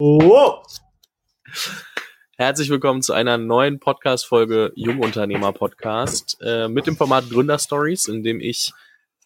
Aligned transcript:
Oh. 0.00 0.62
Herzlich 2.36 2.70
willkommen 2.70 3.02
zu 3.02 3.14
einer 3.14 3.36
neuen 3.36 3.80
Podcast-Folge 3.80 4.70
Jungunternehmer 4.76 5.52
Podcast 5.52 6.38
äh, 6.40 6.68
mit 6.68 6.86
dem 6.86 6.96
Format 6.96 7.28
Gründerstories, 7.28 8.06
in 8.06 8.22
dem 8.22 8.38
ich 8.38 8.72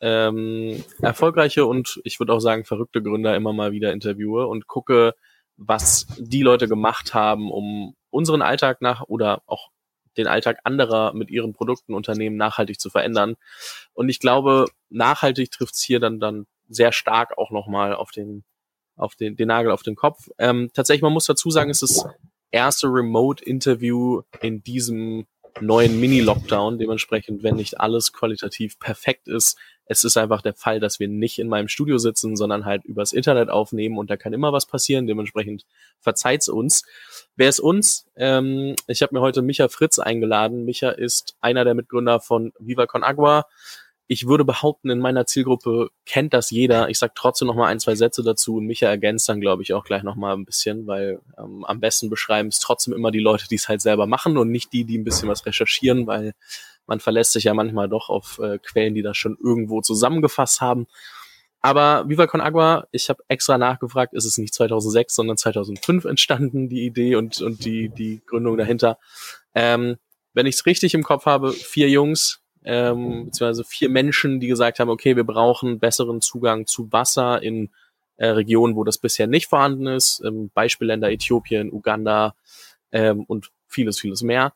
ähm, 0.00 0.82
erfolgreiche 1.02 1.66
und 1.66 2.00
ich 2.04 2.18
würde 2.20 2.32
auch 2.32 2.40
sagen 2.40 2.64
verrückte 2.64 3.02
Gründer 3.02 3.36
immer 3.36 3.52
mal 3.52 3.72
wieder 3.72 3.92
interviewe 3.92 4.46
und 4.46 4.66
gucke, 4.66 5.14
was 5.58 6.06
die 6.18 6.40
Leute 6.40 6.68
gemacht 6.68 7.12
haben, 7.12 7.52
um 7.52 7.94
unseren 8.08 8.40
Alltag 8.40 8.80
nach 8.80 9.02
oder 9.02 9.42
auch 9.44 9.68
den 10.16 10.26
Alltag 10.26 10.60
anderer 10.64 11.12
mit 11.12 11.30
ihren 11.30 11.52
Produkten, 11.52 11.92
Unternehmen 11.92 12.38
nachhaltig 12.38 12.80
zu 12.80 12.88
verändern. 12.88 13.36
Und 13.92 14.08
ich 14.08 14.20
glaube, 14.20 14.64
nachhaltig 14.88 15.50
trifft 15.50 15.74
es 15.74 15.82
hier 15.82 16.00
dann 16.00 16.18
dann 16.18 16.46
sehr 16.66 16.92
stark 16.92 17.36
auch 17.36 17.50
nochmal 17.50 17.94
auf 17.94 18.10
den 18.10 18.42
auf 19.02 19.14
den, 19.16 19.36
den 19.36 19.48
Nagel 19.48 19.72
auf 19.72 19.82
den 19.82 19.96
Kopf. 19.96 20.28
Ähm, 20.38 20.70
tatsächlich, 20.72 21.02
man 21.02 21.12
muss 21.12 21.26
dazu 21.26 21.50
sagen, 21.50 21.70
es 21.70 21.82
ist 21.82 21.98
das 21.98 22.12
erste 22.50 22.86
Remote-Interview 22.86 24.22
in 24.40 24.62
diesem 24.62 25.26
neuen 25.60 26.00
Mini-Lockdown. 26.00 26.78
Dementsprechend, 26.78 27.42
wenn 27.42 27.56
nicht 27.56 27.80
alles 27.80 28.12
qualitativ 28.12 28.78
perfekt 28.78 29.28
ist, 29.28 29.58
es 29.86 30.04
ist 30.04 30.16
einfach 30.16 30.42
der 30.42 30.54
Fall, 30.54 30.80
dass 30.80 31.00
wir 31.00 31.08
nicht 31.08 31.38
in 31.38 31.48
meinem 31.48 31.68
Studio 31.68 31.98
sitzen, 31.98 32.36
sondern 32.36 32.64
halt 32.64 32.84
übers 32.84 33.12
Internet 33.12 33.50
aufnehmen 33.50 33.98
und 33.98 34.10
da 34.10 34.16
kann 34.16 34.32
immer 34.32 34.52
was 34.52 34.64
passieren. 34.64 35.06
Dementsprechend 35.06 35.66
verzeiht's 36.00 36.48
uns. 36.48 36.84
Wer 37.36 37.48
ist 37.48 37.60
uns? 37.60 38.06
Ähm, 38.16 38.74
ich 38.86 39.02
habe 39.02 39.14
mir 39.14 39.20
heute 39.20 39.42
Micha 39.42 39.68
Fritz 39.68 39.98
eingeladen. 39.98 40.64
Micha 40.64 40.90
ist 40.90 41.36
einer 41.40 41.64
der 41.64 41.74
Mitgründer 41.74 42.20
von 42.20 42.52
Viva 42.58 42.86
Con 42.86 43.02
Agua 43.02 43.46
ich 44.06 44.26
würde 44.26 44.44
behaupten, 44.44 44.90
in 44.90 44.98
meiner 44.98 45.26
Zielgruppe 45.26 45.88
kennt 46.04 46.34
das 46.34 46.50
jeder. 46.50 46.88
Ich 46.90 46.98
sage 46.98 47.12
trotzdem 47.14 47.48
noch 47.48 47.54
mal 47.54 47.68
ein, 47.68 47.80
zwei 47.80 47.94
Sätze 47.94 48.22
dazu 48.22 48.56
und 48.56 48.66
Micha 48.66 48.86
ergänzt 48.86 49.28
dann, 49.28 49.40
glaube 49.40 49.62
ich, 49.62 49.72
auch 49.72 49.84
gleich 49.84 50.02
noch 50.02 50.16
mal 50.16 50.34
ein 50.34 50.44
bisschen, 50.44 50.86
weil 50.86 51.20
ähm, 51.38 51.64
am 51.64 51.80
besten 51.80 52.10
beschreiben 52.10 52.48
es 52.48 52.58
trotzdem 52.58 52.92
immer 52.92 53.10
die 53.10 53.20
Leute, 53.20 53.48
die 53.48 53.54
es 53.54 53.68
halt 53.68 53.80
selber 53.80 54.06
machen 54.06 54.36
und 54.36 54.50
nicht 54.50 54.72
die, 54.72 54.84
die 54.84 54.98
ein 54.98 55.04
bisschen 55.04 55.28
was 55.28 55.46
recherchieren, 55.46 56.06
weil 56.06 56.34
man 56.86 57.00
verlässt 57.00 57.32
sich 57.32 57.44
ja 57.44 57.54
manchmal 57.54 57.88
doch 57.88 58.08
auf 58.08 58.38
äh, 58.42 58.58
Quellen, 58.58 58.94
die 58.94 59.02
das 59.02 59.16
schon 59.16 59.38
irgendwo 59.42 59.80
zusammengefasst 59.80 60.60
haben. 60.60 60.86
Aber 61.60 62.08
Viva 62.08 62.26
Con 62.26 62.40
Agua, 62.40 62.88
ich 62.90 63.08
habe 63.08 63.22
extra 63.28 63.56
nachgefragt, 63.56 64.14
ist 64.14 64.24
es 64.24 64.36
nicht 64.36 64.52
2006, 64.52 65.14
sondern 65.14 65.36
2005 65.36 66.04
entstanden, 66.06 66.68
die 66.68 66.84
Idee 66.84 67.14
und, 67.14 67.40
und 67.40 67.64
die, 67.64 67.88
die 67.88 68.20
Gründung 68.26 68.56
dahinter. 68.56 68.98
Ähm, 69.54 69.96
wenn 70.34 70.46
ich 70.46 70.56
es 70.56 70.66
richtig 70.66 70.94
im 70.94 71.04
Kopf 71.04 71.24
habe, 71.26 71.52
vier 71.52 71.88
Jungs, 71.88 72.41
ähm, 72.64 73.26
beziehungsweise 73.26 73.64
vier 73.64 73.88
Menschen, 73.88 74.40
die 74.40 74.48
gesagt 74.48 74.78
haben, 74.78 74.90
okay, 74.90 75.16
wir 75.16 75.24
brauchen 75.24 75.78
besseren 75.78 76.20
Zugang 76.20 76.66
zu 76.66 76.92
Wasser 76.92 77.42
in 77.42 77.70
äh, 78.16 78.28
Regionen, 78.28 78.76
wo 78.76 78.84
das 78.84 78.98
bisher 78.98 79.26
nicht 79.26 79.46
vorhanden 79.46 79.86
ist. 79.86 80.22
Ähm, 80.24 80.50
Beispielländer 80.54 81.10
Äthiopien, 81.10 81.72
Uganda 81.72 82.34
ähm, 82.92 83.24
und 83.24 83.50
vieles, 83.66 83.98
vieles 83.98 84.22
mehr. 84.22 84.52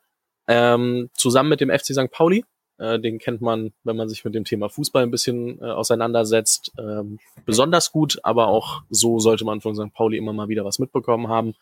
Ähm, 0.46 1.10
zusammen 1.14 1.48
mit 1.48 1.60
dem 1.60 1.70
FC 1.70 1.86
St. 1.86 2.10
Pauli, 2.10 2.44
äh, 2.78 3.00
den 3.00 3.18
kennt 3.18 3.40
man, 3.40 3.72
wenn 3.82 3.96
man 3.96 4.08
sich 4.08 4.24
mit 4.24 4.34
dem 4.34 4.44
Thema 4.44 4.68
Fußball 4.68 5.02
ein 5.02 5.10
bisschen 5.10 5.60
äh, 5.60 5.64
auseinandersetzt, 5.64 6.72
ähm, 6.78 7.18
besonders 7.44 7.90
gut, 7.90 8.20
aber 8.22 8.48
auch 8.48 8.82
so 8.90 9.18
sollte 9.18 9.44
man 9.44 9.60
von 9.60 9.74
St. 9.74 9.92
Pauli 9.92 10.16
immer 10.16 10.32
mal 10.32 10.48
wieder 10.48 10.64
was 10.64 10.78
mitbekommen 10.78 11.28
haben. 11.28 11.54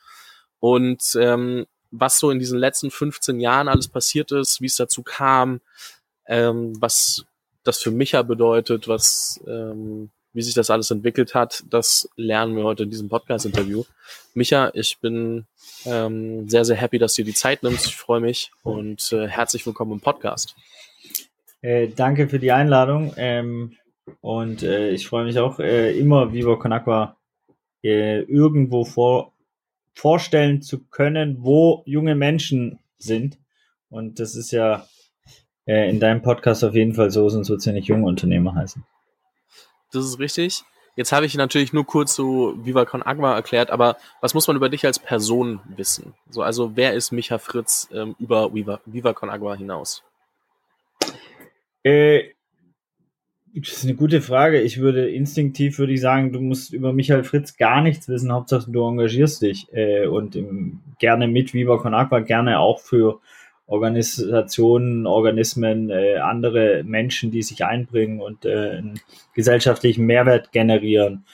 Und 0.60 1.16
ähm, 1.18 1.66
was 1.90 2.18
so 2.18 2.30
in 2.30 2.38
diesen 2.38 2.58
letzten 2.58 2.90
15 2.90 3.40
Jahren 3.40 3.68
alles 3.68 3.88
passiert 3.88 4.32
ist, 4.32 4.60
wie 4.60 4.66
es 4.66 4.76
dazu 4.76 5.02
kam, 5.02 5.60
ähm, 6.26 6.80
was 6.80 7.26
das 7.64 7.78
für 7.80 7.90
Micha 7.90 8.22
bedeutet, 8.22 8.88
was, 8.88 9.40
ähm, 9.46 10.10
wie 10.32 10.42
sich 10.42 10.54
das 10.54 10.70
alles 10.70 10.90
entwickelt 10.90 11.34
hat, 11.34 11.64
das 11.70 12.08
lernen 12.16 12.56
wir 12.56 12.64
heute 12.64 12.82
in 12.84 12.90
diesem 12.90 13.08
Podcast-Interview. 13.08 13.84
Micha, 14.34 14.70
ich 14.74 14.98
bin 15.00 15.46
ähm, 15.86 16.48
sehr, 16.48 16.64
sehr 16.64 16.76
happy, 16.76 16.98
dass 16.98 17.14
du 17.14 17.22
dir 17.22 17.26
die 17.26 17.34
Zeit 17.34 17.62
nimmst. 17.62 17.86
Ich 17.86 17.96
freue 17.96 18.20
mich 18.20 18.50
und 18.62 19.12
äh, 19.12 19.28
herzlich 19.28 19.66
willkommen 19.66 19.92
im 19.92 20.00
Podcast. 20.00 20.54
Äh, 21.62 21.88
danke 21.88 22.28
für 22.28 22.38
die 22.38 22.52
Einladung 22.52 23.14
ähm, 23.16 23.76
und 24.20 24.62
äh, 24.62 24.90
ich 24.90 25.06
freue 25.06 25.24
mich 25.24 25.38
auch 25.38 25.58
äh, 25.60 25.96
immer, 25.98 26.32
Viva 26.32 26.56
Conakwa 26.56 27.16
äh, 27.82 28.20
irgendwo 28.22 28.84
vor, 28.84 29.32
vorstellen 29.94 30.60
zu 30.60 30.84
können, 30.84 31.38
wo 31.40 31.82
junge 31.86 32.14
Menschen 32.14 32.80
sind. 32.98 33.38
Und 33.88 34.18
das 34.18 34.34
ist 34.34 34.50
ja 34.50 34.86
äh, 35.66 35.88
in 35.88 36.00
deinem 36.00 36.22
Podcast 36.22 36.64
auf 36.64 36.74
jeden 36.74 36.94
Fall 36.94 37.10
so, 37.10 37.26
es 37.26 37.64
ja 37.64 37.72
nicht 37.72 37.88
junge 37.88 38.06
Unternehmer 38.06 38.54
heißen. 38.54 38.84
Das 39.92 40.04
ist 40.04 40.18
richtig. 40.18 40.64
Jetzt 40.96 41.10
habe 41.10 41.26
ich 41.26 41.34
natürlich 41.34 41.72
nur 41.72 41.84
kurz 41.84 42.14
so 42.14 42.54
Viva 42.64 42.84
Con 42.84 43.02
Agua 43.02 43.34
erklärt, 43.34 43.70
aber 43.70 43.96
was 44.20 44.34
muss 44.34 44.46
man 44.46 44.56
über 44.56 44.68
dich 44.68 44.86
als 44.86 45.00
Person 45.00 45.60
wissen? 45.76 46.14
So, 46.30 46.42
also 46.42 46.76
wer 46.76 46.92
ist 46.92 47.10
Micha 47.10 47.38
Fritz 47.38 47.88
ähm, 47.92 48.14
über 48.20 48.54
Viva, 48.54 48.80
Viva 48.86 49.12
Con 49.12 49.28
Agua 49.28 49.56
hinaus? 49.56 50.04
Äh, 51.82 52.30
das 53.56 53.72
ist 53.72 53.84
eine 53.84 53.94
gute 53.94 54.20
Frage. 54.20 54.60
Ich 54.60 54.78
würde 54.78 55.10
instinktiv 55.10 55.78
würde 55.78 55.92
ich 55.92 56.00
sagen, 56.00 56.32
du 56.32 56.40
musst 56.40 56.72
über 56.72 56.92
Michael 56.92 57.24
Fritz 57.24 57.56
gar 57.56 57.82
nichts 57.82 58.08
wissen. 58.08 58.32
Hauptsache 58.32 58.70
du 58.70 58.86
engagierst 58.86 59.42
dich 59.42 59.72
äh, 59.72 60.06
und 60.06 60.36
im, 60.36 60.80
gerne 60.98 61.26
mit 61.26 61.54
Viva 61.54 61.78
Con 61.78 61.94
Agua, 61.94 62.20
gerne 62.20 62.60
auch 62.60 62.80
für 62.80 63.20
Organisationen, 63.66 65.06
Organismen, 65.06 65.90
äh, 65.90 66.16
andere 66.16 66.82
Menschen, 66.84 67.30
die 67.30 67.42
sich 67.42 67.64
einbringen 67.64 68.20
und 68.20 68.44
äh, 68.44 68.76
einen 68.78 69.00
gesellschaftlichen 69.34 70.04
Mehrwert 70.04 70.52
generieren. 70.52 71.24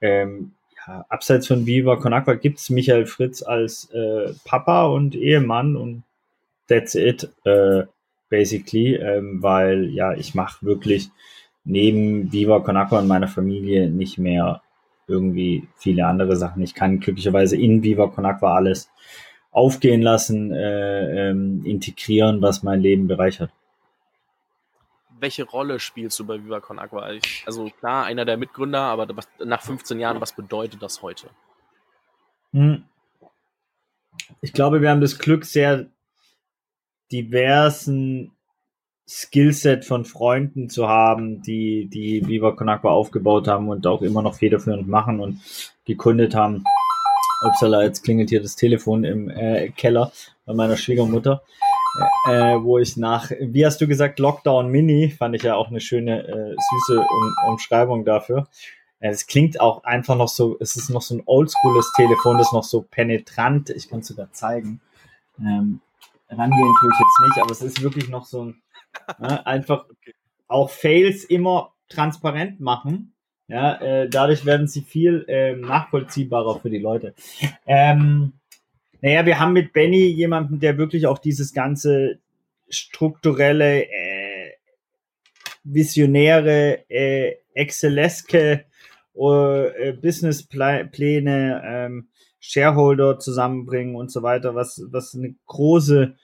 Ähm, 0.00 0.52
ja, 0.86 1.04
abseits 1.08 1.46
von 1.46 1.66
Viva 1.66 1.96
Con 1.96 2.12
Agua 2.12 2.34
gibt 2.34 2.58
es 2.58 2.70
Michael 2.70 3.06
Fritz 3.06 3.42
als 3.42 3.90
äh, 3.92 4.32
Papa 4.44 4.86
und 4.86 5.16
Ehemann 5.16 5.76
und 5.76 6.04
that's 6.68 6.94
it, 6.94 7.30
äh, 7.44 7.84
basically, 8.28 8.94
ähm, 8.94 9.42
weil 9.42 9.90
ja, 9.90 10.14
ich 10.14 10.34
mache 10.34 10.64
wirklich 10.64 11.10
neben 11.64 12.32
Viva 12.32 12.60
Con 12.60 12.76
Agua 12.76 13.00
und 13.00 13.08
meiner 13.08 13.28
Familie 13.28 13.90
nicht 13.90 14.18
mehr 14.18 14.62
irgendwie 15.06 15.66
viele 15.76 16.06
andere 16.06 16.36
Sachen. 16.36 16.62
Ich 16.62 16.74
kann 16.74 17.00
glücklicherweise 17.00 17.56
in 17.56 17.82
Viva 17.82 18.06
Con 18.08 18.26
Agua 18.26 18.54
alles 18.54 18.90
aufgehen 19.54 20.02
lassen, 20.02 20.52
äh, 20.52 21.30
ähm, 21.30 21.64
integrieren, 21.64 22.42
was 22.42 22.64
mein 22.64 22.80
Leben 22.80 23.06
bereichert. 23.06 23.50
Welche 25.20 25.44
Rolle 25.44 25.78
spielst 25.78 26.18
du 26.18 26.26
bei 26.26 26.44
Viva 26.44 26.60
Con 26.60 26.80
Agua? 26.80 27.08
Also 27.46 27.70
klar, 27.78 28.04
einer 28.04 28.24
der 28.24 28.36
Mitgründer, 28.36 28.80
aber 28.80 29.06
nach 29.42 29.62
15 29.62 30.00
Jahren, 30.00 30.20
was 30.20 30.34
bedeutet 30.34 30.82
das 30.82 31.00
heute? 31.02 31.30
Hm. 32.52 32.84
Ich 34.40 34.52
glaube, 34.52 34.82
wir 34.82 34.90
haben 34.90 35.00
das 35.00 35.18
Glück, 35.18 35.44
sehr 35.44 35.86
diversen 37.12 38.32
Skillset 39.06 39.84
von 39.84 40.04
Freunden 40.04 40.68
zu 40.68 40.88
haben, 40.88 41.42
die 41.42 41.86
die 41.86 42.26
Viva 42.26 42.52
Con 42.52 42.68
Agua 42.68 42.90
aufgebaut 42.90 43.46
haben 43.46 43.68
und 43.68 43.86
auch 43.86 44.02
immer 44.02 44.22
noch 44.22 44.34
federführend 44.34 44.88
machen 44.88 45.20
und 45.20 45.40
gegründet 45.84 46.34
haben. 46.34 46.64
Upsala, 47.44 47.82
jetzt 47.82 48.02
klingelt 48.02 48.30
hier 48.30 48.42
das 48.42 48.56
Telefon 48.56 49.04
im 49.04 49.30
äh, 49.30 49.70
Keller 49.70 50.12
bei 50.46 50.54
meiner 50.54 50.76
Schwiegermutter, 50.76 51.42
äh, 52.28 52.56
wo 52.60 52.78
ich 52.78 52.96
nach, 52.96 53.30
wie 53.40 53.64
hast 53.64 53.80
du 53.80 53.86
gesagt, 53.86 54.18
Lockdown 54.18 54.68
Mini, 54.70 55.10
fand 55.10 55.36
ich 55.36 55.42
ja 55.42 55.54
auch 55.54 55.68
eine 55.68 55.80
schöne, 55.80 56.26
äh, 56.26 56.56
süße 56.56 57.00
um 57.00 57.34
Umschreibung 57.48 58.04
dafür. 58.04 58.48
Äh, 59.00 59.10
es 59.10 59.26
klingt 59.26 59.60
auch 59.60 59.84
einfach 59.84 60.16
noch 60.16 60.28
so, 60.28 60.56
es 60.60 60.76
ist 60.76 60.90
noch 60.90 61.02
so 61.02 61.16
ein 61.16 61.22
oldschooles 61.26 61.92
Telefon, 61.96 62.38
das 62.38 62.52
noch 62.52 62.64
so 62.64 62.82
penetrant, 62.82 63.70
ich 63.70 63.88
kann 63.88 64.00
es 64.00 64.08
sogar 64.08 64.32
zeigen. 64.32 64.80
Ähm, 65.38 65.80
rangehen 66.28 66.74
tue 66.80 66.90
ich 66.92 66.98
jetzt 66.98 67.20
nicht, 67.28 67.42
aber 67.42 67.50
es 67.52 67.62
ist 67.62 67.82
wirklich 67.82 68.08
noch 68.08 68.26
so 68.26 68.44
ein, 68.44 68.62
ne, 69.18 69.46
einfach 69.46 69.86
auch 70.48 70.70
Fails 70.70 71.24
immer 71.24 71.72
transparent 71.88 72.60
machen 72.60 73.13
ja, 73.48 73.80
äh, 73.80 74.08
dadurch 74.08 74.46
werden 74.46 74.66
sie 74.66 74.80
viel 74.82 75.24
äh, 75.28 75.54
nachvollziehbarer 75.54 76.60
für 76.60 76.70
die 76.70 76.78
Leute. 76.78 77.14
Ähm, 77.66 78.34
naja, 79.00 79.26
wir 79.26 79.38
haben 79.38 79.52
mit 79.52 79.72
Benny 79.72 80.06
jemanden, 80.06 80.60
der 80.60 80.78
wirklich 80.78 81.06
auch 81.06 81.18
dieses 81.18 81.52
ganze 81.52 82.20
strukturelle, 82.68 83.84
äh, 83.84 84.52
visionäre, 85.64 86.88
äh, 86.88 87.36
excelleske 87.54 88.64
äh, 89.14 89.92
Businesspläne, 89.92 91.62
ähm, 91.64 92.08
Shareholder 92.40 93.18
zusammenbringen 93.18 93.96
und 93.96 94.12
so 94.12 94.22
weiter, 94.22 94.54
was, 94.54 94.82
was 94.90 95.14
eine 95.14 95.34
große 95.46 96.14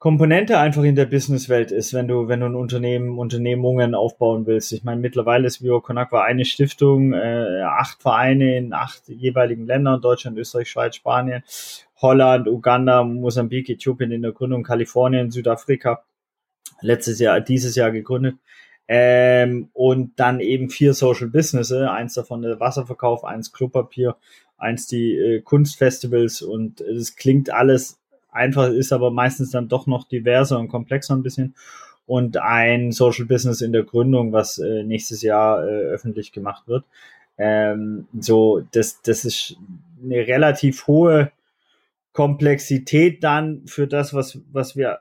Komponente 0.00 0.58
einfach 0.58 0.82
in 0.82 0.94
der 0.94 1.04
Businesswelt 1.04 1.70
ist, 1.72 1.92
wenn 1.92 2.08
du, 2.08 2.26
wenn 2.26 2.40
du 2.40 2.46
ein 2.46 2.54
Unternehmen, 2.54 3.18
Unternehmungen 3.18 3.94
aufbauen 3.94 4.46
willst. 4.46 4.72
Ich 4.72 4.82
meine, 4.82 4.98
mittlerweile 4.98 5.46
ist 5.46 5.62
Vivo 5.62 5.82
Conakwa 5.82 6.22
eine 6.24 6.46
Stiftung, 6.46 7.12
äh, 7.12 7.60
acht 7.64 8.00
Vereine 8.00 8.56
in 8.56 8.72
acht 8.72 9.06
jeweiligen 9.08 9.66
Ländern, 9.66 10.00
Deutschland, 10.00 10.38
Österreich, 10.38 10.70
Schweiz, 10.70 10.96
Spanien, 10.96 11.42
Holland, 12.00 12.48
Uganda, 12.48 13.04
Mosambik, 13.04 13.68
Äthiopien 13.68 14.10
in 14.10 14.22
der 14.22 14.32
Gründung, 14.32 14.62
Kalifornien, 14.62 15.30
Südafrika, 15.30 16.02
letztes 16.80 17.18
Jahr, 17.18 17.42
dieses 17.42 17.76
Jahr 17.76 17.90
gegründet. 17.90 18.36
Ähm, 18.88 19.68
und 19.74 20.18
dann 20.18 20.40
eben 20.40 20.70
vier 20.70 20.94
Social 20.94 21.28
Businesses, 21.28 21.86
eins 21.86 22.14
davon 22.14 22.40
der 22.40 22.58
Wasserverkauf, 22.58 23.22
eins 23.22 23.52
Klopapier, 23.52 24.16
eins 24.56 24.86
die 24.86 25.14
äh, 25.14 25.42
Kunstfestivals 25.42 26.40
und 26.40 26.80
es 26.80 27.16
klingt 27.16 27.52
alles 27.52 27.99
einfach, 28.32 28.68
ist 28.68 28.92
aber 28.92 29.10
meistens 29.10 29.50
dann 29.50 29.68
doch 29.68 29.86
noch 29.86 30.08
diverser 30.08 30.58
und 30.58 30.68
komplexer 30.68 31.14
ein 31.14 31.22
bisschen 31.22 31.54
und 32.06 32.38
ein 32.38 32.90
Social 32.90 33.26
Business 33.26 33.60
in 33.60 33.72
der 33.72 33.84
Gründung, 33.84 34.32
was 34.32 34.58
äh, 34.58 34.82
nächstes 34.82 35.22
Jahr 35.22 35.64
äh, 35.64 35.70
öffentlich 35.70 36.32
gemacht 36.32 36.66
wird. 36.66 36.84
Ähm, 37.38 38.08
so, 38.18 38.62
das, 38.72 39.00
das 39.02 39.24
ist 39.24 39.56
eine 40.02 40.26
relativ 40.26 40.86
hohe 40.86 41.30
Komplexität 42.12 43.22
dann 43.22 43.62
für 43.66 43.86
das, 43.86 44.12
was, 44.12 44.40
was 44.52 44.76
wir 44.76 45.00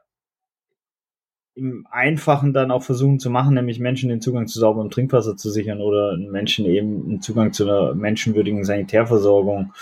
im 1.56 1.88
Einfachen 1.90 2.54
dann 2.54 2.72
auch 2.72 2.84
versuchen 2.84 3.20
zu 3.20 3.30
machen, 3.30 3.56
nämlich 3.56 3.80
Menschen 3.80 4.10
den 4.10 4.22
Zugang 4.22 4.48
zu 4.48 4.60
sauberem 4.60 4.90
Trinkwasser 4.90 5.36
zu 5.36 5.50
sichern 5.50 5.82
oder 5.82 6.16
Menschen 6.16 6.66
eben 6.66 7.04
einen 7.06 7.22
Zugang 7.22 7.52
zu 7.52 7.64
einer 7.64 7.96
menschenwürdigen 7.96 8.64
Sanitärversorgung 8.64 9.74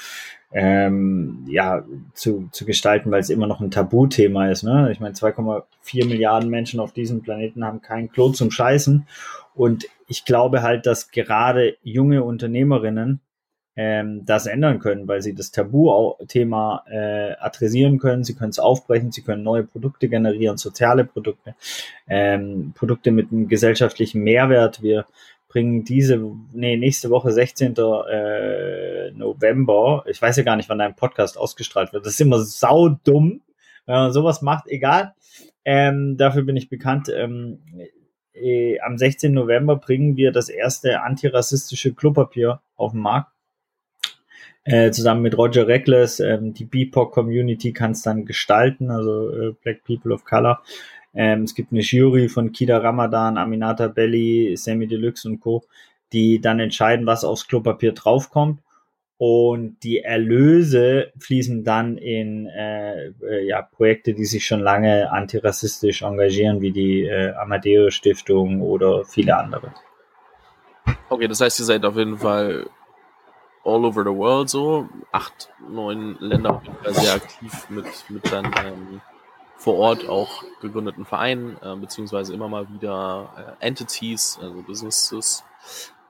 ähm, 0.52 1.46
ja, 1.48 1.84
zu, 2.14 2.48
zu 2.52 2.66
gestalten, 2.66 3.12
weil 3.12 3.20
es 3.20 3.30
immer 3.30 3.48
noch 3.48 3.60
ein 3.60 3.72
Tabuthema 3.72 4.50
ist. 4.50 4.64
Ne? 4.64 4.90
Ich 4.92 5.00
meine, 5.00 5.14
2,4 5.14 6.08
Milliarden 6.08 6.50
Menschen 6.50 6.80
auf 6.80 6.94
diesem 6.94 7.22
Planeten 7.22 7.66
haben 7.66 7.82
kein 7.82 8.10
Klo 8.10 8.30
zum 8.30 8.52
Scheißen. 8.52 9.08
Und 9.56 9.88
ich 10.08 10.24
glaube 10.24 10.62
halt, 10.62 10.86
dass 10.86 11.12
gerade 11.12 11.78
junge 11.84 12.24
Unternehmerinnen 12.24 13.20
ähm, 13.76 14.26
das 14.26 14.48
ändern 14.48 14.80
können, 14.80 15.08
weil 15.08 15.22
sie 15.22 15.36
das 15.36 15.52
Tabu-Thema 15.52 16.84
äh, 16.90 17.34
adressieren 17.40 18.00
können, 18.00 18.24
sie 18.24 18.34
können 18.34 18.50
es 18.50 18.58
aufbrechen, 18.58 19.12
sie 19.12 19.22
können 19.22 19.44
neue 19.44 19.64
Produkte 19.64 20.10
generieren, 20.10 20.58
soziale 20.58 21.06
Produkte, 21.06 21.56
ähm, 22.08 22.74
Produkte 22.76 23.12
mit 23.12 23.32
einem 23.32 23.48
gesellschaftlichen 23.48 24.24
Mehrwert. 24.24 24.82
Wir 24.82 25.06
bringen 25.48 25.84
diese, 25.84 26.18
nee, 26.54 26.78
nächste 26.78 27.10
Woche, 27.10 27.32
16. 27.32 27.76
Äh, 27.76 29.12
November, 29.12 30.04
ich 30.08 30.22
weiß 30.22 30.38
ja 30.38 30.44
gar 30.44 30.56
nicht, 30.56 30.70
wann 30.70 30.80
dein 30.80 30.96
Podcast 30.96 31.38
ausgestrahlt 31.38 31.94
wird, 31.94 32.06
das 32.06 32.14
ist 32.14 32.22
immer 32.22 32.40
saudumm, 32.40 33.42
wenn 33.86 33.96
man 33.96 34.14
sowas 34.14 34.42
macht, 34.42 34.68
egal. 34.68 35.14
Ähm, 35.64 36.18
dafür 36.18 36.44
bin 36.44 36.56
ich 36.56 36.70
bekannt. 36.70 37.10
Ähm, 37.14 37.60
äh, 38.34 38.80
am 38.80 38.98
16. 38.98 39.34
November 39.34 39.76
bringen 39.76 40.16
wir 40.16 40.32
das 40.32 40.50
erste 40.50 41.02
antirassistische 41.02 41.94
Klopapier 41.94 42.62
auf 42.76 42.92
den 42.92 43.02
Markt 43.02 43.32
äh, 44.64 44.92
zusammen 44.92 45.22
mit 45.22 45.38
Roger 45.38 45.68
Reckless. 45.68 46.20
Ähm, 46.20 46.54
die 46.54 46.66
BIPOC-Community 46.66 47.74
kann 47.74 47.92
es 47.92 48.02
dann 48.02 48.26
gestalten, 48.26 48.92
also 48.92 49.30
äh, 49.30 49.54
Black 49.64 49.84
People 49.84 50.14
of 50.14 50.26
Color. 50.26 50.62
Ähm, 51.14 51.44
es 51.44 51.56
gibt 51.56 51.72
eine 51.72 51.82
Jury 51.82 52.30
von 52.30 52.52
Kida 52.52 52.78
Ramadan, 52.78 53.38
Aminata 53.38 53.88
Belli, 53.88 54.56
Sammy 54.58 54.88
Deluxe 54.88 55.28
und 55.28 55.40
Co., 55.40 55.64
die 56.14 56.40
dann 56.40 56.60
entscheiden, 56.60 57.06
was 57.06 57.24
aufs 57.24 57.48
Klopapier 57.48 57.94
draufkommt. 57.94 58.62
Und 59.20 59.78
die 59.82 60.00
Erlöse 60.00 61.12
fließen 61.18 61.64
dann 61.64 61.98
in 61.98 62.46
äh, 62.48 63.08
äh, 63.08 63.48
ja, 63.48 63.64
Projekte, 63.64 64.14
die 64.14 64.26
sich 64.26 64.46
schon 64.46 64.60
lange 64.60 65.12
antirassistisch 65.12 66.04
engagieren, 66.04 66.62
wie 66.62 66.72
die 66.72 67.02
äh, 67.02 67.34
Amadeo 67.34 67.90
Stiftung 67.90 68.62
oder 68.62 69.06
viele 69.06 69.36
andere. 69.36 69.74
Okay, 71.10 71.28
das 71.28 71.42
heißt, 71.42 71.60
ihr 71.60 71.66
seid 71.66 71.84
auf 71.84 71.98
jeden 71.98 72.18
Fall 72.18 72.70
all 73.64 73.86
over 73.86 74.04
the 74.04 74.16
world 74.16 74.50
so. 74.50 74.88
Acht, 75.12 75.50
neun 75.68 76.16
Länder 76.20 76.56
auf 76.56 76.64
jeden 76.64 76.94
sehr 76.94 77.16
aktiv 77.16 77.70
mit, 77.70 77.86
mit 78.10 78.32
dann 78.32 78.46
ähm, 78.46 79.02
vor 79.58 79.78
Ort 79.78 80.08
auch 80.08 80.44
gegründeten 80.62 81.06
Vereinen, 81.06 81.58
äh, 81.62 81.76
beziehungsweise 81.76 82.34
immer 82.34 82.48
mal 82.48 82.70
wieder 82.70 83.58
äh, 83.60 83.66
Entities, 83.66 84.40
also 84.42 84.62
Businesses. 84.62 85.44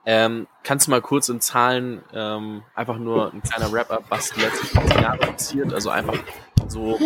Ähm, 0.04 0.46
kannst 0.62 0.86
du 0.86 0.90
mal 0.90 1.02
kurz 1.02 1.28
in 1.28 1.40
Zahlen 1.40 2.02
ähm, 2.14 2.62
einfach 2.74 2.98
nur 2.98 3.32
ein 3.32 3.42
kleiner 3.42 3.70
Wrap-up, 3.72 4.04
was 4.08 4.30
die 4.30 4.40
letzten 4.40 5.02
Jahre 5.02 5.18
passiert? 5.18 5.74
Also 5.74 5.90
einfach 5.90 6.18
so, 6.66 6.98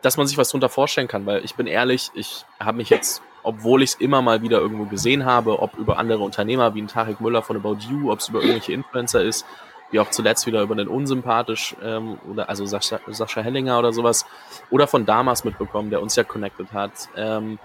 dass 0.00 0.16
man 0.16 0.26
sich 0.26 0.38
was 0.38 0.48
drunter 0.48 0.68
vorstellen 0.68 1.08
kann, 1.08 1.26
weil 1.26 1.44
ich 1.44 1.54
bin 1.54 1.66
ehrlich, 1.66 2.10
ich 2.14 2.44
habe 2.58 2.78
mich 2.78 2.90
jetzt, 2.90 3.22
obwohl 3.42 3.82
ich 3.82 3.90
es 3.90 3.96
immer 3.96 4.22
mal 4.22 4.42
wieder 4.42 4.58
irgendwo 4.58 4.86
gesehen 4.86 5.24
habe, 5.24 5.60
ob 5.60 5.76
über 5.76 5.98
andere 5.98 6.22
Unternehmer 6.22 6.74
wie 6.74 6.82
ein 6.82 6.88
Tarek 6.88 7.20
Müller 7.20 7.42
von 7.42 7.56
About 7.56 7.78
You, 7.88 8.10
ob 8.10 8.20
es 8.20 8.28
über 8.28 8.40
irgendwelche 8.40 8.72
Influencer 8.72 9.22
ist, 9.22 9.46
wie 9.92 10.00
auch 10.00 10.10
zuletzt 10.10 10.46
wieder 10.46 10.62
über 10.62 10.74
den 10.74 10.88
unsympathisch 10.88 11.76
ähm, 11.82 12.18
oder 12.28 12.48
also 12.48 12.66
Sascha, 12.66 12.98
Sascha 13.06 13.42
Hellinger 13.42 13.78
oder 13.78 13.92
sowas 13.92 14.26
oder 14.70 14.88
von 14.88 15.06
Damas 15.06 15.44
mitbekommen, 15.44 15.90
der 15.90 16.02
uns 16.02 16.16
ja 16.16 16.24
connected 16.24 16.72
hat. 16.72 17.08
Ähm, 17.16 17.58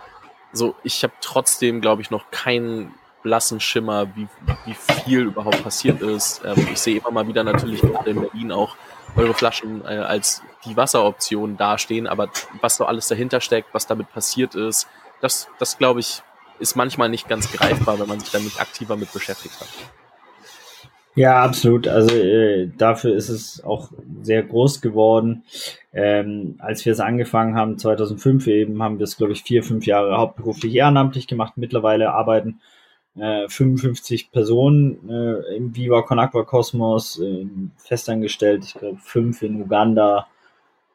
so, 0.53 0.75
ich 0.83 1.03
habe 1.03 1.13
trotzdem, 1.21 1.81
glaube 1.81 2.01
ich, 2.01 2.11
noch 2.11 2.29
keinen 2.31 2.93
blassen 3.23 3.59
Schimmer, 3.59 4.07
wie, 4.15 4.27
wie 4.65 4.73
viel 4.73 5.21
überhaupt 5.21 5.63
passiert 5.63 6.01
ist. 6.01 6.41
Ähm, 6.45 6.67
ich 6.71 6.79
sehe 6.79 6.99
immer 6.99 7.11
mal 7.11 7.27
wieder 7.27 7.43
natürlich 7.43 7.81
gerade 7.81 8.11
in 8.11 8.21
Berlin 8.21 8.51
auch 8.51 8.75
eure 9.15 9.33
Flaschen 9.33 9.83
äh, 9.85 9.97
als 9.97 10.41
die 10.65 10.77
Wasseroption 10.77 11.57
dastehen, 11.57 12.07
aber 12.07 12.29
was 12.61 12.77
so 12.77 12.85
alles 12.85 13.07
dahinter 13.07 13.41
steckt, 13.41 13.73
was 13.73 13.87
damit 13.87 14.11
passiert 14.11 14.53
ist, 14.55 14.87
das, 15.21 15.47
das 15.59 15.77
glaube 15.77 16.01
ich, 16.01 16.21
ist 16.59 16.75
manchmal 16.75 17.09
nicht 17.09 17.27
ganz 17.27 17.51
greifbar, 17.51 17.99
wenn 17.99 18.07
man 18.07 18.19
sich 18.19 18.31
damit 18.31 18.59
aktiver 18.59 18.95
mit 18.95 19.11
beschäftigt 19.13 19.59
hat. 19.59 19.67
Ja, 21.17 21.41
absolut. 21.41 21.87
Also 21.87 22.15
äh, 22.15 22.69
dafür 22.77 23.15
ist 23.15 23.29
es 23.29 23.63
auch 23.63 23.91
sehr 24.21 24.43
groß 24.43 24.81
geworden. 24.81 25.43
Ähm, 25.91 26.57
als 26.59 26.85
wir 26.85 26.93
es 26.93 26.99
angefangen 26.99 27.55
haben, 27.55 27.79
2005 27.79 28.45
eben, 28.45 28.83
haben 28.83 28.99
wir 28.99 29.03
es, 29.05 29.17
glaube 29.17 29.33
ich, 29.33 29.41
vier, 29.41 29.63
fünf 29.63 29.87
Jahre 29.87 30.15
hauptberuflich 30.15 30.75
ehrenamtlich 30.75 31.25
gemacht. 31.25 31.53
Mittlerweile 31.55 32.13
arbeiten 32.13 32.61
äh, 33.15 33.49
55 33.49 34.31
Personen 34.31 35.09
äh, 35.09 35.55
im 35.55 35.75
Viva 35.75 36.03
Con 36.03 36.19
Aqua 36.19 36.43
Kosmos, 36.43 37.19
äh, 37.19 37.47
festangestellt, 37.77 38.65
ich 38.65 38.75
glaube 38.75 38.99
fünf 39.01 39.41
in 39.41 39.59
Uganda, 39.59 40.27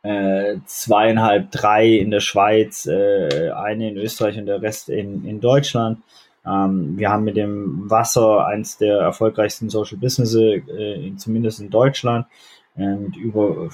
äh, 0.05 0.59
zweieinhalb, 0.67 1.51
drei 1.51 1.89
in 1.89 2.13
der 2.13 2.21
Schweiz, 2.21 2.87
äh, 2.87 3.51
eine 3.51 3.89
in 3.89 3.97
Österreich 3.97 4.39
und 4.39 4.47
der 4.47 4.63
Rest 4.63 4.89
in, 4.89 5.25
in 5.25 5.41
Deutschland. 5.41 5.99
Ähm, 6.47 6.99
wir 6.99 7.11
haben 7.11 7.25
mit 7.25 7.37
dem 7.37 7.91
Wasser 7.91 8.47
eins 8.47 8.77
der 8.79 8.99
erfolgreichsten 8.99 9.71
Social 9.71 9.99
Businesses, 9.99 10.63
äh, 10.69 11.13
zumindest 11.17 11.61
in 11.61 11.71
Deutschland. 11.71 12.27
Und 12.75 13.17
über 13.17 13.69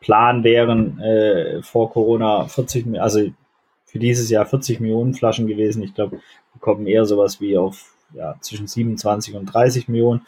Plan 0.00 0.44
wären 0.44 0.98
äh, 1.00 1.62
vor 1.62 1.90
Corona 1.90 2.46
40, 2.46 3.00
also 3.00 3.30
für 3.84 3.98
dieses 3.98 4.30
Jahr 4.30 4.46
40 4.46 4.80
Millionen 4.80 5.14
Flaschen 5.14 5.46
gewesen. 5.46 5.82
Ich 5.82 5.94
glaube, 5.94 6.16
wir 6.18 6.60
kommen 6.60 6.86
eher 6.86 7.04
sowas 7.04 7.40
wie 7.40 7.56
auf 7.56 7.94
ja, 8.12 8.36
zwischen 8.40 8.66
27 8.66 9.34
und 9.34 9.46
30 9.46 9.88
Millionen. 9.88 10.26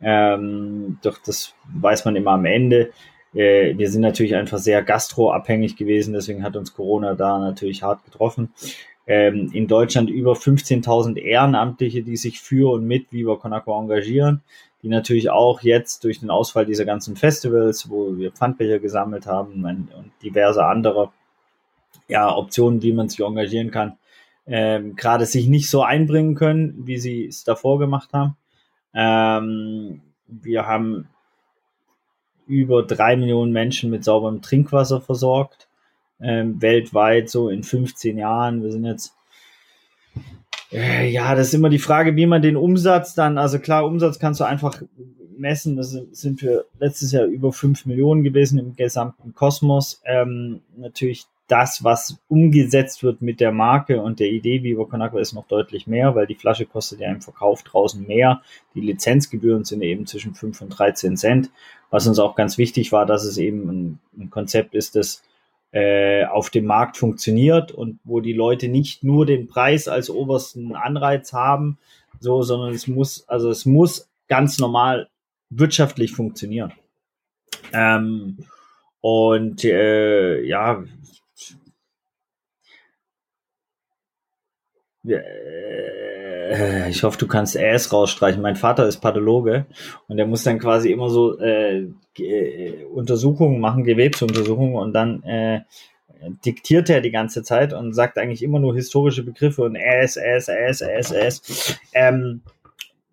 Ähm, 0.00 0.98
doch 1.02 1.18
das 1.18 1.54
weiß 1.74 2.04
man 2.04 2.16
immer 2.16 2.32
am 2.32 2.44
Ende. 2.44 2.92
Äh, 3.34 3.76
wir 3.76 3.90
sind 3.90 4.02
natürlich 4.02 4.34
einfach 4.34 4.58
sehr 4.58 4.82
gastroabhängig 4.82 5.76
gewesen, 5.76 6.14
deswegen 6.14 6.42
hat 6.42 6.56
uns 6.56 6.72
Corona 6.72 7.14
da 7.14 7.38
natürlich 7.38 7.82
hart 7.82 8.04
getroffen 8.04 8.52
ähm, 9.08 9.50
in 9.54 9.66
Deutschland 9.66 10.10
über 10.10 10.34
15.000 10.34 11.16
Ehrenamtliche, 11.16 12.02
die 12.02 12.16
sich 12.16 12.40
für 12.40 12.70
und 12.70 12.86
mit 12.86 13.10
Viva 13.10 13.36
Con 13.36 13.54
Agua 13.54 13.80
engagieren, 13.80 14.42
die 14.82 14.88
natürlich 14.88 15.30
auch 15.30 15.62
jetzt 15.62 16.04
durch 16.04 16.20
den 16.20 16.30
Ausfall 16.30 16.66
dieser 16.66 16.84
ganzen 16.84 17.16
Festivals, 17.16 17.88
wo 17.88 18.18
wir 18.18 18.30
Pfandbecher 18.32 18.78
gesammelt 18.78 19.26
haben 19.26 19.64
und 19.64 20.12
diverse 20.22 20.64
andere 20.64 21.10
ja, 22.06 22.34
Optionen, 22.36 22.82
wie 22.82 22.92
man 22.92 23.08
sich 23.08 23.20
engagieren 23.20 23.70
kann, 23.70 23.96
ähm, 24.46 24.94
gerade 24.94 25.24
sich 25.24 25.48
nicht 25.48 25.70
so 25.70 25.82
einbringen 25.82 26.34
können, 26.34 26.86
wie 26.86 26.98
sie 26.98 27.26
es 27.26 27.44
davor 27.44 27.78
gemacht 27.78 28.10
haben. 28.12 28.36
Ähm, 28.94 30.02
wir 30.26 30.66
haben 30.66 31.08
über 32.46 32.82
drei 32.82 33.16
Millionen 33.16 33.52
Menschen 33.52 33.90
mit 33.90 34.04
sauberem 34.04 34.42
Trinkwasser 34.42 35.00
versorgt 35.00 35.67
ähm, 36.20 36.60
weltweit 36.60 37.30
so 37.30 37.48
in 37.48 37.62
15 37.62 38.18
Jahren. 38.18 38.62
Wir 38.62 38.72
sind 38.72 38.84
jetzt 38.84 39.14
äh, 40.72 41.08
ja, 41.10 41.34
das 41.34 41.48
ist 41.48 41.54
immer 41.54 41.70
die 41.70 41.78
Frage, 41.78 42.16
wie 42.16 42.26
man 42.26 42.42
den 42.42 42.56
Umsatz 42.56 43.14
dann, 43.14 43.38
also 43.38 43.58
klar, 43.58 43.86
Umsatz 43.86 44.18
kannst 44.18 44.40
du 44.40 44.44
einfach 44.44 44.82
messen. 45.38 45.76
Das 45.76 45.96
sind 46.12 46.40
für 46.40 46.66
letztes 46.78 47.12
Jahr 47.12 47.24
über 47.24 47.52
5 47.52 47.86
Millionen 47.86 48.22
gewesen 48.22 48.58
im 48.58 48.76
gesamten 48.76 49.34
Kosmos. 49.34 50.02
Ähm, 50.04 50.60
natürlich 50.76 51.24
das, 51.46 51.82
was 51.82 52.18
umgesetzt 52.28 53.02
wird 53.02 53.22
mit 53.22 53.40
der 53.40 53.52
Marke 53.52 54.02
und 54.02 54.20
der 54.20 54.28
Idee 54.28 54.62
Viva 54.62 54.84
Con 54.84 55.00
Agua 55.00 55.20
ist 55.20 55.32
noch 55.32 55.46
deutlich 55.46 55.86
mehr, 55.86 56.14
weil 56.14 56.26
die 56.26 56.34
Flasche 56.34 56.66
kostet 56.66 57.00
ja 57.00 57.10
im 57.10 57.22
Verkauf 57.22 57.62
draußen 57.62 58.06
mehr. 58.06 58.42
Die 58.74 58.82
Lizenzgebühren 58.82 59.64
sind 59.64 59.80
eben 59.80 60.06
zwischen 60.06 60.34
5 60.34 60.60
und 60.60 60.68
13 60.68 61.16
Cent. 61.16 61.50
Was 61.88 62.06
uns 62.06 62.18
auch 62.18 62.36
ganz 62.36 62.58
wichtig 62.58 62.92
war, 62.92 63.06
dass 63.06 63.24
es 63.24 63.38
eben 63.38 63.70
ein, 63.70 63.98
ein 64.18 64.28
Konzept 64.28 64.74
ist, 64.74 64.94
das 64.94 65.22
äh, 65.72 66.24
auf 66.24 66.50
dem 66.50 66.64
Markt 66.64 66.96
funktioniert 66.96 67.72
und 67.72 68.00
wo 68.04 68.20
die 68.20 68.32
Leute 68.32 68.68
nicht 68.68 69.04
nur 69.04 69.26
den 69.26 69.48
Preis 69.48 69.88
als 69.88 70.08
obersten 70.10 70.74
Anreiz 70.74 71.32
haben, 71.32 71.78
so, 72.20 72.42
sondern 72.42 72.72
es 72.72 72.86
muss, 72.86 73.28
also 73.28 73.50
es 73.50 73.66
muss 73.66 74.08
ganz 74.28 74.58
normal 74.58 75.08
wirtschaftlich 75.50 76.12
funktionieren. 76.12 76.72
Ähm, 77.72 78.38
und 79.00 79.64
äh, 79.64 80.42
ja, 80.42 80.84
äh, 85.06 86.07
äh, 86.48 86.88
ich 86.90 87.02
hoffe, 87.02 87.18
du 87.18 87.26
kannst 87.26 87.56
Äs 87.56 87.92
rausstreichen. 87.92 88.42
Mein 88.42 88.56
Vater 88.56 88.86
ist 88.86 89.00
Pathologe 89.00 89.66
und 90.08 90.16
der 90.16 90.26
muss 90.26 90.44
dann 90.44 90.58
quasi 90.58 90.90
immer 90.90 91.10
so 91.10 91.38
äh, 91.38 91.88
äh, 92.18 92.84
Untersuchungen 92.84 93.60
machen, 93.60 93.84
Gewebsuntersuchungen 93.84 94.76
und 94.76 94.92
dann 94.92 95.22
äh, 95.22 95.60
diktiert 96.44 96.90
er 96.90 97.00
die 97.00 97.10
ganze 97.10 97.42
Zeit 97.42 97.72
und 97.72 97.92
sagt 97.92 98.18
eigentlich 98.18 98.42
immer 98.42 98.58
nur 98.58 98.74
historische 98.74 99.22
Begriffe 99.22 99.62
und 99.62 99.76
Äs, 99.76 100.16
Äs, 100.16 100.48
Äs, 100.48 100.80
Äs, 100.80 101.12
Äs. 101.12 101.78
Ähm, 101.94 102.42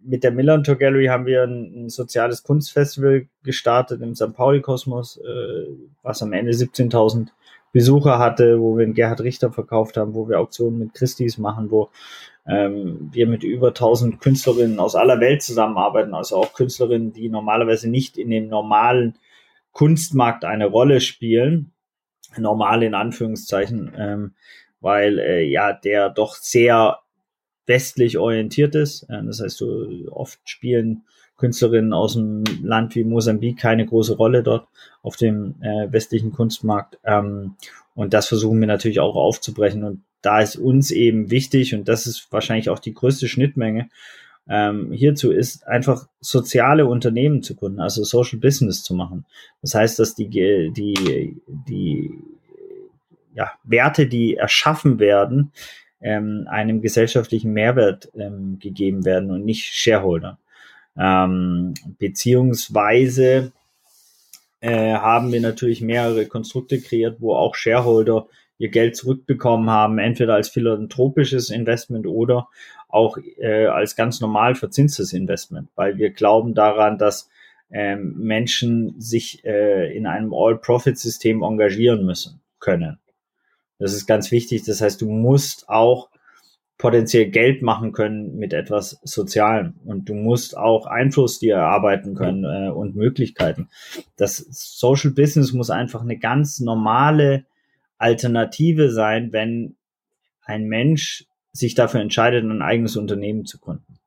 mit 0.02 0.24
der 0.24 0.32
Millern 0.32 0.64
Tour 0.64 0.76
Gallery 0.76 1.08
haben 1.08 1.26
wir 1.26 1.44
ein, 1.44 1.86
ein, 1.86 1.90
soziales 1.90 2.44
Kunstfestival 2.44 3.28
gestartet 3.44 4.02
im 4.02 4.16
St. 4.16 4.34
Pauli 4.34 4.62
Kosmos, 4.62 5.18
äh, 5.18 5.68
was 6.04 6.22
am 6.22 6.34
Ende 6.34 6.52
17.000 6.52 7.28
Besucher 7.72 8.20
hatte, 8.20 8.62
wo 8.62 8.78
wir 8.78 8.86
einen 8.86 8.94
Gerhard 8.94 9.22
Richter 9.22 9.52
verkauft 9.52 9.98
haben, 9.98 10.14
wo 10.14 10.30
wir 10.30 10.40
Auktionen 10.40 10.80
mit 10.80 10.94
Christis 10.94 11.38
machen, 11.38 11.72
wo 11.72 11.90
ähm, 12.48 13.10
wir 13.12 13.28
mit 13.28 13.44
über 13.44 13.70
1000 13.70 14.20
Künstlerinnen 14.20 14.80
aus 14.80 14.96
aller 14.96 15.20
Welt 15.20 15.42
zusammenarbeiten, 15.42 16.14
also 16.14 16.38
auch 16.38 16.54
Künstlerinnen, 16.54 17.14
die 17.14 17.30
normalerweise 17.30 17.90
nicht 17.90 18.18
in 18.18 18.30
dem 18.30 18.48
normalen 18.48 19.18
Kunstmarkt 19.72 20.46
eine 20.46 20.68
Rolle 20.68 21.02
spielen, 21.02 21.72
normal 22.38 22.84
in 22.84 22.94
Anführungszeichen, 22.94 23.94
ähm, 23.98 24.36
weil 24.80 25.20
äh, 25.20 25.44
ja 25.44 25.74
der 25.74 26.10
doch 26.10 26.36
sehr 26.36 27.00
westlich 27.66 28.18
orientiert 28.18 28.76
ist. 28.76 29.04
Äh, 29.10 29.24
das 29.26 29.42
heißt, 29.42 29.58
so 29.58 29.88
oft 30.12 30.40
spielen 30.46 31.04
Künstlerinnen 31.38 31.94
aus 31.94 32.14
dem 32.14 32.44
Land 32.64 32.96
wie 32.96 33.04
Mosambik 33.04 33.58
keine 33.60 33.86
große 33.86 34.16
Rolle 34.16 34.44
dort 34.44 34.68
auf 35.02 35.18
dem 35.18 35.56
äh, 35.62 35.92
westlichen 35.92 36.32
Kunstmarkt. 36.32 37.00
Ähm, 37.04 37.56
und 37.94 38.14
das 38.14 38.28
versuchen 38.28 38.60
wir 38.60 38.68
natürlich 38.68 39.00
auch 39.00 39.16
aufzubrechen. 39.16 39.84
Und 39.84 40.04
da 40.26 40.42
ist 40.42 40.56
uns 40.56 40.92
eben 40.92 41.30
wichtig, 41.30 41.76
und 41.76 41.88
das 41.88 42.08
ist 42.08 42.28
wahrscheinlich 42.32 42.70
auch 42.70 42.80
die 42.80 42.94
größte 42.94 43.28
Schnittmenge 43.28 43.90
ähm, 44.48 44.92
hierzu, 44.92 45.32
ist 45.32 45.68
einfach 45.68 46.08
soziale 46.20 46.86
Unternehmen 46.86 47.44
zu 47.44 47.56
gründen, 47.56 47.80
also 47.80 48.04
Social 48.04 48.40
Business 48.40 48.84
zu 48.84 48.94
machen. 48.94 49.26
Das 49.62 49.76
heißt, 49.76 50.00
dass 50.00 50.16
die, 50.16 50.30
die, 50.30 51.42
die 51.48 52.12
ja, 53.34 53.52
Werte, 53.64 54.08
die 54.08 54.36
erschaffen 54.36 55.00
werden, 55.00 55.52
ähm, 56.02 56.48
einem 56.50 56.82
gesellschaftlichen 56.82 57.54
Mehrwert 57.54 58.12
ähm, 58.16 58.60
gegeben 58.60 59.06
werden 59.06 59.32
und 59.32 59.46
nicht 59.46 59.74
Shareholder. 59.74 60.38
Ähm, 60.98 61.74
beziehungsweise 62.00 63.52
äh, 64.60 64.94
haben 64.94 65.32
wir 65.32 65.42
natürlich 65.42 65.82
mehrere 65.82 66.26
Konstrukte 66.28 66.80
kreiert, 66.80 67.18
wo 67.20 67.36
auch 67.36 67.56
Shareholder 67.56 68.28
ihr 68.58 68.70
Geld 68.70 68.96
zurückbekommen 68.96 69.70
haben, 69.70 70.00
entweder 70.00 70.36
als 70.36 70.50
philanthropisches 70.50 71.50
Investment 71.50 72.08
oder 72.08 72.48
auch 72.88 73.18
äh, 73.38 73.66
als 73.66 73.96
ganz 73.96 74.22
normal 74.22 74.56
verzinstes 74.56 75.14
Investment, 75.14 75.70
weil 75.76 75.98
wir 75.98 76.12
glauben 76.12 76.54
daran, 76.54 76.98
dass 76.98 77.30
ähm, 77.72 78.16
Menschen 78.18 79.00
sich 79.00 79.44
äh, 79.44 79.96
in 79.96 80.08
einem 80.08 80.34
All-Profit-System 80.34 81.44
engagieren 81.44 82.06
müssen 82.06 82.42
können. 82.60 83.00
Das 83.80 83.94
ist 83.94 84.06
ganz 84.06 84.32
wichtig. 84.32 84.64
Das 84.64 84.82
heißt, 84.82 85.02
du 85.02 85.10
musst 85.10 85.68
auch 85.68 86.10
potenziell 86.78 87.30
Geld 87.30 87.62
machen 87.62 87.92
können 87.92 88.36
mit 88.36 88.54
etwas 88.54 89.00
Sozialem 89.04 89.76
und 89.86 90.10
du 90.10 90.14
musst 90.14 90.58
auch 90.58 90.86
Einfluss 90.86 91.40
dir 91.40 91.56
erarbeiten 91.56 92.16
können 92.16 92.44
äh, 92.44 92.70
und 92.70 92.96
Möglichkeiten. 92.96 93.70
Das 94.18 94.38
Social 94.50 95.12
Business 95.12 95.54
muss 95.54 95.70
einfach 95.70 96.02
eine 96.02 96.18
ganz 96.18 96.60
normale 96.60 97.46
Alternative 98.06 98.92
sein, 98.92 99.34
wenn 99.34 99.76
ein 100.46 100.66
Mensch 100.68 101.26
sich 101.52 101.74
dafür 101.74 102.02
entscheidet, 102.02 102.44
ein 102.44 102.62
eigenes 102.62 102.98
Unternehmen 102.98 103.46
zu 103.46 103.58
gründen. 103.60 103.98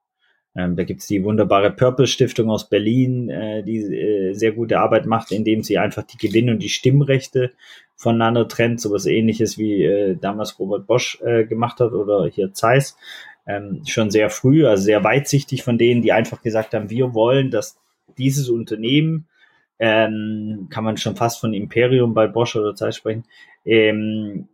Ähm, 0.55 0.76
da 0.76 0.85
gibt's 0.85 1.09
die 1.09 1.25
wunderbare 1.25 1.73
Purpose 1.73 2.12
Stiftung 2.12 2.49
aus 2.49 2.69
Berlin, 2.69 3.28
äh, 3.28 3.64
die 3.64 3.78
äh, 3.78 4.35
sehr 4.35 4.52
gute 4.52 4.78
Arbeit 4.78 5.07
macht, 5.07 5.33
indem 5.33 5.64
sie 5.64 5.78
einfach 5.78 6.05
die 6.05 6.17
Gewinn- 6.17 6.49
und 6.49 6.62
die 6.62 6.69
Stimmrechte 6.69 7.50
voneinander 7.97 8.47
trennt, 8.47 8.81
sowas 8.81 9.07
ähnliches 9.07 9.59
wie 9.59 9.83
äh, 9.83 10.17
damals 10.17 10.61
Robert 10.61 10.87
Bosch 10.87 11.21
äh, 11.23 11.45
gemacht 11.45 11.81
hat 11.81 11.93
oder 11.93 12.28
hier 12.28 12.55
Zeiss. 12.55 12.97
Ähm, 13.47 13.83
schon 13.85 14.11
sehr 14.11 14.31
früh, 14.31 14.64
also 14.64 14.85
sehr 14.85 15.02
weitsichtig 15.02 15.64
von 15.64 15.76
denen, 15.76 16.02
die 16.02 16.12
einfach 16.12 16.40
gesagt 16.40 16.73
haben, 16.75 16.88
wir 16.88 17.14
wollen, 17.14 17.50
dass 17.50 17.81
dieses 18.17 18.49
Unternehmen, 18.49 19.26
ähm, 19.79 20.69
kann 20.71 20.85
man 20.85 20.97
schon 20.97 21.17
fast 21.17 21.41
von 21.41 21.55
Imperium 21.55 22.15
bei 22.15 22.27
Bosch 22.27 22.57
oder 22.57 22.75
Zeiss 22.75 22.97
sprechen, 22.97 23.25
ähm, 23.65 24.49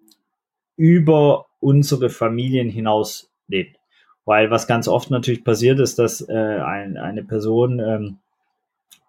über 0.77 1.47
unsere 1.61 2.11
Familien 2.11 2.69
hinaus 2.69 3.31
lebt. 3.49 3.79
Weil 4.25 4.51
was 4.51 4.67
ganz 4.67 4.89
oft 4.89 5.11
natürlich 5.11 5.45
passiert 5.45 5.81
ist, 5.81 5.99
dass 5.99 6.27
äh, 6.29 6.33
ein, 6.33 6.97
eine 6.97 7.23
Person 7.23 7.79
ähm, 7.79 8.19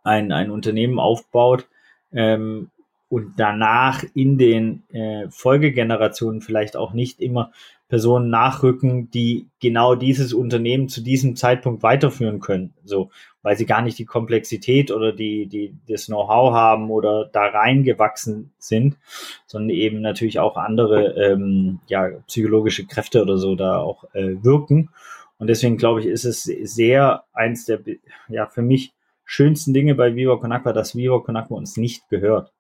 ein, 0.04 0.32
ein 0.32 0.52
Unternehmen 0.52 1.00
aufbaut 1.00 1.68
ähm, 2.14 2.70
und 3.10 3.34
danach 3.38 4.04
in 4.14 4.38
den 4.38 4.84
äh, 4.90 5.28
Folgegenerationen 5.30 6.42
vielleicht 6.42 6.76
auch 6.76 6.94
nicht 6.94 7.22
immer 7.22 7.52
Personen 7.88 8.30
nachrücken, 8.30 9.12
die 9.12 9.48
genau 9.60 9.96
dieses 9.96 10.34
Unternehmen 10.34 10.90
zu 10.90 11.02
diesem 11.02 11.36
Zeitpunkt 11.36 11.84
weiterführen 11.84 12.40
können. 12.40 12.74
So, 12.84 13.12
weil 13.44 13.56
sie 13.58 13.68
gar 13.68 13.84
nicht 13.84 14.00
die 14.00 14.06
Komplexität 14.06 14.92
oder 14.92 15.12
die, 15.12 15.46
die, 15.46 15.76
das 15.88 16.08
Know-how 16.08 16.54
haben 16.54 16.90
oder 16.90 17.30
da 17.32 17.46
reingewachsen 17.46 18.52
sind, 18.58 18.98
sondern 19.46 19.70
eben 19.70 20.02
natürlich 20.02 20.40
auch 20.40 20.58
andere 20.58 21.14
ähm, 21.14 21.80
ja, 21.88 22.10
psychologische 22.28 22.88
Kräfte 22.88 23.22
oder 23.22 23.38
so 23.38 23.56
da 23.56 23.78
auch 23.78 24.04
äh, 24.14 24.44
wirken. 24.44 24.90
Und 25.38 25.48
deswegen 25.48 25.78
glaube 25.78 26.00
ich, 26.00 26.08
ist 26.08 26.26
es 26.26 26.44
sehr 26.44 27.24
eins 27.34 27.66
der 27.66 27.82
ja 28.30 28.48
für 28.48 28.62
mich 28.64 28.94
schönsten 29.26 29.74
Dinge 29.74 29.94
bei 29.94 30.16
Viva 30.16 30.38
Conakwa, 30.38 30.74
dass 30.74 30.96
Viva 30.96 31.20
Conakwa 31.20 31.56
uns 31.56 31.78
nicht 31.78 32.10
gehört. 32.10 32.52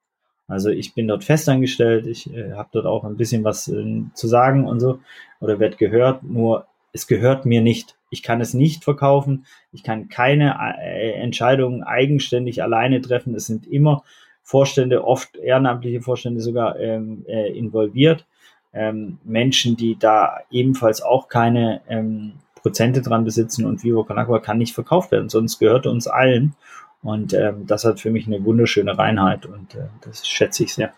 Also 0.47 0.69
ich 0.69 0.93
bin 0.93 1.07
dort 1.07 1.23
festangestellt, 1.23 2.05
ich 2.05 2.31
äh, 2.33 2.51
habe 2.53 2.69
dort 2.71 2.85
auch 2.85 3.03
ein 3.03 3.17
bisschen 3.17 3.43
was 3.43 3.67
äh, 3.67 4.03
zu 4.13 4.27
sagen 4.27 4.65
und 4.65 4.79
so 4.79 4.99
oder 5.39 5.59
werde 5.59 5.77
gehört, 5.77 6.23
nur 6.23 6.67
es 6.93 7.07
gehört 7.07 7.45
mir 7.45 7.61
nicht. 7.61 7.95
Ich 8.09 8.23
kann 8.23 8.39
es 8.39 8.53
nicht 8.53 8.83
verkaufen, 8.83 9.45
ich 9.73 9.83
kann 9.83 10.07
keine 10.07 10.55
äh, 10.79 11.13
Entscheidungen 11.13 11.83
eigenständig 11.83 12.61
alleine 12.63 13.01
treffen. 13.01 13.35
Es 13.35 13.47
sind 13.47 13.67
immer 13.67 14.03
Vorstände, 14.43 15.03
oft 15.03 15.35
ehrenamtliche 15.35 16.01
Vorstände 16.01 16.39
sogar 16.39 16.79
ähm, 16.79 17.25
äh, 17.27 17.51
involviert. 17.57 18.25
Ähm, 18.73 19.17
Menschen, 19.23 19.75
die 19.75 19.97
da 19.97 20.39
ebenfalls 20.51 21.01
auch 21.01 21.27
keine 21.27 21.81
ähm, 21.89 22.33
Prozente 22.55 23.01
dran 23.01 23.25
besitzen 23.25 23.65
und 23.65 23.83
Vivo 23.83 24.03
Con 24.03 24.41
kann 24.41 24.57
nicht 24.57 24.73
verkauft 24.73 25.11
werden, 25.11 25.29
sonst 25.29 25.59
gehört 25.59 25.87
uns 25.87 26.07
allen. 26.07 26.55
Und 27.01 27.33
ähm, 27.33 27.67
das 27.67 27.85
hat 27.85 27.99
für 27.99 28.09
mich 28.09 28.27
eine 28.27 28.43
wunderschöne 28.43 28.97
Reinheit 28.97 29.45
und 29.45 29.75
äh, 29.75 29.87
das 30.01 30.27
schätze 30.27 30.63
ich 30.63 30.73
sehr. 30.73 30.93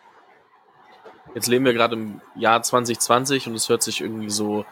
Jetzt 1.36 1.48
leben 1.48 1.66
wir 1.66 1.74
gerade 1.74 1.96
im 1.96 2.22
Jahr 2.36 2.64
2020 2.64 3.48
und 3.48 3.56
es 3.56 3.70
hört 3.70 3.84
sich 3.84 4.02
irgendwie 4.02 4.30
so 4.30 4.66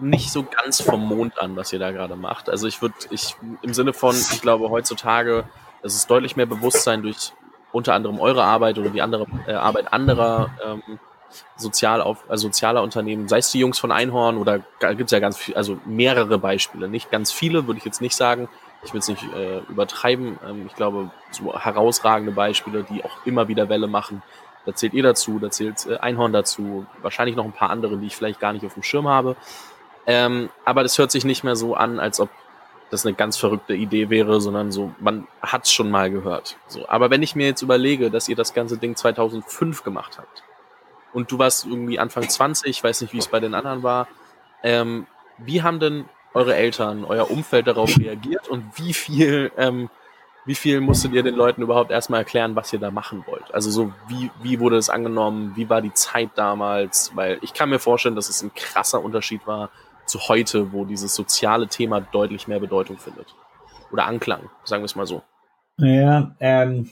nicht 0.00 0.30
so 0.30 0.44
ganz 0.44 0.80
vom 0.80 1.06
Mond 1.06 1.38
an, 1.38 1.56
was 1.56 1.72
ihr 1.72 1.78
da 1.78 1.90
gerade 1.90 2.16
macht. 2.16 2.48
Also 2.48 2.66
ich 2.66 2.82
würde, 2.82 2.94
ich 3.10 3.34
im 3.62 3.74
Sinne 3.74 3.92
von, 3.92 4.14
ich 4.14 4.40
glaube 4.40 4.70
heutzutage, 4.70 5.44
es 5.82 5.94
ist 5.94 6.10
deutlich 6.10 6.36
mehr 6.36 6.46
Bewusstsein 6.46 7.02
durch 7.02 7.32
unter 7.72 7.94
anderem 7.94 8.20
eure 8.20 8.44
Arbeit 8.44 8.78
oder 8.78 8.90
die 8.90 9.02
andere 9.02 9.26
äh, 9.46 9.52
Arbeit 9.52 9.92
anderer 9.92 10.50
ähm, 10.64 10.98
sozial 11.56 12.00
auf, 12.00 12.24
also 12.28 12.48
sozialer 12.48 12.82
Unternehmen, 12.82 13.28
sei 13.28 13.38
es 13.38 13.52
die 13.52 13.58
Jungs 13.58 13.78
von 13.78 13.92
Einhorn 13.92 14.38
oder 14.38 14.60
gibt 14.80 15.04
es 15.06 15.10
ja 15.10 15.20
ganz 15.20 15.36
viel, 15.36 15.54
also 15.54 15.78
mehrere 15.84 16.38
Beispiele, 16.38 16.88
nicht 16.88 17.10
ganz 17.10 17.32
viele, 17.32 17.66
würde 17.66 17.78
ich 17.78 17.84
jetzt 17.84 18.00
nicht 18.00 18.16
sagen, 18.16 18.48
ich 18.82 18.92
will 18.92 19.00
es 19.00 19.08
nicht 19.08 19.22
äh, 19.34 19.58
übertreiben. 19.68 20.38
Ähm, 20.46 20.66
ich 20.66 20.74
glaube, 20.74 21.10
so 21.30 21.58
herausragende 21.58 22.32
Beispiele, 22.32 22.84
die 22.84 23.04
auch 23.04 23.24
immer 23.24 23.48
wieder 23.48 23.68
Welle 23.68 23.86
machen. 23.86 24.22
Da 24.66 24.74
zählt 24.74 24.94
ihr 24.94 25.02
dazu, 25.02 25.38
da 25.38 25.50
zählt 25.50 25.86
äh, 25.86 25.98
Einhorn 25.98 26.32
dazu, 26.32 26.86
wahrscheinlich 27.02 27.36
noch 27.36 27.44
ein 27.44 27.52
paar 27.52 27.70
andere, 27.70 27.96
die 27.96 28.06
ich 28.06 28.16
vielleicht 28.16 28.40
gar 28.40 28.52
nicht 28.52 28.64
auf 28.64 28.74
dem 28.74 28.82
Schirm 28.82 29.08
habe. 29.08 29.36
Ähm, 30.06 30.50
aber 30.64 30.82
das 30.82 30.98
hört 30.98 31.10
sich 31.10 31.24
nicht 31.24 31.44
mehr 31.44 31.56
so 31.56 31.74
an, 31.74 32.00
als 32.00 32.20
ob 32.20 32.30
das 32.90 33.04
eine 33.04 33.14
ganz 33.14 33.36
verrückte 33.36 33.74
Idee 33.74 34.08
wäre, 34.08 34.40
sondern 34.40 34.72
so, 34.72 34.92
man 35.00 35.26
hat 35.42 35.64
es 35.64 35.72
schon 35.72 35.90
mal 35.90 36.10
gehört. 36.10 36.56
So, 36.66 36.88
aber 36.88 37.10
wenn 37.10 37.22
ich 37.22 37.36
mir 37.36 37.46
jetzt 37.46 37.62
überlege, 37.62 38.10
dass 38.10 38.28
ihr 38.28 38.36
das 38.36 38.54
ganze 38.54 38.78
Ding 38.78 38.96
2005 38.96 39.84
gemacht 39.84 40.18
habt 40.18 40.42
und 41.12 41.30
du 41.30 41.38
warst 41.38 41.66
irgendwie 41.66 41.98
Anfang 41.98 42.26
20, 42.26 42.70
ich 42.70 42.82
weiß 42.82 43.02
nicht, 43.02 43.12
wie 43.12 43.18
es 43.18 43.28
bei 43.28 43.40
den 43.40 43.54
anderen 43.54 43.82
war, 43.82 44.08
ähm, 44.62 45.06
wie 45.36 45.62
haben 45.62 45.80
denn 45.80 46.06
eure 46.38 46.54
Eltern, 46.54 47.04
euer 47.04 47.30
Umfeld 47.30 47.66
darauf 47.66 47.98
reagiert 47.98 48.48
und 48.48 48.64
wie 48.78 48.94
viel, 48.94 49.50
ähm, 49.56 49.90
wie 50.46 50.54
viel 50.54 50.80
musstet 50.80 51.12
ihr 51.12 51.24
den 51.24 51.34
Leuten 51.34 51.62
überhaupt 51.62 51.90
erstmal 51.90 52.20
erklären, 52.20 52.54
was 52.54 52.72
ihr 52.72 52.78
da 52.78 52.92
machen 52.92 53.24
wollt? 53.26 53.52
Also 53.52 53.70
so, 53.70 53.92
wie, 54.06 54.30
wie 54.42 54.60
wurde 54.60 54.76
es 54.76 54.88
angenommen? 54.88 55.52
Wie 55.56 55.68
war 55.68 55.82
die 55.82 55.92
Zeit 55.92 56.30
damals? 56.36 57.10
Weil 57.14 57.38
ich 57.42 57.54
kann 57.54 57.68
mir 57.68 57.80
vorstellen, 57.80 58.14
dass 58.14 58.28
es 58.28 58.40
ein 58.42 58.54
krasser 58.54 59.02
Unterschied 59.02 59.46
war 59.46 59.70
zu 60.06 60.20
heute, 60.28 60.72
wo 60.72 60.84
dieses 60.84 61.14
soziale 61.14 61.66
Thema 61.66 62.00
deutlich 62.00 62.46
mehr 62.46 62.60
Bedeutung 62.60 62.98
findet. 62.98 63.34
Oder 63.90 64.06
Anklang, 64.06 64.48
sagen 64.64 64.82
wir 64.82 64.86
es 64.86 64.96
mal 64.96 65.06
so. 65.06 65.22
Ja, 65.78 66.36
ähm, 66.40 66.90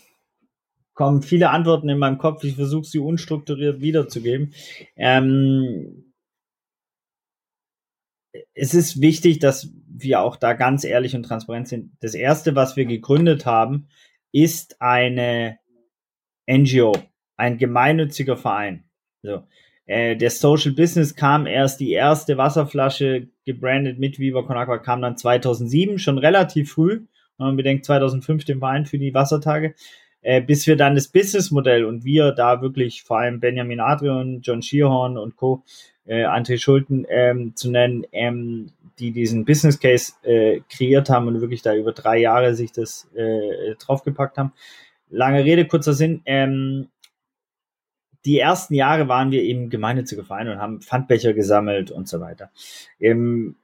kommen 0.94 1.22
viele 1.22 1.50
Antworten 1.50 1.88
in 1.88 1.98
meinem 1.98 2.18
Kopf. 2.18 2.42
Ich 2.42 2.56
versuche 2.56 2.84
sie 2.84 2.98
unstrukturiert 2.98 3.80
wiederzugeben. 3.80 4.54
Ähm, 4.96 6.05
es 8.54 8.74
ist 8.74 9.00
wichtig, 9.00 9.38
dass 9.38 9.72
wir 9.88 10.20
auch 10.20 10.36
da 10.36 10.52
ganz 10.52 10.84
ehrlich 10.84 11.14
und 11.14 11.24
transparent 11.24 11.68
sind. 11.68 11.92
Das 12.00 12.14
erste, 12.14 12.54
was 12.54 12.76
wir 12.76 12.84
gegründet 12.84 13.46
haben, 13.46 13.88
ist 14.32 14.80
eine 14.80 15.58
NGO, 16.48 16.92
ein 17.36 17.58
gemeinnütziger 17.58 18.36
Verein. 18.36 18.84
So. 19.22 19.42
Äh, 19.86 20.16
der 20.16 20.30
Social 20.30 20.72
Business 20.72 21.14
kam 21.14 21.46
erst, 21.46 21.80
die 21.80 21.92
erste 21.92 22.36
Wasserflasche 22.36 23.28
gebrandet 23.44 23.98
mit 23.98 24.18
Viva 24.18 24.42
Con 24.42 24.56
Aqua 24.56 24.78
kam 24.78 25.00
dann 25.00 25.16
2007, 25.16 25.98
schon 25.98 26.18
relativ 26.18 26.72
früh. 26.72 27.06
Wenn 27.38 27.46
man 27.46 27.56
bedenkt, 27.56 27.84
2005 27.84 28.44
den 28.44 28.58
Verein 28.58 28.86
für 28.86 28.98
die 28.98 29.14
Wassertage. 29.14 29.74
Äh, 30.22 30.42
bis 30.42 30.66
wir 30.66 30.76
dann 30.76 30.96
das 30.96 31.08
Businessmodell 31.08 31.84
und 31.84 32.04
wir 32.04 32.32
da 32.32 32.60
wirklich, 32.60 33.04
vor 33.04 33.18
allem 33.18 33.38
Benjamin 33.38 33.78
Adrian, 33.78 34.40
John 34.40 34.60
Shearhorn 34.60 35.18
und 35.18 35.36
Co., 35.36 35.62
äh, 36.06 36.24
André 36.24 36.58
Schulten 36.58 37.06
ähm, 37.08 37.54
zu 37.56 37.70
nennen, 37.70 38.06
ähm, 38.12 38.72
die 38.98 39.12
diesen 39.12 39.44
Business 39.44 39.78
Case 39.78 40.14
äh, 40.22 40.60
kreiert 40.70 41.10
haben 41.10 41.28
und 41.28 41.40
wirklich 41.40 41.62
da 41.62 41.74
über 41.74 41.92
drei 41.92 42.18
Jahre 42.18 42.54
sich 42.54 42.72
das 42.72 43.08
äh, 43.14 43.74
draufgepackt 43.78 44.38
haben. 44.38 44.52
Lange 45.10 45.44
Rede, 45.44 45.66
kurzer 45.66 45.92
Sinn. 45.92 46.22
Ähm, 46.24 46.88
die 48.24 48.38
ersten 48.40 48.74
Jahre 48.74 49.06
waren 49.08 49.30
wir 49.30 49.42
eben 49.42 49.70
gemeinnützige 49.70 50.24
Vereine 50.24 50.52
und 50.52 50.58
haben 50.58 50.80
Pfandbecher 50.80 51.32
gesammelt 51.32 51.90
und 51.90 52.08
so 52.08 52.20
weiter. 52.20 52.50
Ähm, 52.98 53.56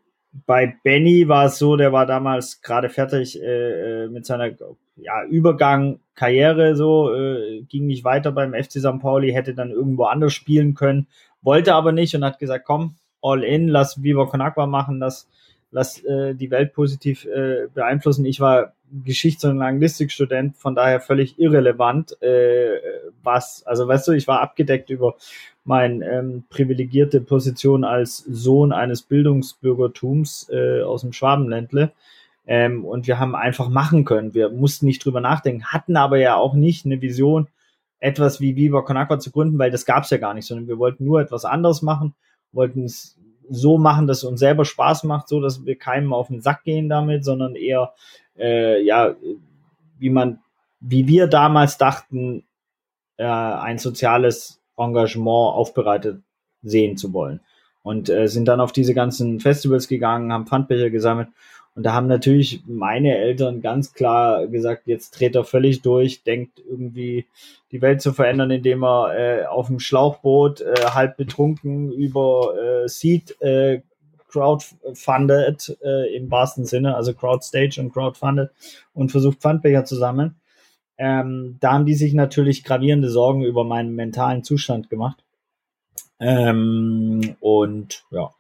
bei 0.47 0.77
Benny 0.83 1.29
war 1.29 1.47
es 1.47 1.59
so, 1.59 1.77
der 1.77 1.93
war 1.93 2.07
damals 2.07 2.63
gerade 2.63 2.89
fertig 2.89 3.41
äh, 3.43 4.05
äh 4.05 4.09
mit 4.09 4.25
seiner 4.25 4.51
ja, 4.97 5.25
Übergang 5.25 6.01
Karriere, 6.15 6.77
so 6.77 7.13
äh, 7.15 7.63
ging 7.63 7.87
nicht 7.87 8.05
weiter 8.05 8.33
beim 8.33 8.55
FC 8.55 8.73
St. 8.73 9.01
Pauli, 9.01 9.33
hätte 9.33 9.55
dann 9.55 9.71
irgendwo 9.71 10.05
anders 10.05 10.33
spielen 10.33 10.75
können, 10.75 11.07
wollte 11.43 11.75
aber 11.75 11.93
nicht 11.93 12.15
und 12.15 12.25
hat 12.25 12.39
gesagt, 12.39 12.65
komm, 12.65 12.95
all 13.21 13.45
in, 13.45 13.69
lass 13.69 14.03
Viva 14.03 14.27
Con 14.27 14.41
Aqua 14.41 14.67
machen, 14.67 14.99
lass, 14.99 15.29
lass 15.71 16.03
äh, 16.05 16.35
die 16.35 16.51
Welt 16.51 16.73
positiv 16.73 17.25
äh, 17.25 17.69
beeinflussen. 17.73 18.25
Ich 18.25 18.41
war 18.41 18.73
Geschichts- 19.05 19.45
und 19.45 19.63
Anglistikstudent, 19.63 20.57
von 20.57 20.75
daher 20.75 21.01
völlig 21.01 21.39
irrelevant, 21.39 22.21
äh, 22.23 22.79
was, 23.23 23.63
also 23.65 23.89
weißt 23.89 24.09
du, 24.09 24.13
ich 24.13 24.29
war 24.29 24.41
abgedeckt 24.41 24.91
über 24.91 25.15
meine 25.65 26.05
ähm, 26.05 26.45
privilegierte 26.51 27.21
Position 27.21 27.85
als 27.85 28.19
Sohn 28.19 28.73
eines 28.73 29.03
Bildungsbürgertums 29.03 30.51
äh, 30.53 30.83
aus 30.83 31.03
dem 31.03 31.13
Schwabenländle. 31.13 31.93
Ähm, 32.47 32.85
und 32.85 33.07
wir 33.07 33.21
haben 33.21 33.37
einfach 33.37 33.69
machen 33.69 34.05
können. 34.05 34.35
Wir 34.35 34.51
mussten 34.51 34.87
nicht 34.87 35.05
drüber 35.05 35.21
nachdenken, 35.21 35.67
hatten 35.67 35.97
aber 35.97 36.19
ja 36.19 36.35
auch 36.35 36.55
nicht 36.55 36.85
eine 36.85 37.01
Vision, 37.01 37.47
etwas 38.03 38.41
wie 38.41 38.57
Viva 38.57 38.83
Con 38.83 39.21
zu 39.21 39.31
gründen, 39.31 39.59
weil 39.61 39.71
das 39.71 39.87
gab 39.87 40.03
es 40.03 40.11
ja 40.11 40.19
gar 40.19 40.35
nicht, 40.35 40.47
sondern 40.47 40.67
wir 40.67 40.79
wollten 40.79 41.05
nur 41.05 41.21
etwas 41.21 41.45
anderes 41.45 41.83
machen, 41.83 42.15
wollten 42.51 42.85
es 42.85 43.17
so 43.49 43.79
machen, 43.79 44.09
dass 44.09 44.19
es 44.19 44.25
uns 44.25 44.41
selber 44.41 44.65
Spaß 44.65 45.05
macht, 45.05 45.29
so 45.29 45.41
dass 45.41 45.65
wir 45.65 45.79
keinem 45.79 46.13
auf 46.13 46.27
den 46.27 46.41
Sack 46.41 46.65
gehen 46.65 46.89
damit, 46.89 47.25
sondern 47.25 47.55
eher 47.55 47.95
äh, 48.37 48.83
ja, 48.83 49.15
wie 49.99 50.11
man, 50.11 50.41
wie 50.81 51.07
wir 51.07 51.29
damals 51.29 51.79
dachten, 51.79 52.45
äh, 53.19 53.25
ein 53.25 53.79
soziales 53.79 54.61
Engagement 54.77 55.55
aufbereitet 55.55 56.23
sehen 56.63 56.97
zu 56.97 57.13
wollen. 57.13 57.41
Und 57.85 58.09
äh, 58.09 58.27
sind 58.27 58.47
dann 58.47 58.61
auf 58.61 58.73
diese 58.73 58.95
ganzen 58.95 59.39
Festivals 59.39 59.87
gegangen, 59.87 60.33
haben 60.33 60.47
Pfandbecher 60.47 60.91
gesammelt. 60.91 61.29
Und 61.75 61.85
da 61.85 61.95
haben 61.95 62.07
natürlich 62.07 62.63
meine 62.67 63.17
Eltern 63.17 63.63
ganz 63.63 63.95
klar 63.95 64.47
gesagt, 64.47 64.87
jetzt 64.87 65.19
dreht 65.19 65.35
er 65.35 65.45
völlig 65.45 65.81
durch, 65.81 66.23
denkt 66.23 66.61
irgendwie 66.69 67.27
die 67.71 67.81
Welt 67.81 68.03
zu 68.03 68.13
verändern, 68.13 68.51
indem 68.51 68.85
er 68.85 69.15
äh, 69.17 69.47
auf 69.47 69.69
dem 69.69 69.79
Schlauchboot 69.79 70.61
äh, 70.61 70.75
halb 70.91 71.17
betrunken 71.17 71.91
über 71.91 72.55
äh, 72.85 72.89
Seed 72.89 73.41
äh, 73.41 73.81
crowdfunded 74.29 75.79
äh, 75.83 76.15
im 76.17 76.31
wahrsten 76.31 76.65
Sinne, 76.67 76.95
also 76.97 77.15
crowdstage 77.15 77.81
und 77.81 77.93
crowdfunded 77.93 78.51
und 78.93 79.11
versucht 79.11 79.39
Pfandbecher 79.39 79.85
zu 79.85 79.97
sammeln. 79.97 80.37
Ähm, 80.99 81.57
da 81.61 81.73
haben 81.73 81.87
die 81.87 81.95
sich 81.95 82.13
natürlich 82.13 82.65
gravierende 82.65 83.11
Sorgen 83.11 83.45
über 83.45 83.65
meinen 83.65 83.95
mentalen 83.95 84.45
Zustand 84.45 84.91
gemacht. 84.91 85.25
Ähm, 86.21 87.37
und 87.41 88.05
ja, 88.11 88.31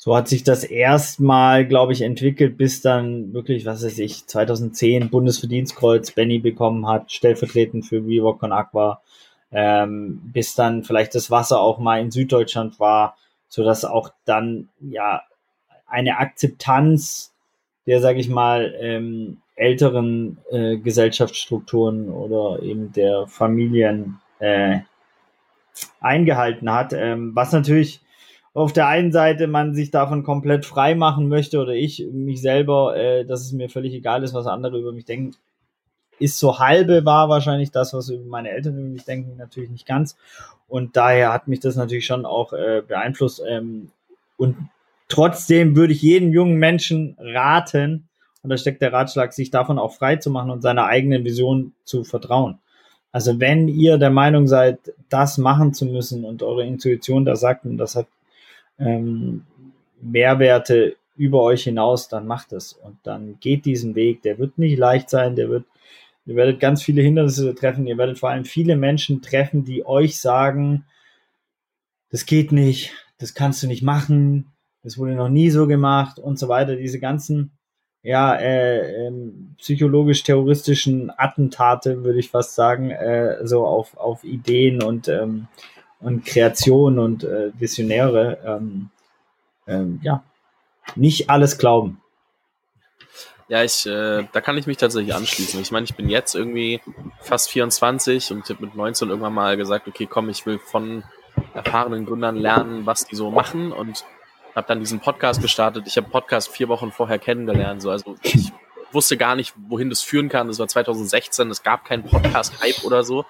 so 0.00 0.14
hat 0.14 0.28
sich 0.28 0.44
das 0.44 0.62
erstmal, 0.62 1.66
glaube 1.66 1.92
ich, 1.92 2.02
entwickelt, 2.02 2.56
bis 2.56 2.80
dann 2.80 3.32
wirklich, 3.32 3.66
was 3.66 3.84
weiß 3.84 3.98
ich, 3.98 4.28
2010 4.28 5.10
Bundesverdienstkreuz 5.10 6.12
Benny 6.12 6.38
bekommen 6.38 6.86
hat, 6.86 7.10
stellvertretend 7.10 7.84
für 7.84 8.06
Viva 8.06 8.34
Con 8.34 8.52
Aqua, 8.52 9.02
ähm, 9.50 10.20
bis 10.32 10.54
dann 10.54 10.84
vielleicht 10.84 11.16
das 11.16 11.32
Wasser 11.32 11.60
auch 11.60 11.80
mal 11.80 12.00
in 12.00 12.12
Süddeutschland 12.12 12.78
war, 12.78 13.16
so 13.48 13.64
dass 13.64 13.84
auch 13.84 14.10
dann 14.24 14.68
ja 14.80 15.22
eine 15.88 16.18
Akzeptanz 16.18 17.34
der, 17.86 18.00
sage 18.00 18.20
ich 18.20 18.28
mal, 18.28 18.74
ähm, 18.78 19.38
älteren 19.56 20.38
äh, 20.52 20.76
Gesellschaftsstrukturen 20.76 22.08
oder 22.10 22.62
eben 22.62 22.92
der 22.92 23.26
Familien 23.26 24.20
äh, 24.38 24.80
eingehalten 26.00 26.70
hat, 26.70 26.92
ähm, 26.92 27.34
was 27.34 27.52
natürlich 27.52 28.00
auf 28.58 28.72
der 28.72 28.88
einen 28.88 29.12
Seite 29.12 29.46
man 29.46 29.74
sich 29.74 29.90
davon 29.90 30.24
komplett 30.24 30.66
frei 30.66 30.94
machen 30.94 31.28
möchte 31.28 31.60
oder 31.60 31.72
ich 31.72 32.06
mich 32.12 32.40
selber, 32.40 32.96
äh, 32.96 33.24
dass 33.24 33.42
es 33.42 33.52
mir 33.52 33.68
völlig 33.68 33.94
egal 33.94 34.22
ist, 34.24 34.34
was 34.34 34.46
andere 34.46 34.78
über 34.78 34.92
mich 34.92 35.04
denken, 35.04 35.36
ist 36.18 36.38
so 36.38 36.58
halbe 36.58 37.04
war 37.04 37.28
wahrscheinlich 37.28 37.70
das, 37.70 37.94
was 37.94 38.12
meine 38.26 38.50
Eltern 38.50 38.78
über 38.78 38.88
mich 38.88 39.04
denken, 39.04 39.36
natürlich 39.36 39.70
nicht 39.70 39.86
ganz. 39.86 40.16
Und 40.66 40.96
daher 40.96 41.32
hat 41.32 41.48
mich 41.48 41.60
das 41.60 41.76
natürlich 41.76 42.06
schon 42.06 42.26
auch 42.26 42.52
äh, 42.52 42.82
beeinflusst. 42.86 43.42
Ähm, 43.46 43.90
und 44.36 44.56
trotzdem 45.08 45.76
würde 45.76 45.92
ich 45.92 46.02
jedem 46.02 46.32
jungen 46.32 46.56
Menschen 46.56 47.16
raten, 47.18 48.08
und 48.42 48.50
da 48.50 48.56
steckt 48.56 48.82
der 48.82 48.92
Ratschlag, 48.92 49.32
sich 49.32 49.50
davon 49.50 49.78
auch 49.78 49.94
frei 49.94 50.16
zu 50.16 50.30
machen 50.30 50.50
und 50.50 50.62
seiner 50.62 50.86
eigenen 50.86 51.24
Vision 51.24 51.72
zu 51.84 52.04
vertrauen. 52.04 52.58
Also 53.10 53.40
wenn 53.40 53.68
ihr 53.68 53.98
der 53.98 54.10
Meinung 54.10 54.46
seid, 54.46 54.78
das 55.08 55.38
machen 55.38 55.74
zu 55.74 55.86
müssen 55.86 56.24
und 56.24 56.42
eure 56.42 56.64
Intuition 56.64 57.24
da 57.24 57.36
sagt, 57.36 57.64
und 57.64 57.78
das 57.78 57.96
hat 57.96 58.06
ähm, 58.78 59.44
Mehrwerte 60.00 60.96
über 61.16 61.42
euch 61.42 61.64
hinaus, 61.64 62.08
dann 62.08 62.26
macht 62.26 62.52
es 62.52 62.72
und 62.72 62.98
dann 63.02 63.38
geht 63.40 63.64
diesen 63.64 63.94
Weg. 63.94 64.22
Der 64.22 64.38
wird 64.38 64.58
nicht 64.58 64.78
leicht 64.78 65.10
sein, 65.10 65.36
der 65.36 65.48
wird 65.48 65.64
Ihr 66.28 66.36
werdet 66.36 66.60
ganz 66.60 66.82
viele 66.82 67.00
Hindernisse 67.00 67.54
treffen. 67.54 67.86
Ihr 67.86 67.96
werdet 67.96 68.18
vor 68.18 68.28
allem 68.28 68.44
viele 68.44 68.76
Menschen 68.76 69.22
treffen, 69.22 69.64
die 69.64 69.86
euch 69.86 70.20
sagen, 70.20 70.84
das 72.10 72.26
geht 72.26 72.52
nicht, 72.52 72.92
das 73.16 73.32
kannst 73.32 73.62
du 73.62 73.66
nicht 73.66 73.82
machen, 73.82 74.52
das 74.82 74.98
wurde 74.98 75.14
noch 75.14 75.30
nie 75.30 75.48
so 75.48 75.66
gemacht 75.66 76.18
und 76.18 76.38
so 76.38 76.48
weiter. 76.48 76.76
Diese 76.76 77.00
ganzen 77.00 77.52
ja, 78.02 78.34
äh, 78.34 79.06
ähm, 79.06 79.54
psychologisch-terroristischen 79.56 81.10
Attentate, 81.16 82.04
würde 82.04 82.18
ich 82.18 82.30
fast 82.30 82.54
sagen, 82.54 82.90
äh, 82.90 83.46
so 83.46 83.66
auf, 83.66 83.96
auf 83.96 84.22
Ideen 84.22 84.82
und, 84.82 85.08
ähm, 85.08 85.48
und 86.00 86.24
Kreation 86.24 86.98
und 86.98 87.24
äh, 87.24 87.50
Visionäre. 87.58 88.38
Ähm, 88.44 88.90
ähm, 89.66 90.00
ja, 90.02 90.22
nicht 90.96 91.30
alles 91.30 91.58
glauben. 91.58 92.00
Ja, 93.48 93.64
ich, 93.64 93.86
äh, 93.86 94.26
da 94.32 94.40
kann 94.42 94.58
ich 94.58 94.66
mich 94.66 94.76
tatsächlich 94.76 95.14
anschließen. 95.14 95.60
Ich 95.60 95.70
meine, 95.70 95.84
ich 95.84 95.94
bin 95.94 96.10
jetzt 96.10 96.34
irgendwie 96.34 96.80
fast 97.20 97.50
24 97.50 98.30
und 98.32 98.48
habe 98.48 98.66
mit 98.66 98.74
19 98.74 99.08
irgendwann 99.08 99.32
mal 99.32 99.56
gesagt, 99.56 99.88
okay, 99.88 100.06
komm, 100.06 100.28
ich 100.28 100.44
will 100.44 100.58
von 100.58 101.02
erfahrenen 101.54 102.04
Gründern 102.04 102.36
lernen, 102.36 102.84
was 102.84 103.06
die 103.06 103.16
so 103.16 103.30
machen 103.30 103.72
und 103.72 104.04
habe 104.54 104.66
dann 104.66 104.80
diesen 104.80 105.00
Podcast 105.00 105.40
gestartet. 105.40 105.86
Ich 105.86 105.96
habe 105.96 106.08
Podcast 106.08 106.50
vier 106.50 106.68
Wochen 106.68 106.92
vorher 106.92 107.18
kennengelernt. 107.18 107.80
So, 107.80 107.90
also 107.90 108.16
ich 108.22 108.52
wusste 108.92 109.16
gar 109.16 109.34
nicht, 109.34 109.54
wohin 109.56 109.88
das 109.88 110.02
führen 110.02 110.28
kann. 110.28 110.48
Das 110.48 110.58
war 110.58 110.68
2016, 110.68 111.50
es 111.50 111.62
gab 111.62 111.84
keinen 111.84 112.04
Podcast-Hype 112.04 112.84
oder 112.84 113.02
so. 113.02 113.24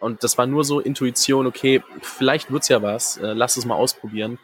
Und 0.00 0.22
das 0.22 0.36
war 0.38 0.46
nur 0.46 0.64
so 0.64 0.80
Intuition, 0.80 1.46
okay, 1.46 1.82
vielleicht 2.02 2.50
wird's 2.50 2.68
ja 2.68 2.82
was, 2.82 3.16
äh, 3.16 3.32
lass 3.32 3.56
es 3.56 3.64
mal 3.64 3.76
ausprobieren. 3.76 4.38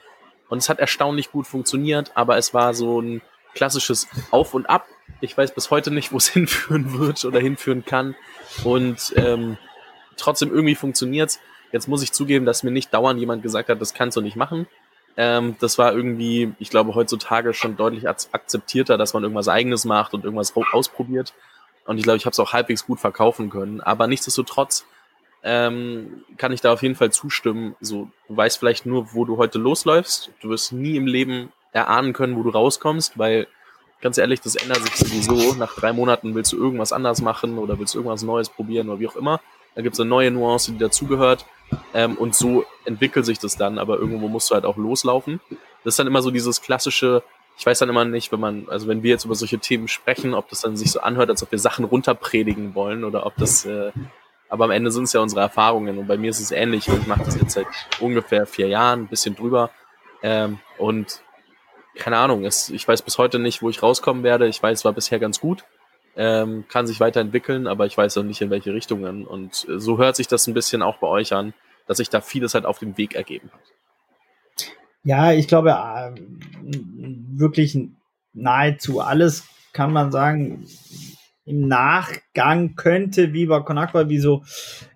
Und 0.49 0.59
es 0.59 0.69
hat 0.69 0.79
erstaunlich 0.79 1.31
gut 1.31 1.47
funktioniert, 1.47 2.13
aber 2.15 2.37
es 2.37 2.55
war 2.55 2.75
so 2.75 3.01
ein 3.01 3.23
klassisches 3.55 4.09
Auf 4.31 4.55
und 4.55 4.69
Ab 4.69 4.87
ich 5.21 5.37
weiß 5.37 5.55
bis 5.55 5.71
heute 5.71 5.91
nicht, 5.91 6.13
wo 6.13 6.17
es 6.17 6.29
hinführen 6.33 6.99
wird 6.99 7.25
oder 7.25 7.41
hinführen 7.41 7.85
kann. 7.85 8.15
Und 8.65 9.13
ähm, 9.17 9.57
trotzdem 10.17 10.51
irgendwie 10.51 10.75
funktioniert's. 10.75 11.41
Jetzt 11.73 11.89
muss 11.89 12.03
ich 12.03 12.13
zugeben, 12.13 12.47
dass 12.47 12.63
mir 12.63 12.73
nicht 12.73 12.93
dauernd 12.93 13.21
jemand 13.21 13.43
gesagt 13.43 13.69
hat, 13.69 13.81
das 13.81 13.95
kannst 13.95 14.17
du 14.17 14.21
nicht 14.21 14.37
machen. 14.37 14.67
Ähm, 15.17 15.57
das 15.61 15.79
war 15.79 15.93
irgendwie, 15.93 16.53
ich 16.59 16.71
glaube, 16.71 16.95
heutzutage 16.95 17.55
schon 17.55 17.77
deutlich 17.77 18.09
akzeptierter, 18.09 18.99
dass 18.99 19.15
man 19.15 19.23
irgendwas 19.23 19.49
Eigenes 19.49 19.85
macht 19.85 20.15
und 20.15 20.25
irgendwas 20.25 20.53
ausprobiert. 20.73 21.33
Und 21.87 21.99
ich 21.99 22.05
glaube, 22.05 22.17
ich 22.17 22.27
habe 22.27 22.33
es 22.33 22.41
auch 22.41 22.53
halbwegs 22.53 22.87
gut 22.87 23.01
verkaufen 23.01 23.51
können. 23.51 23.81
Aber 23.81 24.07
nichtsdestotrotz 24.07 24.85
ähm, 25.43 26.25
kann 26.37 26.53
ich 26.53 26.61
da 26.61 26.73
auf 26.73 26.83
jeden 26.83 26.95
Fall 26.95 27.13
zustimmen. 27.13 27.75
So, 27.81 28.11
du 28.29 28.37
weißt 28.37 28.59
vielleicht 28.59 28.87
nur, 28.87 29.15
wo 29.15 29.25
du 29.25 29.37
heute 29.37 29.59
losläufst. 29.59 30.31
Du 30.41 30.51
wirst 30.51 30.73
nie 30.73 30.97
im 30.97 31.07
Leben 31.07 31.53
erahnen 31.73 32.13
können, 32.13 32.37
wo 32.37 32.43
du 32.43 32.51
rauskommst, 32.51 33.19
weil 33.19 33.47
ganz 34.01 34.19
ehrlich, 34.19 34.41
das 34.41 34.57
ändert 34.57 34.79
sich 34.79 34.97
sowieso. 34.97 35.55
Nach 35.55 35.75
drei 35.75 35.93
Monaten 35.93 36.35
willst 36.35 36.53
du 36.53 36.57
irgendwas 36.57 36.93
anders 36.93 37.21
machen 37.21 37.59
oder 37.59 37.79
willst 37.79 37.95
irgendwas 37.95 38.23
Neues 38.23 38.49
probieren 38.49 38.89
oder 38.89 39.01
wie 39.01 39.09
auch 39.09 39.17
immer. 39.17 39.41
Da 39.75 39.83
gibt 39.83 39.95
es 39.95 40.01
eine 40.01 40.09
neue 40.09 40.31
Nuance, 40.31 40.73
die 40.73 40.79
dazugehört. 40.79 41.47
Ähm, 41.95 42.17
und 42.17 42.35
so 42.35 42.65
entwickelt 42.85 43.25
sich 43.25 43.39
das 43.39 43.57
dann, 43.57 43.79
aber 43.79 43.99
irgendwo 43.99 44.29
musst 44.29 44.51
du 44.51 44.55
halt 44.55 44.65
auch 44.65 44.77
loslaufen. 44.77 45.41
das 45.85 45.95
ist 45.95 45.99
dann 45.99 46.09
immer 46.09 46.23
so 46.23 46.31
dieses 46.31 46.61
klassische, 46.61 47.23
ich 47.57 47.65
weiß 47.65 47.79
dann 47.79 47.89
immer 47.89 48.05
nicht, 48.05 48.33
wenn 48.33 48.41
man, 48.41 48.67
also 48.69 48.89
wenn 48.89 49.03
wir 49.03 49.11
jetzt 49.11 49.25
über 49.25 49.37
solche 49.37 49.59
Themen 49.59 49.87
sprechen, 49.87 50.35
ob 50.35 50.49
das 50.49 50.63
dann 50.63 50.77
sich 50.77 50.91
so 50.91 51.01
anhört, 51.01 51.31
als 51.31 51.43
ob 51.43 51.53
wir 51.53 51.59
Sachen 51.61 51.85
runterpredigen 51.85 52.75
wollen 52.75 53.05
oder 53.05 53.25
ob 53.25 53.37
das, 53.37 53.65
äh, 53.65 53.93
aber 54.51 54.65
am 54.65 54.71
Ende 54.71 54.91
sind 54.91 55.05
es 55.05 55.13
ja 55.13 55.21
unsere 55.21 55.41
Erfahrungen 55.41 55.99
und 55.99 56.07
bei 56.07 56.19
mir 56.19 56.31
ist 56.31 56.41
es 56.41 56.51
ähnlich 56.51 56.89
ich 56.89 57.07
mache 57.07 57.25
das 57.25 57.41
jetzt 57.41 57.53
seit 57.53 57.67
ungefähr 58.01 58.47
vier 58.47 58.69
Jahren, 58.69 59.03
ein 59.03 59.09
bisschen 59.09 59.35
drüber 59.35 59.71
ähm, 60.23 60.59
und 60.79 61.23
keine 61.97 62.19
Ahnung, 62.19 62.45
es, 62.45 62.71
ich 62.71 62.87
weiß 62.87 63.03
bis 63.03 63.19
heute 63.19 63.39
nicht, 63.39 63.63
wo 63.63 63.71
ich 63.71 63.83
rauskommen 63.83 64.23
werde. 64.23 64.47
Ich 64.47 64.63
weiß, 64.63 64.79
es 64.79 64.85
war 64.85 64.93
bisher 64.93 65.19
ganz 65.19 65.41
gut, 65.41 65.65
ähm, 66.17 66.65
kann 66.69 66.87
sich 66.87 67.01
weiterentwickeln, 67.01 67.67
aber 67.67 67.87
ich 67.87 67.97
weiß 67.97 68.17
noch 68.17 68.25
nicht, 68.25 68.41
in 68.41 68.51
welche 68.51 68.73
Richtungen. 68.73 69.27
Und 69.27 69.67
so 69.69 69.99
hört 69.99 70.17
sich 70.17 70.29
das 70.29 70.47
ein 70.47 70.55
bisschen 70.55 70.83
auch 70.83 70.99
bei 70.99 71.07
euch 71.07 71.33
an, 71.33 71.53
dass 71.87 71.99
sich 71.99 72.09
da 72.09 72.21
vieles 72.21 72.55
halt 72.55 72.67
auf 72.67 72.79
dem 72.79 72.97
Weg 72.97 73.15
ergeben 73.15 73.51
hat. 73.53 74.71
Ja, 75.03 75.33
ich 75.33 75.49
glaube, 75.49 75.71
äh, 75.71 76.13
wirklich 76.63 77.79
nahezu 78.33 79.01
alles 79.01 79.47
kann 79.73 79.93
man 79.93 80.13
sagen. 80.13 80.67
Im 81.51 81.67
Nachgang 81.67 82.77
könnte 82.77 83.33
Viva 83.33 83.61
Con 83.61 83.79
Agua, 83.79 84.09
wie 84.09 84.19
so, 84.19 84.45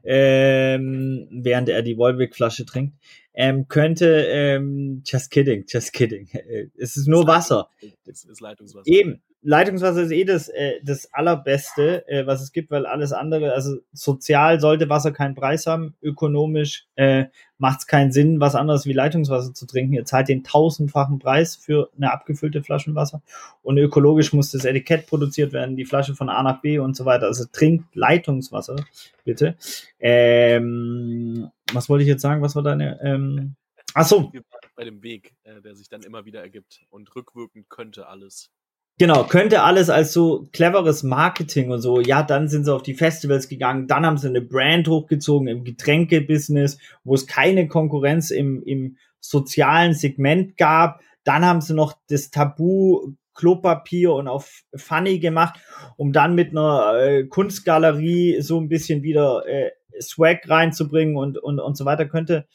ähm, 0.04 1.26
während 1.30 1.68
er 1.68 1.82
die 1.82 1.98
Wolwig-Flasche 1.98 2.64
trinkt, 2.64 2.94
ähm, 3.34 3.66
könnte, 3.68 4.26
ähm, 4.28 5.02
just 5.04 5.30
kidding, 5.30 5.64
just 5.68 5.92
kidding. 5.92 6.28
Es 6.78 6.96
ist 6.96 7.08
nur 7.08 7.26
Wasser. 7.26 7.68
Es 8.06 8.24
ist 8.24 8.40
Leitungswasser. 8.40 8.86
Eben, 8.86 9.20
Leitungswasser 9.46 10.02
ist 10.02 10.10
eh 10.10 10.24
das, 10.24 10.48
äh, 10.48 10.80
das 10.82 11.12
allerbeste, 11.12 12.08
äh, 12.08 12.26
was 12.26 12.40
es 12.40 12.50
gibt, 12.50 12.70
weil 12.70 12.86
alles 12.86 13.12
andere, 13.12 13.52
also 13.52 13.76
sozial 13.92 14.58
sollte 14.58 14.88
Wasser 14.88 15.12
keinen 15.12 15.34
Preis 15.34 15.66
haben, 15.66 15.94
ökonomisch 16.00 16.86
äh, 16.96 17.26
macht 17.58 17.80
es 17.80 17.86
keinen 17.86 18.10
Sinn, 18.10 18.40
was 18.40 18.54
anderes 18.54 18.86
wie 18.86 18.94
Leitungswasser 18.94 19.52
zu 19.52 19.66
trinken. 19.66 19.92
Ihr 19.92 20.06
zahlt 20.06 20.28
den 20.28 20.44
tausendfachen 20.44 21.18
Preis 21.18 21.56
für 21.56 21.90
eine 21.94 22.10
abgefüllte 22.10 22.62
Flaschenwasser 22.62 23.22
und 23.62 23.76
ökologisch 23.76 24.32
muss 24.32 24.50
das 24.50 24.64
Etikett 24.64 25.06
produziert 25.06 25.52
werden, 25.52 25.76
die 25.76 25.84
Flasche 25.84 26.14
von 26.14 26.30
A 26.30 26.42
nach 26.42 26.62
B 26.62 26.78
und 26.78 26.96
so 26.96 27.04
weiter. 27.04 27.26
Also 27.26 27.44
trinkt 27.52 27.94
Leitungswasser, 27.94 28.76
bitte. 29.24 29.56
Ähm, 30.00 31.50
was 31.74 31.90
wollte 31.90 32.02
ich 32.02 32.08
jetzt 32.08 32.22
sagen? 32.22 32.40
Was 32.40 32.56
war 32.56 32.62
deine? 32.62 32.98
Ähm, 33.02 33.56
ach 33.92 34.06
so. 34.06 34.32
Bei 34.74 34.84
dem 34.84 35.02
Weg, 35.02 35.34
äh, 35.44 35.60
der 35.60 35.76
sich 35.76 35.88
dann 35.90 36.02
immer 36.02 36.24
wieder 36.24 36.40
ergibt 36.40 36.80
und 36.88 37.14
rückwirkend 37.14 37.68
könnte 37.68 38.08
alles. 38.08 38.50
Genau, 38.96 39.24
könnte 39.24 39.62
alles 39.62 39.90
als 39.90 40.12
so 40.12 40.48
cleveres 40.52 41.02
Marketing 41.02 41.70
und 41.70 41.80
so. 41.80 42.00
Ja, 42.00 42.22
dann 42.22 42.46
sind 42.48 42.64
sie 42.64 42.72
auf 42.72 42.84
die 42.84 42.94
Festivals 42.94 43.48
gegangen, 43.48 43.88
dann 43.88 44.06
haben 44.06 44.18
sie 44.18 44.28
eine 44.28 44.40
Brand 44.40 44.86
hochgezogen 44.86 45.48
im 45.48 45.64
Getränkebusiness, 45.64 46.78
wo 47.02 47.14
es 47.14 47.26
keine 47.26 47.66
Konkurrenz 47.66 48.30
im, 48.30 48.62
im 48.62 48.96
sozialen 49.18 49.94
Segment 49.94 50.56
gab. 50.56 51.00
Dann 51.24 51.44
haben 51.44 51.60
sie 51.60 51.74
noch 51.74 51.94
das 52.08 52.30
Tabu 52.30 53.14
Klopapier 53.34 54.12
und 54.12 54.28
auf 54.28 54.62
Funny 54.76 55.18
gemacht, 55.18 55.58
um 55.96 56.12
dann 56.12 56.36
mit 56.36 56.50
einer 56.50 56.94
äh, 56.96 57.24
Kunstgalerie 57.24 58.40
so 58.40 58.60
ein 58.60 58.68
bisschen 58.68 59.02
wieder 59.02 59.42
äh, 59.48 59.72
Swag 60.00 60.48
reinzubringen 60.48 61.16
und, 61.16 61.38
und, 61.38 61.58
und 61.58 61.76
so 61.76 61.84
weiter. 61.84 62.06
Könnte 62.06 62.46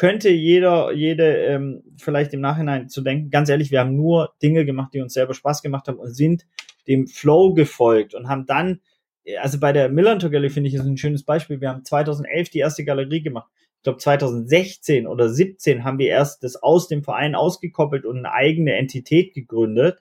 könnte 0.00 0.30
jeder, 0.30 0.92
jede 0.92 1.36
ähm, 1.44 1.82
vielleicht 1.98 2.32
im 2.32 2.40
Nachhinein 2.40 2.88
zu 2.88 3.02
denken, 3.02 3.28
ganz 3.28 3.50
ehrlich, 3.50 3.70
wir 3.70 3.80
haben 3.80 3.94
nur 3.94 4.32
Dinge 4.42 4.64
gemacht, 4.64 4.94
die 4.94 5.02
uns 5.02 5.12
selber 5.12 5.34
Spaß 5.34 5.60
gemacht 5.60 5.88
haben 5.88 5.98
und 5.98 6.14
sind 6.14 6.46
dem 6.88 7.06
Flow 7.06 7.52
gefolgt 7.52 8.14
und 8.14 8.26
haben 8.26 8.46
dann, 8.46 8.80
also 9.42 9.60
bei 9.60 9.74
der 9.74 9.90
Millantor 9.90 10.30
Gallery 10.30 10.48
finde 10.48 10.68
ich 10.68 10.74
ist 10.74 10.86
ein 10.86 10.96
schönes 10.96 11.22
Beispiel, 11.22 11.60
wir 11.60 11.68
haben 11.68 11.84
2011 11.84 12.48
die 12.48 12.60
erste 12.60 12.82
Galerie 12.82 13.20
gemacht. 13.20 13.50
Ich 13.76 13.82
glaube 13.82 13.98
2016 13.98 15.06
oder 15.06 15.28
17 15.28 15.84
haben 15.84 15.98
wir 15.98 16.08
erst 16.08 16.44
das 16.44 16.56
aus 16.56 16.88
dem 16.88 17.04
Verein 17.04 17.34
ausgekoppelt 17.34 18.06
und 18.06 18.20
eine 18.20 18.32
eigene 18.32 18.76
Entität 18.76 19.34
gegründet, 19.34 19.98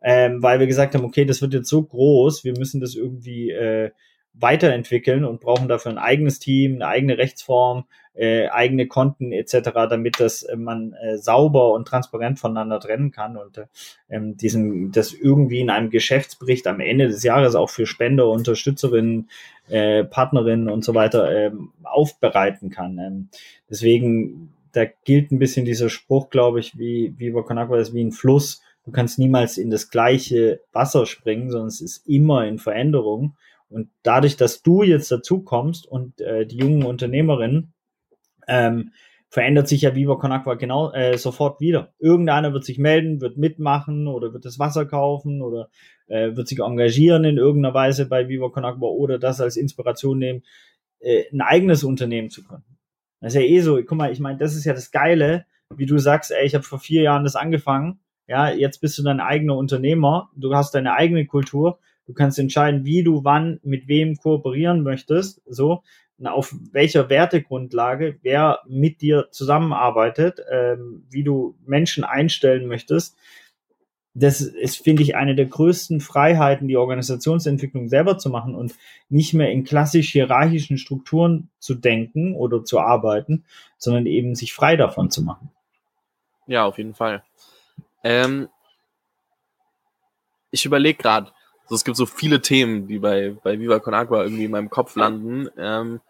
ähm, 0.00 0.42
weil 0.42 0.58
wir 0.58 0.66
gesagt 0.66 0.94
haben, 0.94 1.04
okay, 1.04 1.26
das 1.26 1.42
wird 1.42 1.52
jetzt 1.52 1.68
so 1.68 1.82
groß, 1.82 2.44
wir 2.44 2.54
müssen 2.56 2.80
das 2.80 2.94
irgendwie 2.94 3.50
äh, 3.50 3.90
weiterentwickeln 4.32 5.24
und 5.24 5.40
brauchen 5.40 5.68
dafür 5.68 5.92
ein 5.92 5.98
eigenes 5.98 6.38
Team, 6.38 6.76
eine 6.76 6.88
eigene 6.88 7.18
Rechtsform, 7.18 7.84
äh, 8.14 8.48
eigene 8.48 8.86
Konten 8.86 9.32
etc., 9.32 9.70
damit 9.88 10.20
das 10.20 10.44
äh, 10.44 10.56
man 10.56 10.92
äh, 10.94 11.18
sauber 11.18 11.72
und 11.72 11.88
transparent 11.88 12.38
voneinander 12.38 12.80
trennen 12.80 13.10
kann 13.10 13.36
und 13.36 13.58
äh, 13.58 13.66
ähm, 14.08 14.36
diesen 14.36 14.92
das 14.92 15.12
irgendwie 15.12 15.60
in 15.60 15.70
einem 15.70 15.90
Geschäftsbericht 15.90 16.66
am 16.66 16.80
Ende 16.80 17.08
des 17.08 17.24
Jahres 17.24 17.54
auch 17.54 17.70
für 17.70 17.86
Spender, 17.86 18.28
Unterstützerinnen, 18.28 19.28
äh, 19.68 20.04
Partnerinnen 20.04 20.68
und 20.68 20.84
so 20.84 20.94
weiter 20.94 21.30
ähm, 21.30 21.72
aufbereiten 21.82 22.70
kann. 22.70 22.98
Ähm, 22.98 23.28
deswegen 23.68 24.54
da 24.72 24.84
gilt 25.04 25.30
ein 25.30 25.38
bisschen 25.38 25.64
dieser 25.64 25.88
Spruch, 25.88 26.30
glaube 26.30 26.60
ich, 26.60 26.78
wie 26.78 27.14
wie 27.18 27.34
Wakanakwa 27.34 27.78
ist 27.78 27.94
wie 27.94 28.04
ein 28.04 28.12
Fluss. 28.12 28.62
Du 28.84 28.92
kannst 28.92 29.18
niemals 29.18 29.58
in 29.58 29.70
das 29.70 29.90
gleiche 29.90 30.60
Wasser 30.72 31.06
springen, 31.06 31.50
sondern 31.50 31.68
es 31.68 31.80
ist 31.80 32.06
immer 32.06 32.46
in 32.46 32.58
Veränderung. 32.58 33.36
Und 33.70 33.88
dadurch, 34.04 34.36
dass 34.36 34.62
du 34.62 34.84
jetzt 34.84 35.10
dazu 35.10 35.40
kommst 35.40 35.86
und 35.86 36.20
äh, 36.20 36.46
die 36.46 36.58
jungen 36.58 36.84
Unternehmerinnen, 36.84 37.73
ähm, 38.48 38.92
verändert 39.28 39.66
sich 39.66 39.82
ja 39.82 39.94
Viva 39.96 40.14
Con 40.14 40.30
Agua 40.30 40.54
genau 40.54 40.92
äh, 40.92 41.18
sofort 41.18 41.60
wieder. 41.60 41.92
Irgendeiner 41.98 42.52
wird 42.52 42.64
sich 42.64 42.78
melden, 42.78 43.20
wird 43.20 43.36
mitmachen 43.36 44.06
oder 44.06 44.32
wird 44.32 44.44
das 44.44 44.60
Wasser 44.60 44.86
kaufen 44.86 45.42
oder 45.42 45.70
äh, 46.06 46.36
wird 46.36 46.46
sich 46.46 46.60
engagieren 46.60 47.24
in 47.24 47.36
irgendeiner 47.36 47.74
Weise 47.74 48.06
bei 48.06 48.28
Viva 48.28 48.48
Con 48.50 48.64
Agua 48.64 48.90
oder 48.90 49.18
das 49.18 49.40
als 49.40 49.56
Inspiration 49.56 50.18
nehmen, 50.18 50.42
äh, 51.00 51.24
ein 51.32 51.40
eigenes 51.40 51.82
Unternehmen 51.82 52.30
zu 52.30 52.44
gründen. 52.44 52.78
Das 53.20 53.34
ist 53.34 53.40
ja 53.40 53.46
eh 53.48 53.60
so, 53.60 53.76
guck 53.82 53.98
mal, 53.98 54.12
ich 54.12 54.20
meine, 54.20 54.38
das 54.38 54.54
ist 54.54 54.64
ja 54.64 54.72
das 54.72 54.92
Geile, 54.92 55.46
wie 55.74 55.86
du 55.86 55.98
sagst, 55.98 56.30
ey, 56.30 56.46
ich 56.46 56.54
habe 56.54 56.62
vor 56.62 56.78
vier 56.78 57.02
Jahren 57.02 57.24
das 57.24 57.36
angefangen, 57.36 58.00
ja, 58.26 58.50
jetzt 58.50 58.80
bist 58.80 58.98
du 58.98 59.02
dein 59.02 59.20
eigener 59.20 59.56
Unternehmer, 59.56 60.30
du 60.36 60.54
hast 60.54 60.74
deine 60.74 60.94
eigene 60.94 61.26
Kultur 61.26 61.78
Du 62.06 62.12
kannst 62.12 62.38
entscheiden, 62.38 62.84
wie 62.84 63.02
du 63.02 63.24
wann 63.24 63.60
mit 63.62 63.88
wem 63.88 64.16
kooperieren 64.16 64.82
möchtest, 64.82 65.40
so 65.46 65.82
auf 66.22 66.54
welcher 66.72 67.08
Wertegrundlage, 67.08 68.18
wer 68.22 68.60
mit 68.66 69.00
dir 69.00 69.28
zusammenarbeitet, 69.30 70.40
ähm, 70.50 71.04
wie 71.10 71.24
du 71.24 71.56
Menschen 71.66 72.04
einstellen 72.04 72.66
möchtest. 72.66 73.16
Das 74.16 74.40
ist, 74.40 74.76
finde 74.76 75.02
ich, 75.02 75.16
eine 75.16 75.34
der 75.34 75.46
größten 75.46 76.00
Freiheiten, 76.00 76.68
die 76.68 76.76
Organisationsentwicklung 76.76 77.88
selber 77.88 78.16
zu 78.16 78.30
machen 78.30 78.54
und 78.54 78.74
nicht 79.08 79.34
mehr 79.34 79.50
in 79.50 79.64
klassisch 79.64 80.12
hierarchischen 80.12 80.78
Strukturen 80.78 81.50
zu 81.58 81.74
denken 81.74 82.36
oder 82.36 82.64
zu 82.64 82.78
arbeiten, 82.78 83.44
sondern 83.76 84.06
eben 84.06 84.36
sich 84.36 84.52
frei 84.52 84.76
davon 84.76 85.10
zu 85.10 85.22
machen. 85.22 85.50
Ja, 86.46 86.64
auf 86.64 86.78
jeden 86.78 86.94
Fall. 86.94 87.24
Ähm, 88.04 88.48
ich 90.52 90.64
überlege 90.64 91.02
gerade, 91.02 91.32
also 91.64 91.74
es 91.76 91.84
gibt 91.84 91.96
so 91.96 92.06
viele 92.06 92.40
Themen, 92.42 92.86
die 92.86 92.98
bei, 92.98 93.36
bei 93.42 93.58
Viva 93.58 93.78
Con 93.80 93.94
Agua 93.94 94.22
irgendwie 94.22 94.44
in 94.44 94.50
meinem 94.50 94.70
Kopf 94.70 94.96
landen. 94.96 95.48
Ähm, 95.56 96.00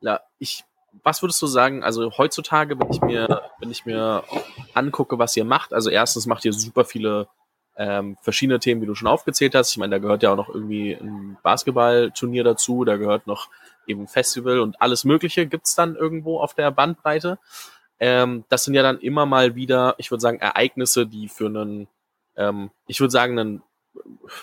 ja, 0.00 0.20
ich, 0.38 0.64
was 1.02 1.22
würdest 1.22 1.40
du 1.42 1.46
sagen, 1.46 1.84
also 1.84 2.10
heutzutage, 2.16 2.78
wenn 2.78 2.90
ich 2.90 3.00
mir, 3.00 3.42
wenn 3.60 3.70
ich 3.70 3.84
mir 3.84 4.24
angucke, 4.74 5.18
was 5.18 5.36
ihr 5.36 5.44
macht, 5.44 5.74
also 5.74 5.90
erstens 5.90 6.26
macht 6.26 6.44
ihr 6.44 6.52
super 6.52 6.84
viele 6.84 7.28
ähm, 7.76 8.16
verschiedene 8.20 8.58
Themen, 8.58 8.82
wie 8.82 8.86
du 8.86 8.94
schon 8.94 9.08
aufgezählt 9.08 9.54
hast. 9.54 9.70
Ich 9.70 9.78
meine, 9.78 9.92
da 9.92 9.98
gehört 9.98 10.22
ja 10.22 10.32
auch 10.32 10.36
noch 10.36 10.48
irgendwie 10.48 10.92
ein 10.92 11.38
Basketballturnier 11.42 12.44
dazu, 12.44 12.84
da 12.84 12.96
gehört 12.96 13.26
noch 13.26 13.48
eben 13.86 14.06
Festival 14.06 14.60
und 14.60 14.80
alles 14.80 15.04
Mögliche 15.04 15.46
gibt's 15.46 15.74
dann 15.74 15.96
irgendwo 15.96 16.40
auf 16.40 16.54
der 16.54 16.70
Bandbreite. 16.70 17.38
Ähm, 17.98 18.44
das 18.48 18.64
sind 18.64 18.74
ja 18.74 18.82
dann 18.82 18.98
immer 18.98 19.26
mal 19.26 19.54
wieder, 19.54 19.94
ich 19.98 20.10
würde 20.10 20.20
sagen, 20.20 20.40
Ereignisse, 20.40 21.06
die 21.06 21.28
für 21.28 21.46
einen, 21.46 21.88
ähm, 22.36 22.70
ich 22.86 23.00
würde 23.00 23.10
sagen, 23.10 23.38
einen 23.38 23.62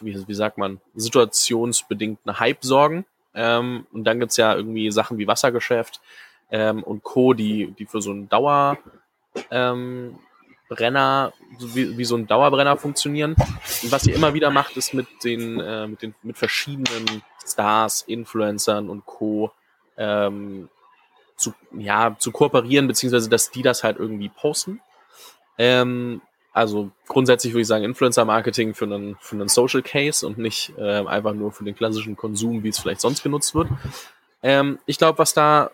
wie, 0.01 0.27
wie 0.27 0.33
sagt 0.33 0.57
man, 0.57 0.79
situationsbedingten 0.95 2.39
Hype 2.39 2.63
sorgen. 2.63 3.05
Ähm, 3.33 3.85
und 3.91 4.03
dann 4.05 4.19
gibt's 4.19 4.38
ja 4.38 4.55
irgendwie 4.55 4.91
Sachen 4.91 5.17
wie 5.17 5.27
Wassergeschäft 5.27 6.01
ähm, 6.51 6.83
und 6.83 7.03
Co., 7.03 7.33
die, 7.33 7.73
die 7.77 7.85
für 7.85 8.01
so 8.01 8.12
einen 8.12 8.27
Dauerbrenner, 8.29 8.77
ähm, 9.51 10.19
wie, 11.59 11.97
wie 11.97 12.05
so 12.05 12.15
ein 12.15 12.27
Dauerbrenner 12.27 12.77
funktionieren. 12.77 13.35
Und 13.83 13.91
was 13.91 14.07
ihr 14.07 14.15
immer 14.15 14.33
wieder 14.33 14.49
macht, 14.49 14.77
ist 14.77 14.93
mit 14.93 15.07
den, 15.23 15.59
äh, 15.59 15.88
mit 15.88 16.01
den, 16.01 16.15
mit 16.23 16.38
verschiedenen 16.38 17.23
Stars, 17.45 18.01
Influencern 18.03 18.89
und 18.89 19.05
Co. 19.05 19.51
Ähm, 19.97 20.69
zu, 21.39 21.53
ja, 21.71 22.15
zu 22.19 22.31
kooperieren, 22.31 22.88
beziehungsweise 22.88 23.29
dass 23.29 23.49
die 23.49 23.62
das 23.62 23.83
halt 23.83 23.97
irgendwie 23.97 24.29
posten. 24.29 24.81
Ähm, 25.57 26.21
also 26.60 26.91
grundsätzlich 27.08 27.54
würde 27.54 27.62
ich 27.62 27.67
sagen, 27.67 27.86
Influencer-Marketing 27.86 28.74
für 28.74 28.86
einen, 28.86 29.15
für 29.22 29.36
einen 29.36 29.48
Social 29.48 29.82
Case 29.82 30.28
und 30.28 30.38
nicht 30.38 30.74
äh, 30.78 31.06
einfach 31.06 31.34
nur 31.34 31.52
für 31.52 31.63
den 31.63 31.76
klassischen 31.76 32.17
Konsum, 32.17 32.63
wie 32.63 32.69
es 32.69 32.80
vielleicht 32.80 33.00
sonst 33.02 33.24
genutzt 33.24 33.56
wird. 33.56 33.69
Ähm, 34.43 34.78
ich 34.86 34.98
glaube, 34.98 35.19
was 35.19 35.34
da 35.34 35.72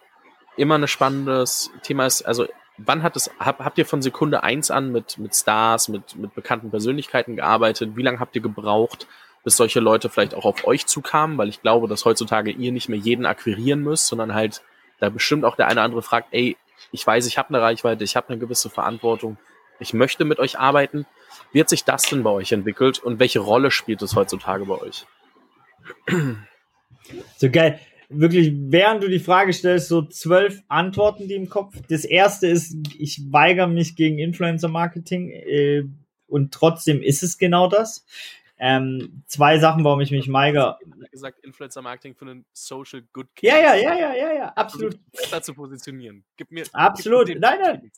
immer 0.58 0.78
ein 0.78 0.88
spannendes 0.88 1.72
Thema 1.82 2.06
ist, 2.06 2.22
also 2.22 2.46
wann 2.78 3.02
hat 3.02 3.16
es, 3.16 3.32
hab, 3.40 3.60
habt 3.60 3.78
ihr 3.80 3.86
von 3.86 4.04
Sekunde 4.04 4.44
eins 4.44 4.70
an 4.70 4.92
mit, 4.92 5.18
mit 5.18 5.36
Stars, 5.36 5.88
mit, 5.90 6.16
mit 6.16 6.36
bekannten 6.36 6.70
Persönlichkeiten 6.70 7.36
gearbeitet? 7.36 7.96
Wie 7.96 8.04
lange 8.04 8.20
habt 8.20 8.36
ihr 8.36 8.42
gebraucht, 8.44 9.08
bis 9.44 9.58
solche 9.58 9.80
Leute 9.80 10.10
vielleicht 10.10 10.36
auch 10.36 10.46
auf 10.46 10.68
euch 10.68 10.86
zukamen? 10.86 11.38
Weil 11.38 11.50
ich 11.50 11.64
glaube, 11.64 11.88
dass 11.88 12.06
heutzutage 12.06 12.52
ihr 12.52 12.72
nicht 12.72 12.90
mehr 12.90 13.00
jeden 13.00 13.26
akquirieren 13.26 13.82
müsst, 13.82 14.08
sondern 14.08 14.36
halt 14.36 14.62
da 15.00 15.10
bestimmt 15.10 15.46
auch 15.46 15.56
der 15.56 15.66
eine 15.66 15.80
oder 15.80 15.84
andere 15.84 16.02
fragt, 16.04 16.28
ey, 16.32 16.58
ich 16.92 17.06
weiß, 17.06 17.26
ich 17.26 17.40
habe 17.40 17.50
eine 17.50 17.62
Reichweite, 17.62 18.04
ich 18.04 18.16
habe 18.16 18.30
eine 18.30 18.38
gewisse 18.38 18.70
Verantwortung 18.70 19.38
ich 19.80 19.94
möchte 19.94 20.26
mit 20.26 20.40
euch 20.40 20.58
arbeiten. 20.60 21.06
Wie 21.52 21.60
hat 21.60 21.70
sich 21.70 21.84
das 21.84 22.04
denn 22.04 22.24
bei 22.24 22.30
euch 22.30 22.52
entwickelt 22.52 23.00
und 23.00 23.20
welche 23.20 23.40
Rolle 23.40 23.72
spielt 23.72 24.02
es 24.02 24.16
heutzutage 24.16 24.66
bei 24.66 24.80
euch? 24.82 25.06
So 27.38 27.52
geil. 27.52 27.80
Wirklich, 28.10 28.52
während 28.56 29.04
du 29.04 29.08
die 29.08 29.20
Frage 29.20 29.54
stellst, 29.54 29.90
so 29.90 30.02
zwölf 30.04 30.64
Antworten, 30.68 31.28
die 31.28 31.36
im 31.36 31.50
Kopf. 31.50 31.76
Das 31.88 32.04
erste 32.04 32.48
ist, 32.48 32.76
ich 32.98 33.22
weigere 33.32 33.68
mich 33.68 33.96
gegen 33.96 34.18
Influencer-Marketing 34.18 35.30
äh, 35.30 35.84
und 36.28 36.52
trotzdem 36.52 37.04
ist 37.04 37.22
es 37.22 37.38
genau 37.38 37.68
das. 37.68 38.06
Ähm, 38.58 39.22
zwei 39.28 39.60
Sachen, 39.60 39.84
warum 39.84 40.02
ich 40.02 40.12
mich 40.12 40.32
weigere. 40.32 40.80
gesagt, 41.12 41.44
Influencer-Marketing 41.44 42.16
für 42.16 42.26
einen 42.26 42.46
Social 42.54 43.04
Good 43.14 43.36
Case. 43.36 43.56
Ja, 43.56 43.58
ja, 43.58 43.76
ja, 43.76 43.96
ja, 43.96 44.16
ja, 44.16 44.34
ja, 44.34 44.48
absolut. 44.56 44.94
Also 44.94 45.00
besser 45.12 45.42
zu 45.42 45.54
positionieren. 45.54 46.24
Gib 46.38 46.52
mir. 46.52 46.64
Absolut. 46.74 47.28
Gib 47.28 47.36
mir 47.36 47.42
nein, 47.42 47.60
nein 47.62 47.92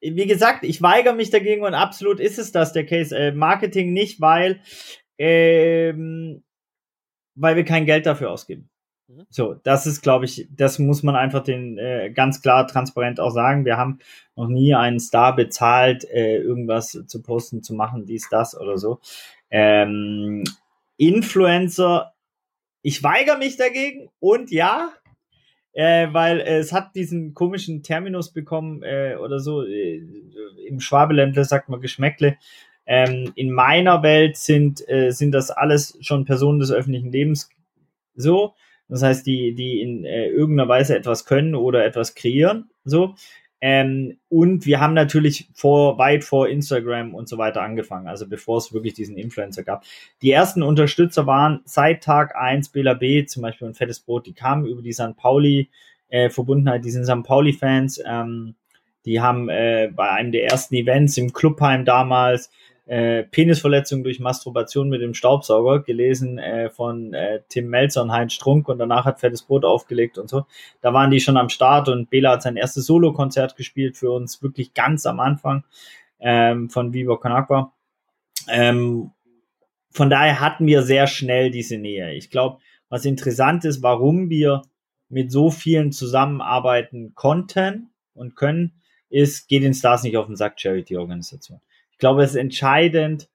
wie 0.00 0.26
gesagt, 0.26 0.64
ich 0.64 0.82
weigere 0.82 1.14
mich 1.14 1.30
dagegen 1.30 1.62
und 1.64 1.74
absolut 1.74 2.20
ist 2.20 2.38
es 2.38 2.52
das 2.52 2.72
der 2.72 2.86
Case. 2.86 3.16
Äh, 3.16 3.32
Marketing 3.32 3.92
nicht, 3.92 4.20
weil, 4.20 4.60
ähm, 5.18 6.42
weil 7.34 7.56
wir 7.56 7.64
kein 7.64 7.86
Geld 7.86 8.06
dafür 8.06 8.30
ausgeben. 8.30 8.68
Mhm. 9.08 9.26
So, 9.30 9.54
das 9.54 9.86
ist, 9.86 10.02
glaube 10.02 10.24
ich, 10.24 10.48
das 10.50 10.78
muss 10.78 11.02
man 11.02 11.16
einfach 11.16 11.42
den 11.42 11.78
äh, 11.78 12.10
ganz 12.10 12.42
klar 12.42 12.66
transparent 12.66 13.20
auch 13.20 13.30
sagen. 13.30 13.64
Wir 13.64 13.76
haben 13.76 13.98
noch 14.34 14.48
nie 14.48 14.74
einen 14.74 15.00
Star 15.00 15.34
bezahlt, 15.34 16.04
äh, 16.04 16.38
irgendwas 16.38 16.98
zu 17.06 17.22
posten, 17.22 17.62
zu 17.62 17.74
machen, 17.74 18.04
dies, 18.04 18.28
das 18.30 18.58
oder 18.58 18.78
so. 18.78 19.00
Ähm, 19.50 20.44
Influencer, 20.96 22.14
ich 22.82 23.02
weigere 23.02 23.38
mich 23.38 23.56
dagegen 23.56 24.10
und 24.18 24.50
ja, 24.50 24.92
äh, 25.76 26.08
weil 26.12 26.40
es 26.40 26.72
hat 26.72 26.96
diesen 26.96 27.34
komischen 27.34 27.82
Terminus 27.82 28.32
bekommen 28.32 28.82
äh, 28.82 29.16
oder 29.20 29.40
so. 29.40 29.62
Äh, 29.62 30.00
Im 30.66 30.80
Schwabeländler 30.80 31.44
sagt 31.44 31.68
man 31.68 31.82
Geschmäckle. 31.82 32.38
Ähm, 32.86 33.32
in 33.36 33.52
meiner 33.52 34.02
Welt 34.02 34.38
sind, 34.38 34.88
äh, 34.88 35.10
sind 35.10 35.32
das 35.32 35.50
alles 35.50 35.98
schon 36.00 36.24
Personen 36.24 36.60
des 36.60 36.72
öffentlichen 36.72 37.12
Lebens 37.12 37.50
so. 38.14 38.54
Das 38.88 39.02
heißt, 39.02 39.26
die, 39.26 39.54
die 39.54 39.82
in 39.82 40.04
äh, 40.04 40.28
irgendeiner 40.28 40.68
Weise 40.68 40.96
etwas 40.96 41.26
können 41.26 41.54
oder 41.54 41.84
etwas 41.84 42.14
kreieren. 42.14 42.70
So. 42.84 43.14
Ähm, 43.68 44.18
und 44.28 44.64
wir 44.64 44.78
haben 44.78 44.94
natürlich 44.94 45.48
vor, 45.52 45.98
weit 45.98 46.22
vor 46.22 46.48
Instagram 46.48 47.16
und 47.16 47.28
so 47.28 47.36
weiter 47.36 47.62
angefangen, 47.62 48.06
also 48.06 48.28
bevor 48.28 48.58
es 48.58 48.72
wirklich 48.72 48.94
diesen 48.94 49.16
Influencer 49.16 49.64
gab. 49.64 49.82
Die 50.22 50.30
ersten 50.30 50.62
Unterstützer 50.62 51.26
waren 51.26 51.62
seit 51.64 52.04
Tag 52.04 52.36
eins 52.36 52.68
Bela 52.68 52.94
B, 52.94 53.26
zum 53.26 53.42
Beispiel 53.42 53.66
und 53.66 53.76
Fettes 53.76 53.98
Brot, 53.98 54.26
die 54.26 54.34
kamen 54.34 54.66
über 54.66 54.82
die 54.82 54.92
St. 54.92 55.16
Pauli 55.16 55.68
äh, 56.10 56.30
Verbundenheit, 56.30 56.84
die 56.84 56.92
sind 56.92 57.06
St. 57.06 57.24
Pauli-Fans, 57.24 58.00
ähm, 58.06 58.54
die 59.04 59.20
haben 59.20 59.48
äh, 59.48 59.90
bei 59.92 60.10
einem 60.10 60.30
der 60.30 60.44
ersten 60.44 60.76
Events 60.76 61.18
im 61.18 61.32
Clubheim 61.32 61.84
damals 61.84 62.52
äh, 62.86 63.24
Penisverletzung 63.24 64.04
durch 64.04 64.20
Masturbation 64.20 64.88
mit 64.88 65.02
dem 65.02 65.12
Staubsauger 65.12 65.80
gelesen 65.80 66.38
äh, 66.38 66.70
von 66.70 67.12
äh, 67.14 67.40
Tim 67.48 67.68
Melzer 67.68 68.02
und 68.02 68.12
Heinz 68.12 68.32
Strunk 68.32 68.68
und 68.68 68.78
danach 68.78 69.04
hat 69.04 69.20
Fettes 69.20 69.42
Brot 69.42 69.64
aufgelegt 69.64 70.18
und 70.18 70.28
so. 70.28 70.46
Da 70.80 70.94
waren 70.94 71.10
die 71.10 71.20
schon 71.20 71.36
am 71.36 71.48
Start 71.48 71.88
und 71.88 72.10
Bela 72.10 72.32
hat 72.32 72.42
sein 72.42 72.56
erstes 72.56 72.86
Solo-Konzert 72.86 73.56
gespielt 73.56 73.96
für 73.96 74.12
uns, 74.12 74.42
wirklich 74.42 74.72
ganz 74.72 75.04
am 75.04 75.18
Anfang 75.18 75.64
ähm, 76.20 76.70
von 76.70 76.92
Viva 76.92 77.16
Con 77.16 77.32
Agua. 77.32 77.72
Ähm, 78.48 79.10
von 79.90 80.08
daher 80.08 80.40
hatten 80.40 80.66
wir 80.66 80.82
sehr 80.82 81.08
schnell 81.08 81.50
diese 81.50 81.78
Nähe. 81.78 82.14
Ich 82.14 82.30
glaube, 82.30 82.58
was 82.88 83.04
interessant 83.04 83.64
ist, 83.64 83.82
warum 83.82 84.30
wir 84.30 84.62
mit 85.08 85.32
so 85.32 85.50
vielen 85.50 85.90
zusammenarbeiten 85.90 87.14
konnten 87.14 87.90
und 88.14 88.36
können, 88.36 88.80
ist, 89.08 89.48
geht 89.48 89.62
den 89.62 89.74
Stars 89.74 90.02
nicht 90.02 90.16
auf 90.16 90.26
den 90.26 90.36
Sack 90.36 90.60
Charity-Organisation. 90.60 91.60
Ich 91.96 92.00
glaube, 92.00 92.22
es 92.22 92.32
ist 92.32 92.36
entscheidend, 92.36 93.30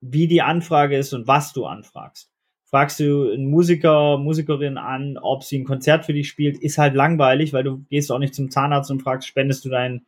wie 0.00 0.26
die 0.26 0.40
Anfrage 0.40 0.96
ist 0.96 1.12
und 1.12 1.26
was 1.28 1.52
du 1.52 1.66
anfragst. 1.66 2.30
Fragst 2.64 2.98
du 2.98 3.30
einen 3.30 3.50
Musiker, 3.50 4.16
Musikerin 4.16 4.78
an, 4.78 5.18
ob 5.18 5.44
sie 5.44 5.58
ein 5.58 5.66
Konzert 5.66 6.06
für 6.06 6.14
dich 6.14 6.26
spielt, 6.28 6.56
ist 6.56 6.78
halt 6.78 6.94
langweilig, 6.94 7.52
weil 7.52 7.62
du 7.62 7.84
gehst 7.90 8.10
auch 8.10 8.18
nicht 8.18 8.34
zum 8.34 8.50
Zahnarzt 8.50 8.90
und 8.90 9.02
fragst, 9.02 9.28
spendest 9.28 9.66
du 9.66 9.68
dein, 9.68 10.06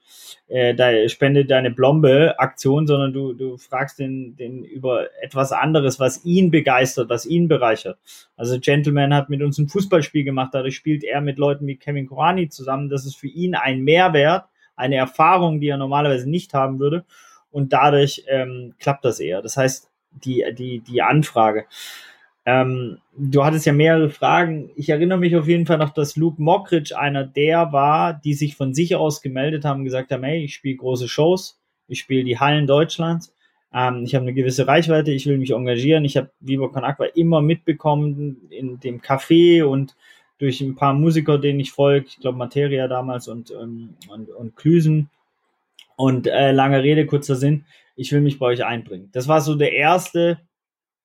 äh, 0.48 0.74
dein 0.74 1.10
spende 1.10 1.44
deine 1.44 1.70
Blombe-Aktion, 1.70 2.86
sondern 2.86 3.12
du, 3.12 3.34
du 3.34 3.58
fragst 3.58 3.98
den, 3.98 4.36
den 4.36 4.64
über 4.64 5.08
etwas 5.20 5.52
anderes, 5.52 6.00
was 6.00 6.24
ihn 6.24 6.50
begeistert, 6.50 7.10
was 7.10 7.26
ihn 7.26 7.46
bereichert. 7.46 7.98
Also 8.38 8.58
Gentleman 8.58 9.12
hat 9.12 9.28
mit 9.28 9.42
uns 9.42 9.58
ein 9.58 9.68
Fußballspiel 9.68 10.24
gemacht, 10.24 10.54
dadurch 10.54 10.76
spielt 10.76 11.04
er 11.04 11.20
mit 11.20 11.36
Leuten 11.36 11.66
wie 11.66 11.76
Kevin 11.76 12.06
Korani 12.06 12.48
zusammen. 12.48 12.88
Das 12.88 13.04
ist 13.04 13.16
für 13.16 13.28
ihn 13.28 13.54
ein 13.54 13.82
Mehrwert, 13.82 14.46
eine 14.76 14.96
Erfahrung, 14.96 15.60
die 15.60 15.68
er 15.68 15.76
normalerweise 15.76 16.30
nicht 16.30 16.54
haben 16.54 16.78
würde 16.78 17.04
und 17.52 17.72
dadurch 17.72 18.24
ähm, 18.28 18.74
klappt 18.78 19.04
das 19.04 19.20
eher. 19.20 19.42
Das 19.42 19.56
heißt, 19.56 19.88
die, 20.24 20.44
die, 20.56 20.80
die 20.80 21.02
Anfrage. 21.02 21.66
Ähm, 22.44 22.98
du 23.16 23.44
hattest 23.44 23.66
ja 23.66 23.72
mehrere 23.72 24.10
Fragen. 24.10 24.70
Ich 24.74 24.88
erinnere 24.88 25.18
mich 25.18 25.36
auf 25.36 25.46
jeden 25.46 25.66
Fall 25.66 25.78
noch, 25.78 25.90
dass 25.90 26.16
Luke 26.16 26.42
Mockridge 26.42 26.98
einer 26.98 27.24
der 27.24 27.72
war, 27.72 28.14
die 28.14 28.34
sich 28.34 28.56
von 28.56 28.74
sich 28.74 28.96
aus 28.96 29.22
gemeldet 29.22 29.64
haben 29.64 29.84
gesagt 29.84 30.10
haben, 30.10 30.24
hey, 30.24 30.44
ich 30.44 30.54
spiele 30.54 30.76
große 30.76 31.08
Shows, 31.08 31.60
ich 31.86 32.00
spiele 32.00 32.24
die 32.24 32.40
Hallen 32.40 32.66
Deutschlands, 32.66 33.32
ähm, 33.72 34.02
ich 34.04 34.14
habe 34.14 34.24
eine 34.24 34.34
gewisse 34.34 34.66
Reichweite, 34.66 35.12
ich 35.12 35.26
will 35.26 35.38
mich 35.38 35.52
engagieren. 35.52 36.04
Ich 36.04 36.16
habe 36.16 36.30
Viva 36.40 36.68
Con 36.68 36.84
Aqua 36.84 37.06
immer 37.14 37.40
mitbekommen 37.40 38.48
in 38.50 38.80
dem 38.80 39.00
Café 39.00 39.64
und 39.64 39.94
durch 40.38 40.60
ein 40.60 40.74
paar 40.74 40.94
Musiker, 40.94 41.38
denen 41.38 41.60
ich 41.60 41.70
folge, 41.70 42.06
ich 42.08 42.18
glaube 42.18 42.36
Materia 42.38 42.88
damals 42.88 43.28
und, 43.28 43.52
ähm, 43.52 43.90
und, 44.08 44.28
und 44.30 44.56
Klüsen 44.56 45.08
und 46.02 46.26
äh, 46.26 46.50
lange 46.50 46.82
Rede, 46.82 47.06
kurzer 47.06 47.36
Sinn, 47.36 47.64
ich 47.94 48.10
will 48.10 48.22
mich 48.22 48.40
bei 48.40 48.46
euch 48.46 48.64
einbringen. 48.64 49.10
Das 49.12 49.28
war 49.28 49.40
so 49.40 49.54
der 49.54 49.72
erste, 49.72 50.40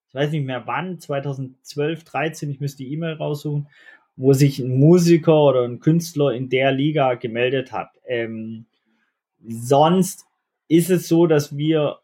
ich 0.09 0.15
weiß 0.15 0.31
nicht 0.31 0.43
mehr 0.43 0.65
wann, 0.65 0.99
2012, 0.99 2.03
13, 2.03 2.49
ich 2.49 2.59
müsste 2.59 2.79
die 2.79 2.91
E-Mail 2.93 3.13
raussuchen, 3.13 3.67
wo 4.15 4.33
sich 4.33 4.57
ein 4.57 4.75
Musiker 4.79 5.39
oder 5.39 5.65
ein 5.65 5.79
Künstler 5.81 6.31
in 6.31 6.49
der 6.49 6.71
Liga 6.71 7.13
gemeldet 7.13 7.71
hat. 7.71 7.91
Ähm, 8.07 8.65
sonst 9.47 10.25
ist 10.67 10.89
es 10.89 11.07
so, 11.07 11.27
dass 11.27 11.55
wir 11.55 11.99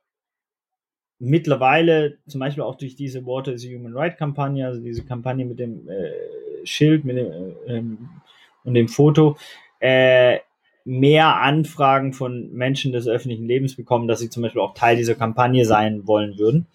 mittlerweile, 1.17 2.19
zum 2.27 2.41
Beispiel 2.41 2.61
auch 2.61 2.75
durch 2.75 2.95
diese 2.95 3.25
Water 3.25 3.53
is 3.53 3.65
a 3.65 3.69
Human 3.69 3.97
Right 3.97 4.15
Kampagne, 4.19 4.67
also 4.67 4.79
diese 4.79 5.03
Kampagne 5.03 5.45
mit 5.45 5.57
dem 5.57 5.89
äh, 5.89 6.11
Schild 6.63 7.05
mit 7.05 7.17
dem, 7.17 7.25
äh, 7.25 7.77
ähm, 7.77 8.09
und 8.63 8.75
dem 8.75 8.87
Foto, 8.87 9.35
äh, 9.79 10.37
mehr 10.85 11.37
Anfragen 11.37 12.13
von 12.13 12.51
Menschen 12.51 12.91
des 12.91 13.07
öffentlichen 13.07 13.47
Lebens 13.47 13.75
bekommen, 13.75 14.07
dass 14.07 14.19
sie 14.19 14.29
zum 14.29 14.43
Beispiel 14.43 14.61
auch 14.61 14.73
Teil 14.73 14.97
dieser 14.97 15.15
Kampagne 15.15 15.65
sein 15.65 16.07
wollen 16.07 16.37
würden. 16.37 16.67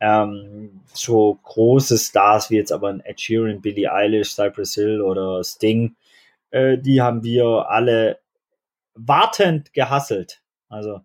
Ähm, 0.00 0.80
so 0.92 1.38
große 1.42 1.98
Stars 1.98 2.50
wie 2.50 2.56
jetzt 2.56 2.72
aber 2.72 2.88
ein 2.88 3.00
Ed 3.00 3.20
Sheeran, 3.20 3.60
Billie 3.60 3.92
Eilish, 3.92 4.30
Cypress 4.30 4.74
Hill 4.74 5.00
oder 5.00 5.42
Sting, 5.42 5.96
äh, 6.50 6.78
die 6.78 7.02
haben 7.02 7.24
wir 7.24 7.68
alle 7.68 8.18
wartend 8.94 9.72
gehasselt. 9.72 10.40
Also 10.68 11.00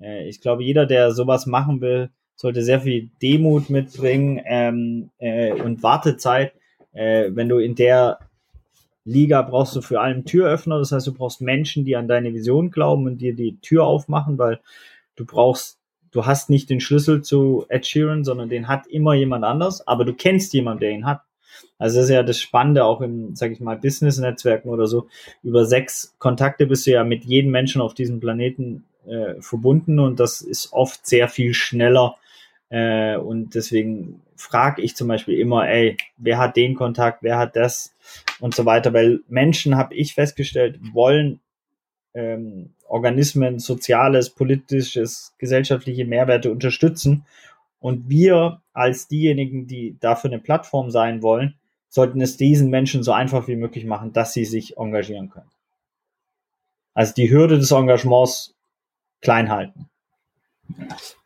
äh, 0.00 0.26
ich 0.28 0.40
glaube, 0.40 0.64
jeder, 0.64 0.86
der 0.86 1.12
sowas 1.12 1.46
machen 1.46 1.80
will, 1.80 2.10
sollte 2.34 2.62
sehr 2.62 2.80
viel 2.80 3.10
Demut 3.20 3.68
mitbringen 3.68 4.40
ähm, 4.46 5.10
äh, 5.18 5.52
und 5.52 5.82
Wartezeit. 5.82 6.54
Äh, 6.92 7.30
wenn 7.34 7.48
du 7.48 7.58
in 7.58 7.74
der 7.74 8.18
Liga 9.04 9.42
brauchst 9.42 9.74
du 9.74 9.80
für 9.80 10.00
einen 10.00 10.24
Türöffner, 10.24 10.78
das 10.78 10.92
heißt, 10.92 11.06
du 11.06 11.14
brauchst 11.14 11.40
Menschen, 11.40 11.84
die 11.84 11.96
an 11.96 12.08
deine 12.08 12.34
Vision 12.34 12.70
glauben 12.70 13.06
und 13.06 13.18
dir 13.18 13.34
die 13.34 13.58
Tür 13.60 13.84
aufmachen, 13.84 14.38
weil 14.38 14.60
du 15.16 15.24
brauchst, 15.24 15.78
du 16.10 16.26
hast 16.26 16.50
nicht 16.50 16.70
den 16.70 16.80
Schlüssel 16.80 17.22
zu 17.22 17.64
Ed 17.68 17.86
Sheeran, 17.86 18.24
sondern 18.24 18.48
den 18.48 18.68
hat 18.68 18.86
immer 18.86 19.14
jemand 19.14 19.44
anders, 19.44 19.86
aber 19.86 20.04
du 20.04 20.12
kennst 20.12 20.52
jemanden, 20.52 20.80
der 20.80 20.90
ihn 20.90 21.06
hat. 21.06 21.22
Also 21.78 21.96
das 21.96 22.04
ist 22.06 22.10
ja 22.10 22.22
das 22.22 22.38
Spannende 22.40 22.84
auch 22.84 23.00
im, 23.00 23.34
sag 23.34 23.50
ich 23.52 23.60
mal, 23.60 23.76
Business-Netzwerken 23.76 24.68
oder 24.68 24.86
so. 24.86 25.08
Über 25.42 25.64
sechs 25.64 26.14
Kontakte 26.18 26.66
bist 26.66 26.86
du 26.86 26.92
ja 26.92 27.04
mit 27.04 27.24
jedem 27.24 27.50
Menschen 27.50 27.80
auf 27.80 27.94
diesem 27.94 28.20
Planeten 28.20 28.84
äh, 29.06 29.40
verbunden 29.40 29.98
und 29.98 30.20
das 30.20 30.42
ist 30.42 30.72
oft 30.72 31.06
sehr 31.06 31.28
viel 31.28 31.54
schneller 31.54 32.16
äh, 32.70 33.16
und 33.16 33.54
deswegen 33.54 34.22
frage 34.36 34.80
ich 34.80 34.96
zum 34.96 35.08
Beispiel 35.08 35.38
immer, 35.38 35.68
ey, 35.68 35.96
wer 36.16 36.38
hat 36.38 36.56
den 36.56 36.74
Kontakt, 36.74 37.22
wer 37.22 37.36
hat 37.36 37.56
das 37.56 37.94
und 38.40 38.54
so 38.54 38.64
weiter, 38.64 38.92
weil 38.92 39.20
Menschen, 39.28 39.76
habe 39.76 39.94
ich 39.94 40.14
festgestellt, 40.14 40.78
wollen 40.92 41.40
ähm, 42.14 42.70
Organismen, 42.88 43.58
soziales, 43.58 44.30
politisches, 44.30 45.34
gesellschaftliche 45.38 46.04
Mehrwerte 46.04 46.50
unterstützen. 46.50 47.24
Und 47.78 48.08
wir 48.08 48.60
als 48.72 49.08
diejenigen, 49.08 49.66
die 49.66 49.96
dafür 50.00 50.30
eine 50.30 50.40
Plattform 50.40 50.90
sein 50.90 51.22
wollen, 51.22 51.54
sollten 51.88 52.20
es 52.20 52.36
diesen 52.36 52.70
Menschen 52.70 53.02
so 53.02 53.12
einfach 53.12 53.48
wie 53.48 53.56
möglich 53.56 53.84
machen, 53.84 54.12
dass 54.12 54.32
sie 54.32 54.44
sich 54.44 54.76
engagieren 54.76 55.28
können. 55.30 55.50
Also 56.94 57.14
die 57.14 57.30
Hürde 57.30 57.58
des 57.58 57.70
Engagements 57.70 58.54
klein 59.20 59.50
halten. 59.50 59.89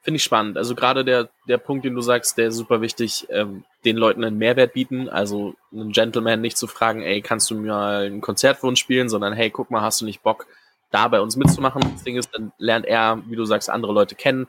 Finde 0.03 0.17
ich 0.17 0.23
spannend. 0.23 0.59
Also 0.59 0.75
gerade 0.75 1.05
der, 1.05 1.31
der 1.49 1.59
Punkt, 1.59 1.85
den 1.85 1.95
du 1.95 2.01
sagst, 2.01 2.37
der 2.37 2.49
ist 2.49 2.57
super 2.57 2.81
wichtig, 2.81 3.27
ähm, 3.31 3.65
den 3.85 3.97
Leuten 3.97 4.25
einen 4.25 4.39
Mehrwert 4.39 4.75
bieten. 4.75 5.09
Also 5.09 5.55
einen 5.73 5.93
Gentleman 5.93 6.41
nicht 6.41 6.59
zu 6.59 6.67
fragen, 6.67 7.03
ey, 7.03 7.23
kannst 7.23 7.51
du 7.51 7.55
mir 7.55 7.73
mal 7.73 8.07
ein 8.07 8.21
Konzert 8.21 8.59
für 8.59 8.67
uns 8.67 8.79
spielen, 8.79 9.09
sondern 9.09 9.33
hey, 9.33 9.51
guck 9.51 9.71
mal, 9.71 9.83
hast 9.83 10.01
du 10.01 10.05
nicht 10.05 10.23
Bock, 10.23 10.47
da 10.91 11.09
bei 11.09 11.21
uns 11.21 11.37
mitzumachen. 11.37 11.83
Das 11.95 12.05
Ding 12.05 12.17
ist, 12.17 12.31
dann 12.33 12.53
lernt 12.59 12.87
er, 12.87 13.23
wie 13.27 13.37
du 13.37 13.45
sagst, 13.45 13.71
andere 13.71 13.93
Leute 13.93 14.15
kennen, 14.15 14.47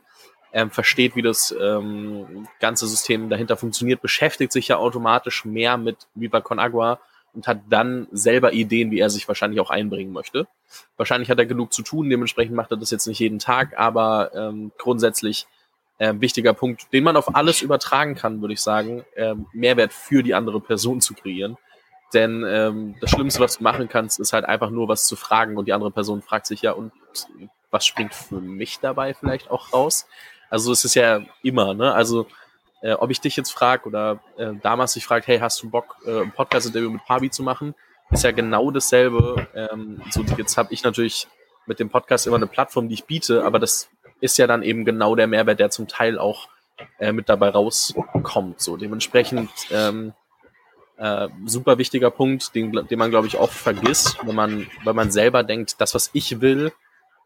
ähm, 0.54 0.72
versteht, 0.72 1.16
wie 1.16 1.22
das 1.22 1.56
ähm, 1.60 2.48
ganze 2.60 2.88
System 2.88 3.30
dahinter 3.30 3.58
funktioniert, 3.58 4.02
beschäftigt 4.02 4.52
sich 4.52 4.68
ja 4.68 4.78
automatisch 4.78 5.46
mehr 5.46 5.78
mit 5.78 6.08
Viva 6.16 6.42
Con 6.42 6.60
Agua 6.60 7.00
und 7.36 7.48
hat 7.48 7.62
dann 7.70 8.08
selber 8.12 8.54
Ideen, 8.54 8.92
wie 8.92 9.00
er 9.00 9.10
sich 9.10 9.28
wahrscheinlich 9.28 9.60
auch 9.60 9.70
einbringen 9.70 10.14
möchte. 10.14 10.48
Wahrscheinlich 10.98 11.30
hat 11.30 11.40
er 11.40 11.46
genug 11.46 11.74
zu 11.74 11.84
tun, 11.84 12.10
dementsprechend 12.10 12.56
macht 12.56 12.72
er 12.72 12.78
das 12.78 12.92
jetzt 12.92 13.08
nicht 13.08 13.20
jeden 13.20 13.40
Tag, 13.40 13.78
aber 13.78 14.32
ähm, 14.34 14.72
grundsätzlich 14.78 15.48
äh, 15.98 16.14
wichtiger 16.18 16.54
Punkt, 16.54 16.92
den 16.94 17.04
man 17.04 17.16
auf 17.16 17.36
alles 17.36 17.62
übertragen 17.62 18.16
kann, 18.16 18.42
würde 18.42 18.54
ich 18.54 18.62
sagen, 18.62 19.06
äh, 19.16 19.36
Mehrwert 19.54 19.94
für 19.94 20.24
die 20.24 20.34
andere 20.34 20.60
Person 20.60 21.02
zu 21.02 21.14
kreieren. 21.14 21.58
Denn 22.14 22.46
ähm, 22.48 22.96
das 23.02 23.12
Schlimmste, 23.12 23.42
was 23.42 23.58
du 23.58 23.64
machen 23.64 23.90
kannst, 23.90 24.20
ist 24.20 24.34
halt 24.34 24.46
einfach 24.46 24.70
nur 24.70 24.88
was 24.88 25.08
zu 25.08 25.16
fragen 25.16 25.58
und 25.58 25.68
die 25.68 25.74
andere 25.74 25.92
Person 25.92 26.22
fragt 26.22 26.48
sich 26.48 26.62
ja, 26.62 26.72
und 26.72 26.92
was 27.72 27.86
springt 27.86 28.14
für 28.14 28.40
mich 28.40 28.80
dabei 28.80 29.14
vielleicht 29.14 29.50
auch 29.50 29.74
raus? 29.74 30.08
Also 30.50 30.72
es 30.72 30.86
ist 30.86 30.96
ja 30.96 31.22
immer, 31.44 31.74
ne? 31.74 31.94
Also 31.94 32.28
äh, 32.82 32.94
ob 32.94 33.10
ich 33.10 33.22
dich 33.22 33.36
jetzt 33.36 33.52
frage 33.52 33.88
oder 33.88 34.20
äh, 34.38 34.54
damals 34.62 34.94
dich 34.94 35.06
fragt, 35.06 35.28
hey, 35.28 35.40
hast 35.40 35.62
du 35.64 35.70
Bock, 35.70 35.98
äh, 36.06 36.22
ein 36.22 36.32
Podcast-Interview 36.32 36.90
mit 36.90 37.06
Pabi 37.06 37.30
zu 37.30 37.44
machen, 37.44 37.76
ist 38.12 38.24
ja 38.24 38.32
genau 38.32 38.72
dasselbe. 38.72 39.48
Ähm, 39.56 40.02
so 40.12 40.24
jetzt 40.38 40.58
habe 40.58 40.74
ich 40.74 40.84
natürlich 40.84 41.28
mit 41.66 41.80
dem 41.80 41.90
Podcast 41.90 42.28
immer 42.28 42.36
eine 42.36 42.48
Plattform, 42.48 42.88
die 42.88 42.96
ich 42.96 43.06
biete, 43.06 43.44
aber 43.44 43.60
das 43.60 43.90
ist 44.22 44.38
ja 44.38 44.48
dann 44.48 44.64
eben 44.64 44.86
genau 44.86 45.16
der 45.16 45.28
Mehrwert, 45.28 45.60
der 45.60 45.70
zum 45.70 45.88
Teil 45.88 46.20
auch 46.20 46.48
äh, 47.00 47.12
mit 47.12 47.30
dabei 47.30 47.50
rauskommt. 47.50 48.62
So 48.62 48.78
dementsprechend 48.78 49.50
ähm, 49.72 50.14
äh, 50.98 51.28
super 51.46 51.78
wichtiger 51.78 52.12
Punkt, 52.12 52.56
den, 52.56 52.72
den 52.72 53.00
man 53.00 53.10
glaube 53.10 53.28
ich 53.28 53.38
oft 53.38 53.56
vergisst, 53.56 54.18
wenn 54.24 54.36
man, 54.36 54.68
wenn 54.84 54.96
man 54.96 55.12
selber 55.12 55.44
denkt, 55.44 55.82
das 55.82 55.94
was 55.94 56.10
ich 56.14 56.42
will, 56.42 56.72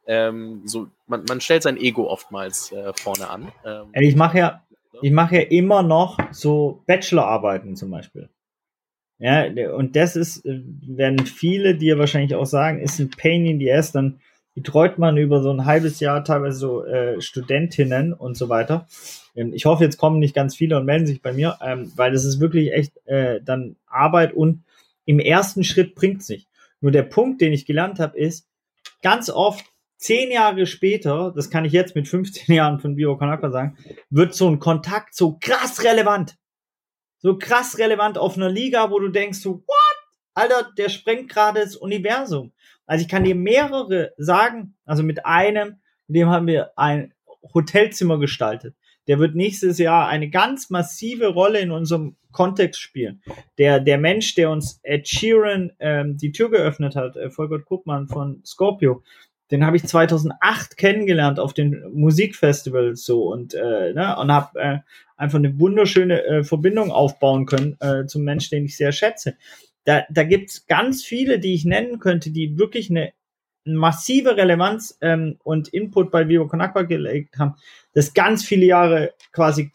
ähm, 0.07 0.61
so 0.65 0.87
man, 1.07 1.23
man 1.27 1.41
stellt 1.41 1.63
sein 1.63 1.77
Ego 1.77 2.09
oftmals 2.09 2.71
äh, 2.71 2.93
vorne 2.95 3.29
an. 3.29 3.51
Ähm, 3.63 3.91
ich 3.93 4.15
mache 4.15 4.39
ja 4.39 4.61
ich 5.01 5.11
mache 5.11 5.35
ja 5.35 5.41
immer 5.41 5.83
noch 5.83 6.17
so 6.31 6.83
Bachelorarbeiten 6.85 7.75
zum 7.75 7.91
Beispiel. 7.91 8.29
Ja, 9.19 9.45
und 9.75 9.95
das 9.97 10.15
ist, 10.15 10.45
äh, 10.45 10.61
werden 10.81 11.25
viele 11.25 11.75
dir 11.75 11.99
wahrscheinlich 11.99 12.35
auch 12.35 12.45
sagen, 12.45 12.79
ist 12.79 12.99
ein 12.99 13.09
Pain 13.09 13.45
in 13.45 13.59
the 13.59 13.71
ass, 13.71 13.91
dann 13.91 14.21
betreut 14.55 14.97
man 14.97 15.17
über 15.17 15.41
so 15.41 15.51
ein 15.51 15.65
halbes 15.65 15.99
Jahr 15.99 16.23
teilweise 16.23 16.57
so 16.57 16.85
äh, 16.85 17.21
Studentinnen 17.21 18.13
und 18.13 18.35
so 18.35 18.47
weiter. 18.47 18.87
Ähm, 19.35 19.53
ich 19.53 19.65
hoffe, 19.65 19.83
jetzt 19.83 19.97
kommen 19.97 20.19
nicht 20.19 20.33
ganz 20.33 20.55
viele 20.55 20.77
und 20.77 20.85
melden 20.85 21.05
sich 21.05 21.21
bei 21.21 21.33
mir, 21.33 21.57
ähm, 21.61 21.91
weil 21.95 22.11
das 22.11 22.23
ist 22.23 22.39
wirklich 22.39 22.71
echt 22.71 22.93
äh, 23.07 23.41
dann 23.41 23.75
Arbeit 23.87 24.33
und 24.33 24.63
im 25.05 25.19
ersten 25.19 25.63
Schritt 25.63 25.95
bringt's 25.95 26.29
nicht. 26.29 26.47
Nur 26.81 26.91
der 26.91 27.03
Punkt, 27.03 27.41
den 27.41 27.51
ich 27.51 27.65
gelernt 27.65 27.99
habe, 27.99 28.17
ist, 28.17 28.47
ganz 29.01 29.29
oft 29.29 29.65
zehn 29.99 30.31
Jahre 30.31 30.65
später, 30.65 31.31
das 31.35 31.49
kann 31.49 31.65
ich 31.65 31.73
jetzt 31.73 31.93
mit 31.93 32.07
15 32.07 32.55
Jahren 32.55 32.79
von 32.79 32.95
Bio 32.95 33.17
Konakwa 33.17 33.51
sagen, 33.51 33.77
wird 34.09 34.33
so 34.33 34.49
ein 34.49 34.59
Kontakt 34.59 35.13
so 35.13 35.37
krass 35.39 35.83
relevant. 35.83 36.37
So 37.19 37.37
krass 37.37 37.77
relevant 37.77 38.17
auf 38.17 38.37
einer 38.37 38.49
Liga, 38.49 38.89
wo 38.91 38.99
du 38.99 39.09
denkst 39.09 39.39
so, 39.39 39.55
what? 39.67 39.97
Alter, 40.33 40.71
der 40.77 40.87
sprengt 40.87 41.29
gerade 41.29 41.59
das 41.59 41.75
Universum. 41.75 42.53
Also 42.85 43.03
ich 43.03 43.09
kann 43.09 43.25
dir 43.25 43.35
mehrere 43.35 44.13
sagen, 44.17 44.77
also 44.85 45.03
mit 45.03 45.25
einem, 45.25 45.81
mit 46.07 46.15
dem 46.15 46.29
haben 46.29 46.47
wir 46.47 46.71
ein 46.77 47.13
Hotelzimmer 47.53 48.19
gestaltet. 48.19 48.75
Der 49.07 49.19
wird 49.19 49.35
nächstes 49.35 49.79
Jahr 49.79 50.07
eine 50.07 50.29
ganz 50.29 50.69
massive 50.69 51.27
Rolle 51.27 51.59
in 51.59 51.71
unserem 51.71 52.15
Kontext 52.31 52.79
spielen. 52.79 53.21
Der, 53.57 53.79
der 53.79 53.97
Mensch, 53.97 54.35
der 54.35 54.49
uns 54.49 54.79
Ed 54.83 55.07
Sheeran 55.07 55.71
ähm, 55.79 56.15
die 56.17 56.31
Tür 56.31 56.49
geöffnet 56.51 56.95
hat, 56.95 57.17
äh, 57.17 57.29
Volker 57.31 57.59
Kuppmann 57.59 58.07
von 58.07 58.41
Scorpio, 58.45 59.03
den 59.51 59.65
habe 59.65 59.77
ich 59.77 59.83
2008 59.83 60.77
kennengelernt 60.77 61.39
auf 61.39 61.53
den 61.53 61.83
Musikfestivals 61.93 63.03
so 63.03 63.31
und 63.31 63.53
äh, 63.53 63.93
ne, 63.93 64.15
und 64.17 64.31
habe 64.31 64.59
äh, 64.59 64.77
einfach 65.17 65.39
eine 65.39 65.59
wunderschöne 65.59 66.23
äh, 66.23 66.43
Verbindung 66.43 66.91
aufbauen 66.91 67.45
können 67.45 67.77
äh, 67.79 68.05
zum 68.05 68.23
Menschen, 68.23 68.51
den 68.51 68.65
ich 68.65 68.77
sehr 68.77 68.91
schätze. 68.91 69.35
Da, 69.85 70.03
da 70.09 70.23
gibt's 70.23 70.67
ganz 70.67 71.03
viele, 71.03 71.39
die 71.39 71.53
ich 71.53 71.65
nennen 71.65 71.99
könnte, 71.99 72.31
die 72.31 72.57
wirklich 72.57 72.89
eine 72.89 73.11
massive 73.65 74.37
Relevanz 74.37 74.97
ähm, 75.01 75.37
und 75.43 75.69
Input 75.69 76.11
bei 76.11 76.27
Vivo 76.27 76.47
Conakwa 76.47 76.83
gelegt 76.83 77.37
haben, 77.37 77.55
das 77.93 78.13
ganz 78.13 78.43
viele 78.43 78.65
Jahre 78.65 79.13
quasi 79.31 79.71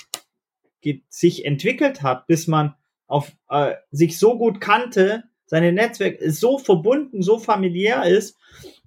sich 1.09 1.45
entwickelt 1.45 2.03
hat, 2.03 2.27
bis 2.27 2.47
man 2.47 2.75
auf 3.07 3.33
äh, 3.49 3.75
sich 3.91 4.19
so 4.19 4.37
gut 4.37 4.61
kannte, 4.61 5.25
seine 5.47 5.73
Netzwerk 5.73 6.19
so 6.27 6.59
verbunden, 6.59 7.23
so 7.23 7.39
familiär 7.39 8.05
ist, 8.05 8.37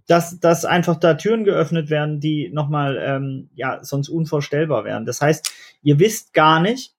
dass, 0.08 0.39
dass 0.39 0.65
einfach 0.65 0.96
da 0.96 1.13
Türen 1.15 1.43
geöffnet 1.43 1.89
werden, 1.89 2.20
die 2.20 2.50
nochmal, 2.50 2.98
ähm, 3.02 3.50
ja, 3.54 3.84
sonst 3.84 4.10
unvorstellbar 4.10 4.86
wären. 4.86 5.06
Das 5.06 5.22
heißt, 5.22 5.52
ihr 5.84 6.00
wisst 6.00 6.34
gar 6.34 6.60
nicht, 6.60 6.93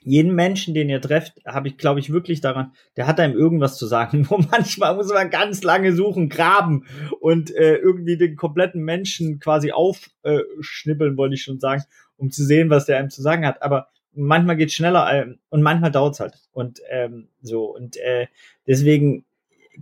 jeden 0.00 0.34
Menschen, 0.34 0.74
den 0.74 0.88
ihr 0.88 1.00
trefft, 1.00 1.34
habe 1.44 1.68
ich, 1.68 1.76
glaube 1.76 2.00
ich, 2.00 2.12
wirklich 2.12 2.40
daran, 2.40 2.72
der 2.96 3.06
hat 3.06 3.18
einem 3.18 3.36
irgendwas 3.36 3.76
zu 3.76 3.86
sagen. 3.86 4.26
Nur 4.30 4.46
manchmal 4.50 4.94
muss 4.94 5.12
man 5.12 5.30
ganz 5.30 5.62
lange 5.62 5.92
suchen, 5.92 6.28
graben 6.28 6.86
und 7.20 7.54
äh, 7.54 7.76
irgendwie 7.76 8.16
den 8.16 8.36
kompletten 8.36 8.82
Menschen 8.82 9.40
quasi 9.40 9.72
aufschnippeln, 9.72 11.16
wollte 11.16 11.34
ich 11.34 11.42
schon 11.42 11.60
sagen, 11.60 11.82
um 12.16 12.30
zu 12.30 12.44
sehen, 12.44 12.70
was 12.70 12.86
der 12.86 12.98
einem 12.98 13.10
zu 13.10 13.20
sagen 13.22 13.44
hat. 13.44 13.62
Aber 13.62 13.88
manchmal 14.12 14.56
geht's 14.56 14.74
schneller 14.74 15.12
äh, 15.12 15.34
und 15.50 15.62
manchmal 15.62 15.90
dauert's 15.90 16.20
halt. 16.20 16.38
Und 16.52 16.80
ähm, 16.88 17.28
so, 17.42 17.64
und 17.74 17.96
äh, 17.96 18.28
deswegen 18.66 19.24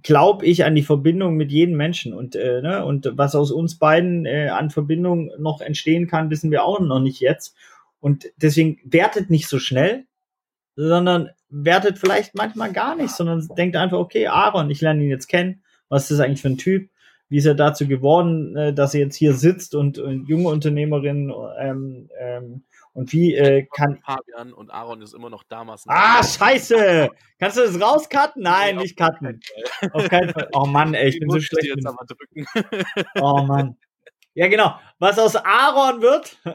glaube 0.02 0.46
ich 0.46 0.64
an 0.64 0.74
die 0.74 0.82
Verbindung 0.82 1.36
mit 1.36 1.50
jedem 1.50 1.76
Menschen 1.76 2.12
und 2.12 2.36
äh, 2.36 2.60
ne, 2.60 2.84
und 2.84 3.10
was 3.14 3.34
aus 3.34 3.50
uns 3.50 3.78
beiden 3.78 4.26
äh, 4.26 4.48
an 4.48 4.70
Verbindung 4.70 5.30
noch 5.38 5.60
entstehen 5.60 6.06
kann, 6.06 6.30
wissen 6.30 6.50
wir 6.50 6.64
auch 6.64 6.80
noch 6.80 7.00
nicht 7.00 7.20
jetzt. 7.20 7.56
Und 8.00 8.26
deswegen 8.36 8.78
wertet 8.84 9.30
nicht 9.30 9.48
so 9.48 9.58
schnell, 9.58 10.04
sondern 10.76 11.30
wertet 11.48 11.98
vielleicht 11.98 12.34
manchmal 12.34 12.72
gar 12.72 12.96
nicht, 12.96 13.10
sondern 13.10 13.48
denkt 13.56 13.76
einfach, 13.76 13.98
okay, 13.98 14.26
Aaron, 14.26 14.70
ich 14.70 14.80
lerne 14.80 15.02
ihn 15.02 15.10
jetzt 15.10 15.28
kennen. 15.28 15.62
Was 15.88 16.02
ist 16.02 16.18
das 16.18 16.20
eigentlich 16.20 16.42
für 16.42 16.48
ein 16.48 16.58
Typ? 16.58 16.90
Wie 17.28 17.38
ist 17.38 17.46
er 17.46 17.54
dazu 17.54 17.88
geworden, 17.88 18.56
äh, 18.56 18.72
dass 18.72 18.94
er 18.94 19.00
jetzt 19.00 19.16
hier 19.16 19.34
sitzt 19.34 19.74
und, 19.74 19.98
und 19.98 20.28
junge 20.28 20.48
Unternehmerin 20.48 21.32
ähm, 21.58 22.10
ähm, 22.18 22.64
und 22.96 23.12
wie 23.12 23.34
äh, 23.34 23.66
kann. 23.74 23.98
Fabian 23.98 24.54
und 24.54 24.70
Aaron 24.70 25.02
ist 25.02 25.12
immer 25.12 25.28
noch 25.28 25.44
damals. 25.44 25.84
Ah, 25.86 26.22
scheiße! 26.22 27.10
Kannst 27.38 27.58
du 27.58 27.62
das 27.62 27.78
rauscutten? 27.78 28.42
Nein, 28.42 28.76
nee, 28.76 28.82
nicht 28.84 28.96
cutten. 28.96 29.38
Auf 29.92 30.08
keinen 30.08 30.30
Fall. 30.30 30.48
Oh 30.54 30.64
Mann, 30.64 30.94
ey, 30.94 31.10
ich 31.10 31.20
bin 31.20 31.28
so 31.28 31.38
schlecht. 31.38 31.66
Jetzt 31.66 31.86
aber 31.86 32.06
drücken. 32.06 32.46
oh 33.20 33.42
Mann. 33.42 33.76
Ja, 34.32 34.48
genau. 34.48 34.78
Was 34.98 35.18
aus 35.18 35.36
Aaron 35.36 36.00
wird. 36.00 36.38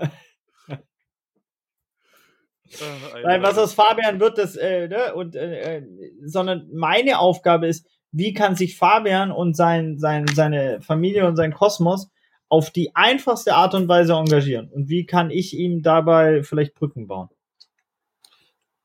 Nein, 3.24 3.44
was 3.44 3.58
aus 3.58 3.74
Fabian 3.74 4.20
wird, 4.20 4.38
das, 4.38 4.56
äh, 4.56 4.88
ne, 4.88 5.14
und, 5.14 5.36
äh, 5.36 5.78
äh, 5.78 5.84
sondern 6.24 6.70
meine 6.74 7.20
Aufgabe 7.20 7.68
ist, 7.68 7.86
wie 8.12 8.34
kann 8.34 8.56
sich 8.56 8.78
Fabian 8.78 9.32
und 9.32 9.56
sein, 9.56 10.00
sein, 10.00 10.26
seine 10.28 10.82
Familie 10.82 11.28
und 11.28 11.36
sein 11.36 11.54
Kosmos 11.54 12.10
auf 12.52 12.70
die 12.70 12.94
einfachste 12.96 13.56
Art 13.56 13.74
und 13.76 13.88
Weise 13.88 14.14
engagieren? 14.14 14.70
Und 14.74 14.90
wie 14.90 15.06
kann 15.06 15.32
ich 15.32 15.58
ihm 15.58 15.82
dabei 15.82 16.44
vielleicht 16.44 16.76
Brücken 16.76 17.08
bauen? 17.08 17.30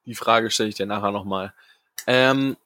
Die 0.04 0.14
Frage 0.14 0.50
stelle 0.52 0.68
ich 0.68 0.76
dir 0.76 0.86
nachher 0.86 1.10
nochmal. 1.10 1.52
Ähm, 2.06 2.56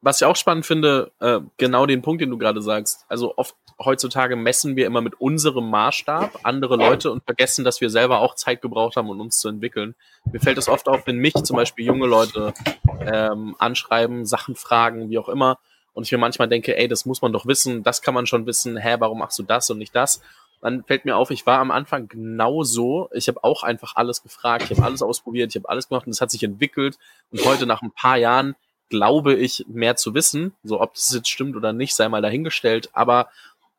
was 0.00 0.20
ich 0.20 0.26
auch 0.26 0.34
spannend 0.34 0.66
finde, 0.66 1.12
äh, 1.20 1.38
genau 1.58 1.86
den 1.86 2.02
Punkt, 2.02 2.20
den 2.20 2.30
du 2.30 2.38
gerade 2.38 2.60
sagst. 2.60 3.04
Also 3.08 3.34
oft 3.36 3.54
heutzutage 3.78 4.34
messen 4.34 4.74
wir 4.74 4.86
immer 4.86 5.00
mit 5.00 5.20
unserem 5.20 5.70
Maßstab 5.70 6.40
andere 6.42 6.74
Leute 6.74 7.12
und 7.12 7.22
vergessen, 7.24 7.64
dass 7.64 7.80
wir 7.80 7.88
selber 7.88 8.18
auch 8.18 8.34
Zeit 8.34 8.60
gebraucht 8.60 8.96
haben, 8.96 9.08
um 9.10 9.20
uns 9.20 9.38
zu 9.38 9.48
entwickeln. 9.48 9.94
Mir 10.32 10.40
fällt 10.40 10.58
es 10.58 10.68
oft 10.68 10.88
auf, 10.88 11.06
wenn 11.06 11.18
mich 11.18 11.34
zum 11.34 11.54
Beispiel 11.54 11.86
junge 11.86 12.08
Leute 12.08 12.52
ähm, 13.00 13.54
anschreiben, 13.60 14.26
Sachen 14.26 14.56
fragen, 14.56 15.08
wie 15.08 15.18
auch 15.18 15.28
immer, 15.28 15.60
und 15.98 16.04
ich 16.04 16.12
mir 16.12 16.18
manchmal 16.18 16.46
denke, 16.46 16.76
ey, 16.76 16.86
das 16.86 17.06
muss 17.06 17.22
man 17.22 17.32
doch 17.32 17.44
wissen, 17.44 17.82
das 17.82 18.02
kann 18.02 18.14
man 18.14 18.24
schon 18.24 18.46
wissen, 18.46 18.76
hä, 18.76 18.96
warum 19.00 19.18
machst 19.18 19.36
du 19.36 19.42
das 19.42 19.68
und 19.68 19.78
nicht 19.78 19.96
das? 19.96 20.22
Dann 20.60 20.84
fällt 20.84 21.04
mir 21.04 21.16
auf, 21.16 21.30
ich 21.30 21.46
war 21.46 21.60
am 21.60 21.70
Anfang 21.70 22.08
genauso. 22.08 23.08
Ich 23.12 23.28
habe 23.28 23.44
auch 23.44 23.62
einfach 23.62 23.96
alles 23.96 24.22
gefragt, 24.22 24.64
ich 24.64 24.76
habe 24.76 24.86
alles 24.86 25.02
ausprobiert, 25.02 25.50
ich 25.50 25.60
habe 25.60 25.68
alles 25.68 25.88
gemacht 25.88 26.06
und 26.06 26.12
es 26.12 26.20
hat 26.20 26.30
sich 26.30 26.42
entwickelt. 26.42 26.98
Und 27.30 27.44
heute 27.44 27.66
nach 27.66 27.82
ein 27.82 27.92
paar 27.92 28.16
Jahren 28.16 28.56
glaube 28.88 29.34
ich 29.34 29.64
mehr 29.68 29.96
zu 29.96 30.14
wissen. 30.14 30.54
So 30.64 30.80
ob 30.80 30.94
das 30.94 31.12
jetzt 31.12 31.28
stimmt 31.28 31.56
oder 31.56 31.72
nicht, 31.72 31.94
sei 31.94 32.08
mal 32.08 32.22
dahingestellt. 32.22 32.90
Aber 32.92 33.28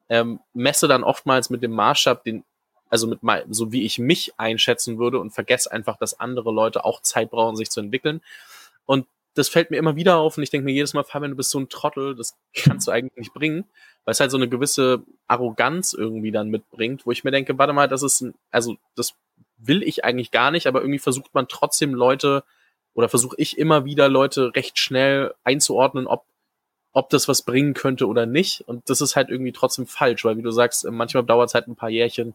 ähm, 0.07 0.39
messe 0.53 0.87
dann 0.87 1.03
oftmals 1.03 1.49
mit 1.49 1.63
dem 1.63 1.71
Maßstab, 1.71 2.23
den 2.23 2.43
also 2.89 3.07
mit 3.07 3.21
mal, 3.23 3.45
so 3.49 3.71
wie 3.71 3.83
ich 3.83 3.99
mich 3.99 4.33
einschätzen 4.37 4.97
würde 4.97 5.19
und 5.19 5.31
vergesse 5.31 5.71
einfach, 5.71 5.97
dass 5.97 6.19
andere 6.19 6.51
Leute 6.51 6.85
auch 6.85 7.01
Zeit 7.01 7.29
brauchen, 7.29 7.55
sich 7.55 7.69
zu 7.69 7.79
entwickeln. 7.79 8.21
Und 8.85 9.05
das 9.35 9.47
fällt 9.47 9.71
mir 9.71 9.77
immer 9.77 9.95
wieder 9.95 10.17
auf 10.17 10.37
und 10.37 10.43
ich 10.43 10.49
denke 10.49 10.65
mir 10.65 10.73
jedes 10.73 10.93
Mal, 10.93 11.03
Fabian, 11.03 11.31
du 11.31 11.37
bist 11.37 11.51
so 11.51 11.59
ein 11.59 11.69
Trottel, 11.69 12.15
das 12.15 12.35
kannst 12.55 12.87
du 12.87 12.91
eigentlich 12.91 13.15
nicht 13.15 13.33
bringen, 13.33 13.65
weil 14.09 14.13
es 14.13 14.19
halt 14.19 14.31
so 14.31 14.37
eine 14.37 14.49
gewisse 14.49 15.03
Arroganz 15.27 15.93
irgendwie 15.93 16.31
dann 16.31 16.49
mitbringt, 16.49 17.05
wo 17.05 17.11
ich 17.11 17.23
mir 17.23 17.29
denke, 17.29 17.59
warte 17.59 17.73
mal, 17.73 17.87
das 17.87 18.01
ist, 18.01 18.21
ein, 18.21 18.33
also 18.49 18.75
das 18.95 19.13
will 19.59 19.83
ich 19.83 20.03
eigentlich 20.03 20.31
gar 20.31 20.49
nicht, 20.49 20.65
aber 20.65 20.81
irgendwie 20.81 20.97
versucht 20.97 21.31
man 21.35 21.47
trotzdem 21.47 21.93
Leute 21.93 22.43
oder 22.95 23.07
versuche 23.07 23.35
ich 23.37 23.59
immer 23.59 23.85
wieder 23.85 24.09
Leute 24.09 24.55
recht 24.55 24.79
schnell 24.79 25.35
einzuordnen, 25.43 26.07
ob 26.07 26.25
ob 26.91 27.11
das 27.11 27.27
was 27.27 27.43
bringen 27.43 27.75
könnte 27.75 28.07
oder 28.07 28.25
nicht. 28.25 28.61
Und 28.61 28.89
das 28.89 28.99
ist 28.99 29.15
halt 29.15 29.29
irgendwie 29.29 29.51
trotzdem 29.51 29.85
falsch, 29.85 30.25
weil 30.25 30.37
wie 30.37 30.41
du 30.41 30.49
sagst, 30.49 30.89
manchmal 30.89 31.23
dauert 31.23 31.49
es 31.49 31.53
halt 31.53 31.67
ein 31.67 31.75
paar 31.75 31.91
Jährchen. 31.91 32.33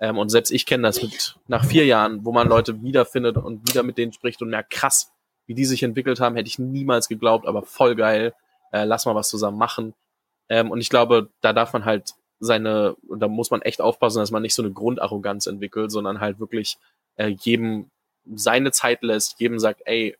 Ähm, 0.00 0.18
und 0.18 0.30
selbst 0.30 0.50
ich 0.50 0.66
kenne 0.66 0.82
das 0.82 1.00
mit 1.00 1.36
nach 1.46 1.64
vier 1.64 1.86
Jahren, 1.86 2.24
wo 2.24 2.32
man 2.32 2.48
Leute 2.48 2.82
wiederfindet 2.82 3.36
und 3.36 3.68
wieder 3.68 3.84
mit 3.84 3.98
denen 3.98 4.12
spricht 4.12 4.42
und 4.42 4.50
merkt, 4.50 4.70
krass, 4.70 5.12
wie 5.46 5.54
die 5.54 5.64
sich 5.64 5.84
entwickelt 5.84 6.18
haben, 6.18 6.34
hätte 6.34 6.48
ich 6.48 6.58
niemals 6.58 7.06
geglaubt, 7.06 7.46
aber 7.46 7.62
voll 7.62 7.94
geil. 7.94 8.34
Äh, 8.72 8.82
lass 8.82 9.06
mal 9.06 9.14
was 9.14 9.28
zusammen 9.28 9.58
machen. 9.58 9.94
Ähm, 10.48 10.70
und 10.70 10.80
ich 10.80 10.90
glaube, 10.90 11.30
da 11.40 11.52
darf 11.52 11.72
man 11.72 11.84
halt 11.84 12.14
seine, 12.40 12.94
und 13.08 13.20
da 13.20 13.28
muss 13.28 13.50
man 13.50 13.62
echt 13.62 13.80
aufpassen, 13.80 14.18
dass 14.18 14.30
man 14.30 14.42
nicht 14.42 14.54
so 14.54 14.62
eine 14.62 14.72
Grundarroganz 14.72 15.46
entwickelt, 15.46 15.90
sondern 15.90 16.20
halt 16.20 16.38
wirklich 16.38 16.78
äh, 17.16 17.28
jedem 17.28 17.90
seine 18.34 18.72
Zeit 18.72 19.02
lässt, 19.02 19.40
jedem 19.40 19.58
sagt, 19.58 19.82
ey, 19.84 20.16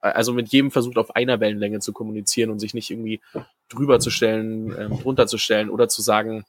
also 0.00 0.32
mit 0.32 0.48
jedem 0.48 0.70
versucht 0.70 0.96
auf 0.96 1.16
einer 1.16 1.40
Wellenlänge 1.40 1.80
zu 1.80 1.92
kommunizieren 1.92 2.50
und 2.50 2.60
sich 2.60 2.72
nicht 2.72 2.90
irgendwie 2.90 3.20
drüber 3.68 3.98
zu 4.00 4.10
stellen, 4.10 4.74
ähm, 4.78 4.98
drunter 5.00 5.26
zu 5.26 5.38
stellen 5.38 5.70
oder 5.70 5.88
zu 5.88 6.02
sagen, 6.02 6.44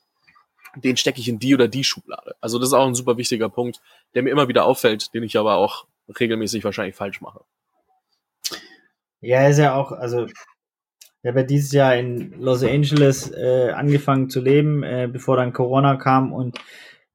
den 0.75 0.97
stecke 0.97 1.19
ich 1.19 1.27
in 1.27 1.39
die 1.39 1.55
oder 1.55 1.67
die 1.67 1.84
Schublade. 1.84 2.36
Also 2.41 2.59
das 2.59 2.69
ist 2.69 2.73
auch 2.73 2.86
ein 2.86 2.95
super 2.95 3.17
wichtiger 3.17 3.49
Punkt, 3.49 3.82
der 4.13 4.21
mir 4.21 4.30
immer 4.30 4.47
wieder 4.47 4.65
auffällt, 4.65 5.13
den 5.13 5.23
ich 5.23 5.38
aber 5.38 5.55
auch 5.55 5.86
regelmäßig 6.19 6.63
wahrscheinlich 6.63 6.95
falsch 6.95 7.21
mache. 7.21 7.41
Ja, 9.21 9.47
ist 9.47 9.57
ja 9.57 9.75
auch, 9.75 9.91
also 9.91 10.27
ich 11.22 11.28
habe 11.28 11.41
ja 11.41 11.45
dieses 11.45 11.72
Jahr 11.72 11.95
in 11.95 12.39
Los 12.39 12.63
Angeles 12.63 13.32
äh, 13.32 13.72
angefangen 13.72 14.30
zu 14.30 14.39
leben, 14.41 14.84
äh, 14.84 15.09
bevor 15.11 15.38
dann 15.38 15.53
Corona 15.53 15.97
kam 15.97 16.32
und 16.32 16.57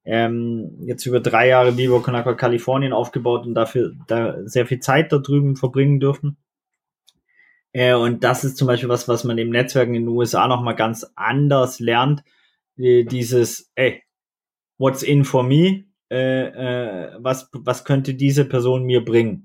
ähm, 0.03 0.77
jetzt 0.81 1.05
über 1.07 1.19
drei 1.19 1.47
Jahre 1.47 1.77
Vivo 1.77 1.99
Conaco 1.99 2.35
Kalifornien 2.35 2.93
aufgebaut 2.93 3.47
und 3.47 3.55
dafür 3.55 3.93
da 4.07 4.37
sehr 4.45 4.67
viel 4.67 4.79
Zeit 4.79 5.11
da 5.11 5.17
drüben 5.17 5.55
verbringen 5.55 5.99
dürfen. 5.99 6.37
Äh, 7.73 7.95
und 7.95 8.23
das 8.23 8.43
ist 8.43 8.57
zum 8.57 8.67
Beispiel 8.67 8.89
was, 8.89 9.07
was 9.07 9.23
man 9.23 9.39
im 9.39 9.49
Netzwerken 9.49 9.95
in 9.95 10.03
den 10.03 10.15
USA 10.15 10.47
nochmal 10.47 10.75
ganz 10.75 11.11
anders 11.15 11.79
lernt. 11.79 12.23
Dieses, 12.77 13.71
ey, 13.75 14.03
what's 14.77 15.01
in 15.01 15.25
for 15.25 15.43
me? 15.43 15.85
Äh, 16.11 16.47
äh, 16.47 17.11
was, 17.19 17.49
was 17.53 17.83
könnte 17.83 18.13
diese 18.13 18.45
Person 18.45 18.83
mir 18.83 19.03
bringen? 19.03 19.44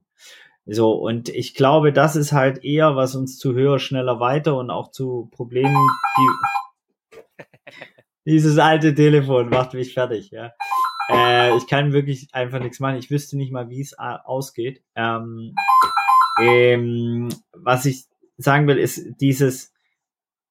So, 0.73 0.93
und 0.93 1.29
ich 1.29 1.55
glaube, 1.55 1.93
das 1.93 2.15
ist 2.15 2.33
halt 2.33 2.63
eher, 2.65 2.95
was 2.95 3.17
uns 3.17 3.39
zu 3.39 3.55
höher, 3.55 3.81
schneller, 3.81 4.21
weiter 4.21 4.57
und 4.57 4.71
auch 4.71 4.93
zu 4.93 5.29
Problemen, 5.33 5.77
die 6.17 7.45
Dieses 8.25 8.57
alte 8.59 8.95
Telefon 8.95 9.49
macht 9.49 9.75
mich 9.75 9.95
fertig, 9.95 10.31
ja. 10.31 10.53
Äh, 11.11 11.57
ich 11.57 11.67
kann 11.67 11.93
wirklich 11.93 12.29
einfach 12.33 12.61
nichts 12.61 12.79
machen. 12.79 12.99
Ich 12.99 13.11
wüsste 13.11 13.37
nicht 13.37 13.51
mal, 13.51 13.69
wie 13.69 13.81
es 13.81 13.99
ausgeht. 13.99 14.81
Ähm, 14.95 15.57
ähm, 16.41 17.31
was 17.53 17.85
ich 17.87 18.05
sagen 18.37 18.69
will, 18.69 18.79
ist, 18.79 19.21
dieses 19.21 19.73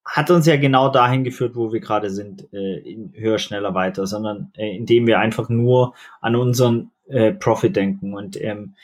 hat 0.04 0.30
uns 0.30 0.44
ja 0.44 0.56
genau 0.58 0.90
dahin 0.90 1.24
geführt, 1.24 1.56
wo 1.56 1.72
wir 1.72 1.80
gerade 1.80 2.10
sind, 2.10 2.52
äh, 2.52 2.78
in 2.80 3.14
höher, 3.14 3.38
schneller, 3.38 3.74
weiter, 3.74 4.06
sondern 4.06 4.52
äh, 4.54 4.76
indem 4.76 5.06
wir 5.06 5.18
einfach 5.18 5.48
nur 5.48 5.94
an 6.20 6.36
unseren 6.36 6.90
äh, 7.08 7.32
Profit 7.32 7.74
denken. 7.74 8.12
Und 8.12 8.38
ähm, 8.38 8.74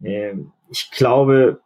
äh, 0.00 0.34
ich 0.70 0.90
glaube, 0.90 1.60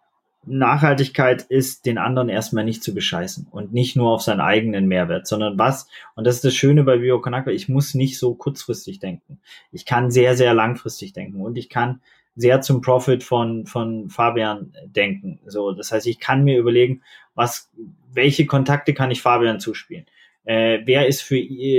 Nachhaltigkeit 0.46 1.42
ist, 1.42 1.86
den 1.86 1.98
anderen 1.98 2.28
erstmal 2.28 2.64
nicht 2.64 2.82
zu 2.82 2.94
bescheißen 2.94 3.48
und 3.50 3.72
nicht 3.72 3.96
nur 3.96 4.12
auf 4.12 4.22
seinen 4.22 4.40
eigenen 4.40 4.86
Mehrwert, 4.86 5.26
sondern 5.26 5.58
was, 5.58 5.88
und 6.14 6.26
das 6.26 6.36
ist 6.36 6.44
das 6.44 6.54
Schöne 6.54 6.84
bei 6.84 6.98
Bio 6.98 7.20
Konakwa, 7.20 7.50
ich 7.50 7.68
muss 7.68 7.94
nicht 7.94 8.18
so 8.18 8.34
kurzfristig 8.34 8.98
denken. 8.98 9.40
Ich 9.72 9.84
kann 9.84 10.10
sehr, 10.10 10.36
sehr 10.36 10.54
langfristig 10.54 11.12
denken 11.12 11.40
und 11.40 11.58
ich 11.58 11.68
kann 11.68 12.00
sehr 12.34 12.60
zum 12.60 12.80
Profit 12.80 13.24
von, 13.24 13.66
von 13.66 14.08
Fabian 14.10 14.72
denken. 14.86 15.40
So, 15.46 15.72
das 15.72 15.90
heißt, 15.90 16.06
ich 16.06 16.20
kann 16.20 16.44
mir 16.44 16.58
überlegen, 16.58 17.02
was, 17.34 17.70
welche 18.12 18.46
Kontakte 18.46 18.94
kann 18.94 19.10
ich 19.10 19.20
Fabian 19.20 19.60
zuspielen? 19.60 20.06
Äh, 20.44 20.80
wer 20.84 21.08
ist 21.08 21.22
für 21.22 21.36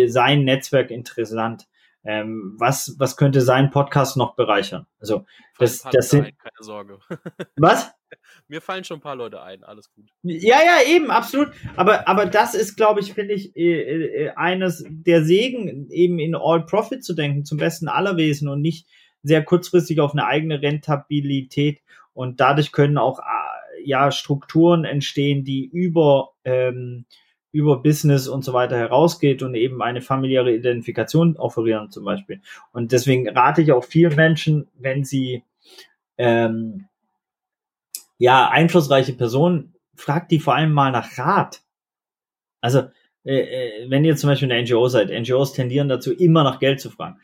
sein 0.09 0.43
Netzwerk 0.43 0.91
interessant? 0.91 1.67
Ähm, 2.09 2.55
was, 2.57 2.95
was 2.97 3.17
könnte 3.17 3.39
sein 3.39 3.69
Podcast 3.69 4.17
noch 4.17 4.35
bereichern? 4.35 4.87
Also, 4.99 5.27
das, 5.59 5.83
das 5.91 6.09
sind. 6.09 6.23
keine 6.23 6.59
Sorge. 6.59 6.97
was? 7.55 7.91
Mir 8.47 8.61
fallen 8.61 8.83
schon 8.83 8.97
ein 8.97 9.01
paar 9.01 9.15
Leute 9.15 9.43
ein, 9.43 9.63
alles 9.63 9.91
gut. 9.93 10.09
Ja, 10.23 10.57
ja, 10.65 10.79
eben, 10.87 11.11
absolut. 11.11 11.49
Aber, 11.75 12.07
aber 12.07 12.25
das 12.25 12.55
ist, 12.55 12.77
glaube 12.77 12.99
ich, 12.99 13.13
finde 13.13 13.35
ich, 13.35 13.55
äh, 13.55 14.25
äh, 14.25 14.29
eines 14.31 14.83
der 14.89 15.23
Segen, 15.23 15.87
eben 15.91 16.17
in 16.17 16.33
All 16.33 16.65
Profit 16.65 17.03
zu 17.03 17.13
denken, 17.13 17.45
zum 17.45 17.59
besten 17.59 17.87
aller 17.87 18.17
Wesen 18.17 18.47
und 18.47 18.61
nicht 18.61 18.87
sehr 19.21 19.43
kurzfristig 19.43 19.99
auf 19.99 20.13
eine 20.13 20.25
eigene 20.25 20.63
Rentabilität. 20.63 21.83
Und 22.13 22.39
dadurch 22.39 22.71
können 22.71 22.97
auch 22.97 23.19
äh, 23.19 23.83
ja 23.83 24.11
Strukturen 24.11 24.83
entstehen, 24.83 25.43
die 25.43 25.69
über 25.71 26.31
ähm, 26.43 27.05
über 27.51 27.81
Business 27.81 28.27
und 28.27 28.43
so 28.43 28.53
weiter 28.53 28.77
herausgeht 28.77 29.41
und 29.41 29.55
eben 29.55 29.81
eine 29.81 30.01
familiäre 30.01 30.53
Identifikation 30.53 31.35
offerieren 31.37 31.89
zum 31.89 32.05
Beispiel. 32.05 32.41
Und 32.71 32.91
deswegen 32.91 33.27
rate 33.27 33.61
ich 33.61 33.71
auch 33.71 33.83
vielen 33.83 34.15
Menschen, 34.15 34.67
wenn 34.77 35.03
sie 35.03 35.43
ähm, 36.17 36.85
ja, 38.17 38.49
einflussreiche 38.49 39.13
Personen, 39.13 39.73
fragt 39.95 40.31
die 40.31 40.39
vor 40.39 40.55
allem 40.55 40.71
mal 40.71 40.91
nach 40.91 41.17
Rat. 41.17 41.61
Also, 42.61 42.89
äh, 43.23 43.39
äh 43.39 43.89
wenn 43.89 44.03
ihr 44.03 44.15
zum 44.15 44.29
Beispiel 44.29 44.51
eine 44.51 44.61
NGO 44.61 44.87
seid, 44.87 45.09
NGOs 45.09 45.53
tendieren 45.53 45.89
dazu, 45.89 46.13
immer 46.13 46.43
nach 46.43 46.59
Geld 46.59 46.79
zu 46.81 46.89
fragen. 46.89 47.19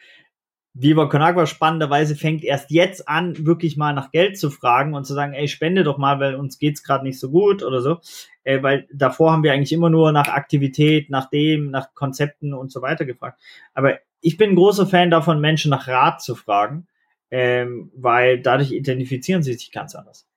Viva 0.78 1.05
Conagua 1.05 1.45
spannenderweise 1.45 2.17
fängt 2.17 2.43
erst 2.43 2.69
jetzt 2.69 3.07
an, 3.07 3.45
wirklich 3.45 3.78
mal 3.78 3.93
nach 3.93 4.11
Geld 4.11 4.38
zu 4.38 4.51
fragen 4.51 4.93
und 4.93 5.05
zu 5.05 5.13
sagen, 5.13 5.34
ey, 5.34 5.47
spende 5.47 5.86
doch 5.86 5.97
mal, 5.97 6.19
weil 6.19 6.36
uns 6.36 6.59
geht's 6.59 6.84
gerade 6.84 7.05
nicht 7.05 7.17
so 7.17 7.32
gut 7.32 7.63
oder 7.63 7.82
so. 7.82 7.99
Äh, 8.43 8.61
weil 8.61 8.86
davor 8.93 9.32
haben 9.32 9.43
wir 9.43 9.53
eigentlich 9.53 9.71
immer 9.71 9.89
nur 9.89 10.11
nach 10.11 10.28
Aktivität, 10.28 11.09
nach 11.09 11.30
dem, 11.30 11.71
nach 11.71 11.93
Konzepten 11.93 12.53
und 12.53 12.73
so 12.73 12.82
weiter 12.82 13.05
gefragt. 13.05 13.39
Aber 13.73 13.99
ich 14.19 14.36
bin 14.36 14.49
ein 14.49 14.55
großer 14.57 14.86
Fan 14.86 15.09
davon, 15.09 15.39
Menschen 15.39 15.71
nach 15.71 15.88
Rat 15.88 16.21
zu 16.21 16.36
fragen, 16.36 16.88
ähm, 17.32 17.89
weil 17.95 18.41
dadurch 18.41 18.73
identifizieren 18.73 19.43
sie 19.43 19.53
sich 19.53 19.71
ganz 19.71 19.95
anders. 19.95 20.28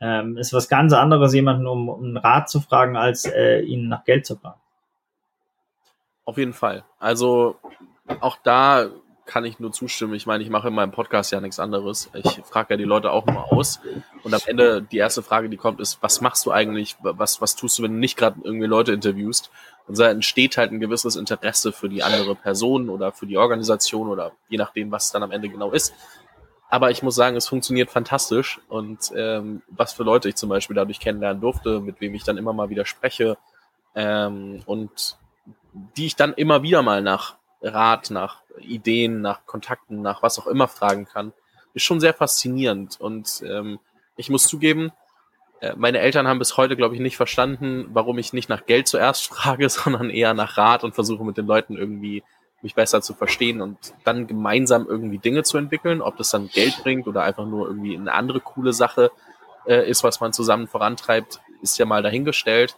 Ähm, 0.00 0.36
ist 0.36 0.52
was 0.52 0.68
ganz 0.68 0.94
anderes, 0.94 1.32
jemanden 1.32 1.68
um, 1.68 1.88
um 1.88 2.16
Rat 2.16 2.50
zu 2.50 2.60
fragen, 2.60 2.96
als 2.96 3.24
äh, 3.24 3.60
ihn 3.60 3.86
nach 3.86 4.04
Geld 4.04 4.26
zu 4.26 4.34
fragen. 4.34 4.60
Auf 6.24 6.38
jeden 6.38 6.54
Fall. 6.54 6.84
Also 6.98 7.56
auch 8.20 8.36
da 8.42 8.90
kann 9.26 9.44
ich 9.44 9.58
nur 9.58 9.72
zustimmen. 9.72 10.14
Ich 10.14 10.26
meine, 10.26 10.42
ich 10.42 10.50
mache 10.50 10.68
in 10.68 10.74
meinem 10.74 10.92
Podcast 10.92 11.32
ja 11.32 11.40
nichts 11.40 11.58
anderes. 11.58 12.08
Ich 12.14 12.40
frage 12.44 12.74
ja 12.74 12.76
die 12.76 12.84
Leute 12.84 13.10
auch 13.10 13.26
immer 13.26 13.52
aus. 13.52 13.80
Und 14.22 14.32
am 14.32 14.40
Ende 14.46 14.82
die 14.82 14.98
erste 14.98 15.22
Frage, 15.22 15.48
die 15.48 15.56
kommt, 15.56 15.80
ist, 15.80 15.98
was 16.00 16.20
machst 16.20 16.46
du 16.46 16.52
eigentlich? 16.52 16.96
Was, 17.00 17.40
was 17.40 17.56
tust 17.56 17.78
du, 17.78 17.82
wenn 17.82 17.92
du 17.92 17.98
nicht 17.98 18.16
gerade 18.16 18.40
irgendwie 18.42 18.66
Leute 18.66 18.92
interviewst? 18.92 19.50
Und 19.86 19.98
da 19.98 20.08
entsteht 20.10 20.56
halt 20.56 20.72
ein 20.72 20.80
gewisses 20.80 21.16
Interesse 21.16 21.72
für 21.72 21.88
die 21.88 22.02
andere 22.02 22.34
Person 22.34 22.88
oder 22.88 23.12
für 23.12 23.26
die 23.26 23.36
Organisation 23.36 24.08
oder 24.08 24.32
je 24.48 24.58
nachdem, 24.58 24.90
was 24.90 25.06
es 25.06 25.12
dann 25.12 25.22
am 25.22 25.32
Ende 25.32 25.48
genau 25.48 25.70
ist. 25.72 25.92
Aber 26.68 26.90
ich 26.90 27.02
muss 27.02 27.14
sagen, 27.14 27.36
es 27.36 27.48
funktioniert 27.48 27.90
fantastisch. 27.90 28.60
Und 28.68 29.12
ähm, 29.14 29.62
was 29.68 29.92
für 29.92 30.02
Leute 30.02 30.28
ich 30.28 30.36
zum 30.36 30.48
Beispiel 30.48 30.76
dadurch 30.76 31.00
kennenlernen 31.00 31.40
durfte, 31.40 31.80
mit 31.80 32.00
wem 32.00 32.14
ich 32.14 32.24
dann 32.24 32.38
immer 32.38 32.52
mal 32.52 32.70
wieder 32.70 32.84
spreche 32.84 33.36
ähm, 33.94 34.62
und 34.66 35.16
die 35.96 36.06
ich 36.06 36.16
dann 36.16 36.32
immer 36.34 36.62
wieder 36.62 36.82
mal 36.82 37.02
nach 37.02 37.36
Rat, 37.62 38.10
nach 38.10 38.42
Ideen, 38.60 39.20
nach 39.20 39.46
Kontakten, 39.46 40.02
nach 40.02 40.22
was 40.22 40.38
auch 40.38 40.46
immer 40.46 40.68
fragen 40.68 41.06
kann, 41.06 41.32
ist 41.74 41.82
schon 41.82 42.00
sehr 42.00 42.14
faszinierend. 42.14 43.00
Und 43.00 43.42
ähm, 43.46 43.78
ich 44.16 44.30
muss 44.30 44.48
zugeben, 44.48 44.92
äh, 45.60 45.74
meine 45.76 45.98
Eltern 45.98 46.26
haben 46.26 46.38
bis 46.38 46.56
heute, 46.56 46.76
glaube 46.76 46.94
ich, 46.94 47.00
nicht 47.00 47.16
verstanden, 47.16 47.88
warum 47.92 48.18
ich 48.18 48.32
nicht 48.32 48.48
nach 48.48 48.66
Geld 48.66 48.88
zuerst 48.88 49.26
frage, 49.28 49.68
sondern 49.68 50.10
eher 50.10 50.34
nach 50.34 50.56
Rat 50.56 50.84
und 50.84 50.94
versuche 50.94 51.24
mit 51.24 51.36
den 51.36 51.46
Leuten 51.46 51.76
irgendwie 51.76 52.22
mich 52.62 52.74
besser 52.74 53.02
zu 53.02 53.14
verstehen 53.14 53.60
und 53.60 53.78
dann 54.04 54.26
gemeinsam 54.26 54.86
irgendwie 54.88 55.18
Dinge 55.18 55.42
zu 55.42 55.58
entwickeln. 55.58 56.00
Ob 56.00 56.16
das 56.16 56.30
dann 56.30 56.48
Geld 56.48 56.82
bringt 56.82 57.06
oder 57.06 57.22
einfach 57.22 57.46
nur 57.46 57.68
irgendwie 57.68 57.96
eine 57.96 58.12
andere 58.12 58.40
coole 58.40 58.72
Sache 58.72 59.10
äh, 59.66 59.88
ist, 59.88 60.02
was 60.02 60.20
man 60.20 60.32
zusammen 60.32 60.66
vorantreibt, 60.66 61.40
ist 61.62 61.78
ja 61.78 61.84
mal 61.84 62.02
dahingestellt. 62.02 62.76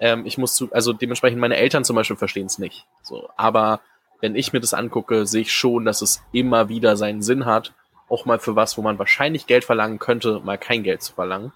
Ähm, 0.00 0.26
ich 0.26 0.38
muss 0.38 0.54
zu, 0.54 0.72
also 0.72 0.92
dementsprechend 0.92 1.40
meine 1.40 1.56
Eltern 1.56 1.84
zum 1.84 1.96
Beispiel 1.96 2.16
verstehen 2.16 2.46
es 2.46 2.58
nicht. 2.58 2.86
So, 3.02 3.28
aber 3.36 3.80
wenn 4.22 4.36
ich 4.36 4.52
mir 4.52 4.60
das 4.60 4.72
angucke, 4.72 5.26
sehe 5.26 5.42
ich 5.42 5.52
schon, 5.52 5.84
dass 5.84 6.00
es 6.00 6.22
immer 6.32 6.68
wieder 6.68 6.96
seinen 6.96 7.22
Sinn 7.22 7.44
hat, 7.44 7.74
auch 8.08 8.24
mal 8.24 8.38
für 8.38 8.56
was, 8.56 8.78
wo 8.78 8.82
man 8.82 8.98
wahrscheinlich 8.98 9.46
Geld 9.46 9.64
verlangen 9.64 9.98
könnte, 9.98 10.40
mal 10.44 10.56
kein 10.56 10.84
Geld 10.84 11.02
zu 11.02 11.12
verlangen. 11.12 11.52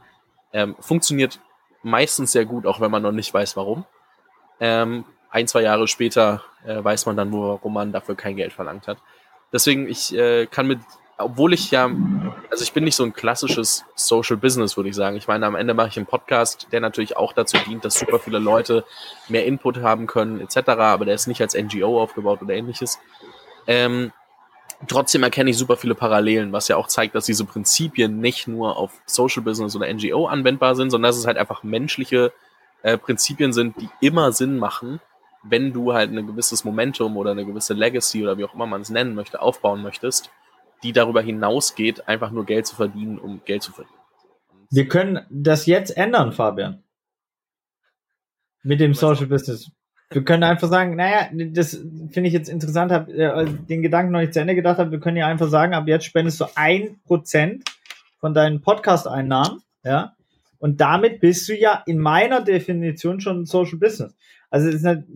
Ähm, 0.53 0.75
funktioniert 0.81 1.41
meistens 1.83 2.33
sehr 2.33 2.45
gut, 2.45 2.67
auch 2.67 2.81
wenn 2.81 2.91
man 2.91 3.03
noch 3.03 3.13
nicht 3.13 3.33
weiß, 3.33 3.57
warum. 3.57 3.87
Ähm, 4.59 5.05
ein, 5.31 5.47
zwei 5.47 5.63
Jahre 5.63 5.87
später 5.87 6.43
äh, 6.67 6.83
weiß 6.83 7.07
man 7.07 7.17
dann, 7.17 7.33
warum 7.33 7.73
man 7.73 7.93
dafür 7.93 8.17
kein 8.17 8.37
Geld 8.37 8.53
verlangt 8.53 8.89
hat. 8.89 8.99
Deswegen, 9.53 9.89
ich 9.89 10.13
äh, 10.15 10.47
kann 10.47 10.67
mit, 10.67 10.81
obwohl 11.19 11.55
ich 11.55 11.71
ja, 11.71 11.91
also 12.51 12.63
ich 12.63 12.73
bin 12.73 12.85
nicht 12.85 12.97
so 12.97 13.05
ein 13.05 13.15
klassisches 13.15 13.85
Social 13.95 14.37
Business, 14.37 14.77
würde 14.77 14.91
ich 14.91 14.97
sagen. 14.97 15.17
Ich 15.17 15.27
meine, 15.27 15.47
am 15.47 15.55
Ende 15.55 15.73
mache 15.73 15.89
ich 15.89 15.97
einen 15.97 16.07
Podcast, 16.07 16.69
der 16.73 16.81
natürlich 16.81 17.17
auch 17.17 17.33
dazu 17.33 17.57
dient, 17.67 17.85
dass 17.85 17.99
super 17.99 18.19
viele 18.19 18.39
Leute 18.39 18.85
mehr 19.29 19.47
Input 19.47 19.79
haben 19.79 20.07
können, 20.07 20.41
etc., 20.41 20.69
aber 20.69 21.05
der 21.07 21.15
ist 21.15 21.27
nicht 21.27 21.41
als 21.41 21.55
NGO 21.55 22.03
aufgebaut 22.03 22.43
oder 22.43 22.55
ähnliches. 22.55 22.99
Ähm, 23.67 24.13
trotzdem 24.89 25.23
erkenne 25.23 25.51
ich 25.51 25.57
super 25.57 25.77
viele 25.77 25.95
Parallelen, 25.95 26.53
was 26.53 26.69
ja 26.69 26.77
auch 26.77 26.89
zeigt, 26.89 27.15
dass 27.15 27.25
diese 27.25 27.47
Prinzipien 27.47 28.21
nicht 28.21 28.47
nur 28.47 28.77
auf 28.77 28.93
Social 29.07 29.43
Business 29.43 29.75
oder 29.75 29.93
NGO 29.93 30.27
anwendbar 30.27 30.77
sind, 30.77 30.91
sondern 30.91 31.09
dass 31.09 31.17
es 31.19 31.27
halt 31.27 31.39
einfach 31.39 31.63
menschliche 31.63 32.33
äh, 32.83 32.99
Prinzipien 32.99 33.55
sind, 33.55 33.81
die 33.81 33.89
immer 34.01 34.33
Sinn 34.33 34.59
machen, 34.59 35.01
wenn 35.43 35.73
du 35.73 35.95
halt 35.95 36.11
ein 36.11 36.27
gewisses 36.27 36.65
Momentum 36.65 37.17
oder 37.17 37.31
eine 37.31 37.47
gewisse 37.47 37.73
Legacy 37.73 38.23
oder 38.23 38.37
wie 38.37 38.45
auch 38.45 38.55
immer 38.55 38.67
man 38.67 38.83
es 38.83 38.91
nennen 38.91 39.15
möchte, 39.15 39.41
aufbauen 39.41 39.83
möchtest, 39.83 40.31
die 40.83 40.93
darüber 40.93 41.23
hinausgeht, 41.23 42.09
einfach 42.09 42.31
nur 42.31 42.47
Geld 42.47 42.67
zu 42.67 42.77
verdienen, 42.77 43.19
um 43.19 43.43
Geld 43.45 43.63
zu 43.63 43.73
verdienen. 43.73 43.97
Wir 44.71 44.89
können 44.89 45.21
das 45.31 45.67
jetzt 45.67 45.97
ändern, 45.97 46.33
Fabian. 46.33 46.83
Mit 48.63 48.81
dem 48.81 48.95
Social 48.95 49.27
Business. 49.27 49.71
Wir 50.11 50.25
können 50.25 50.43
einfach 50.43 50.69
sagen, 50.69 50.97
naja, 50.97 51.29
das 51.33 51.75
finde 52.11 52.29
ich 52.29 52.33
jetzt 52.33 52.49
interessant, 52.49 52.93
habe 52.93 53.13
äh, 53.13 53.47
den 53.47 53.83
Gedanken 53.83 54.13
noch 54.13 54.21
nicht 54.21 54.35
zu 54.35 54.41
Ende 54.41 54.55
gedacht, 54.55 54.79
habe, 54.79 54.93
wir 54.93 55.01
können 55.01 55.17
ja 55.17 55.27
einfach 55.27 55.49
sagen, 55.49 55.75
ab 55.75 55.89
jetzt 55.89 56.05
spendest 56.05 56.41
du 56.41 56.47
ein 56.55 57.01
Prozent 57.05 57.65
von 58.19 58.35
deinen 58.35 58.61
Podcast-Einnahmen, 58.61 59.63
ja, 59.83 60.17
und 60.59 60.81
damit 60.81 61.21
bist 61.21 61.49
du 61.49 61.57
ja 61.57 61.83
in 61.87 61.99
meiner 61.99 62.43
Definition 62.43 63.21
schon 63.21 63.43
ein 63.43 63.47
Social 63.47 63.79
Business. 63.79 64.17
Also 64.51 64.69
es 64.69 64.77
ist, 64.77 64.87
eine, 64.87 65.07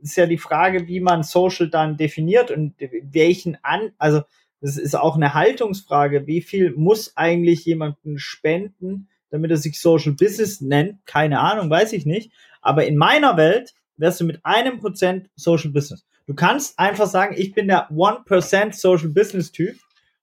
ist 0.00 0.16
ja 0.16 0.26
die 0.26 0.38
Frage, 0.38 0.86
wie 0.86 1.00
man 1.00 1.22
Social 1.22 1.68
dann 1.68 1.96
definiert 1.96 2.50
und 2.50 2.74
welchen 2.78 3.58
an, 3.62 3.92
also 3.98 4.22
das 4.60 4.76
ist 4.76 4.94
auch 4.94 5.16
eine 5.16 5.34
Haltungsfrage, 5.34 6.26
wie 6.26 6.40
viel 6.40 6.72
muss 6.72 7.16
eigentlich 7.16 7.64
jemanden 7.64 8.18
spenden, 8.18 9.08
damit 9.30 9.50
er 9.50 9.56
sich 9.56 9.80
Social 9.80 10.12
Business 10.12 10.60
nennt? 10.60 11.04
Keine 11.06 11.40
Ahnung, 11.40 11.68
weiß 11.68 11.92
ich 11.92 12.06
nicht. 12.06 12.32
Aber 12.62 12.86
in 12.86 12.96
meiner 12.96 13.36
Welt 13.36 13.74
wärst 13.96 14.20
du 14.20 14.24
mit 14.24 14.44
einem 14.44 14.78
Prozent 14.78 15.30
Social 15.36 15.70
Business. 15.70 16.06
Du 16.26 16.34
kannst 16.34 16.78
einfach 16.78 17.06
sagen, 17.06 17.34
ich 17.38 17.52
bin 17.52 17.68
der 17.68 17.90
1% 17.90 18.72
Social 18.72 19.10
Business 19.10 19.52
Typ 19.52 19.76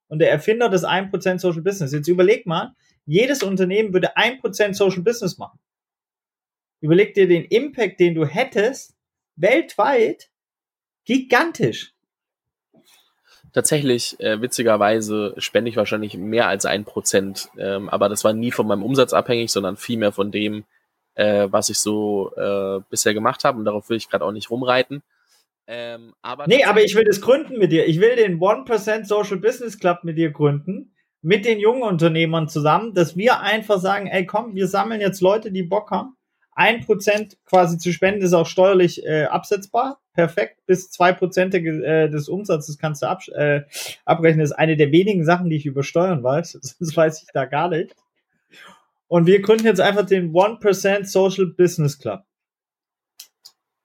und 0.08 0.20
der 0.20 0.32
Erfinder 0.32 0.70
des 0.70 0.84
1% 0.84 1.40
Social 1.40 1.62
Business. 1.62 1.94
Jetzt 1.94 2.08
überleg 2.08 2.46
mal, 2.46 2.74
jedes 3.06 3.44
Unternehmen 3.44 3.94
würde 3.94 4.18
1% 4.18 4.74
Social 4.74 5.02
Business 5.02 5.38
machen. 5.38 5.60
Überleg 6.82 7.14
dir 7.14 7.28
den 7.28 7.46
Impact, 7.46 8.00
den 8.00 8.16
du 8.16 8.26
hättest, 8.26 8.96
weltweit, 9.36 10.30
gigantisch. 11.06 11.93
Tatsächlich, 13.54 14.20
äh, 14.20 14.42
witzigerweise, 14.42 15.36
spende 15.38 15.70
ich 15.70 15.78
wahrscheinlich 15.78 16.18
mehr 16.18 16.48
als 16.48 16.66
ein 16.66 16.86
Prozent, 16.86 17.50
ähm, 17.58 17.88
aber 17.88 18.10
das 18.10 18.24
war 18.24 18.34
nie 18.34 18.52
von 18.52 18.66
meinem 18.66 18.82
Umsatz 18.82 19.14
abhängig, 19.14 19.52
sondern 19.52 19.78
vielmehr 19.78 20.12
von 20.12 20.32
dem, 20.32 20.64
äh, 21.14 21.48
was 21.52 21.70
ich 21.70 21.78
so 21.78 22.32
äh, 22.36 22.80
bisher 22.90 23.14
gemacht 23.14 23.44
habe 23.44 23.60
und 23.60 23.66
darauf 23.66 23.90
will 23.90 23.98
ich 23.98 24.10
gerade 24.10 24.26
auch 24.26 24.32
nicht 24.32 24.50
rumreiten. 24.50 25.04
Ähm, 25.68 26.14
aber 26.24 26.48
nee, 26.48 26.64
aber 26.64 26.82
ich 26.84 26.96
will 26.96 27.06
das 27.06 27.22
gründen 27.22 27.60
mit 27.60 27.72
dir. 27.72 27.88
Ich 27.88 28.00
will 28.02 28.16
den 28.16 28.40
1% 28.40 29.06
Social 29.06 29.38
Business 29.38 29.80
Club 29.80 30.00
mit 30.04 30.18
dir 30.18 30.32
gründen, 30.32 30.96
mit 31.22 31.46
den 31.46 31.60
jungen 31.60 31.84
Unternehmern 31.84 32.50
zusammen, 32.50 32.94
dass 32.96 33.16
wir 33.16 33.40
einfach 33.40 33.80
sagen, 33.80 34.08
ey 34.08 34.26
komm, 34.26 34.56
wir 34.56 34.68
sammeln 34.68 35.00
jetzt 35.00 35.22
Leute, 35.22 35.52
die 35.52 35.64
Bock 35.64 35.92
haben. 35.92 36.18
Ein 36.54 36.82
Prozent 36.82 37.38
quasi 37.46 37.78
zu 37.78 37.94
spenden 37.94 38.24
ist 38.24 38.34
auch 38.34 38.48
steuerlich 38.48 39.06
äh, 39.06 39.26
absetzbar. 39.26 40.03
Perfekt. 40.14 40.60
Bis 40.68 40.92
zwei 40.92 41.12
Prozent 41.12 41.56
äh, 41.56 42.10
des 42.10 42.30
Umsatzes 42.30 42.78
kannst 42.78 43.02
du 43.02 43.08
ab, 43.08 43.28
äh, 43.30 43.62
abrechnen. 44.06 44.42
Das 44.42 44.52
ist 44.52 44.58
eine 44.58 44.78
der 44.78 44.92
wenigen 44.92 45.26
Sachen, 45.26 45.50
die 45.50 45.56
ich 45.56 45.66
über 45.66 45.84
Steuern 45.84 46.24
weiß. 46.24 46.60
Das 46.80 46.96
weiß 46.96 47.24
ich 47.24 47.30
da 47.34 47.46
gar 47.46 47.70
nicht. 47.70 47.96
Und 49.08 49.26
wir 49.26 49.42
gründen 49.42 49.66
jetzt 49.66 49.82
einfach 49.82 50.06
den 50.06 50.34
1% 50.34 51.06
Social 51.06 51.48
Business 51.48 52.00
Club. 52.00 52.24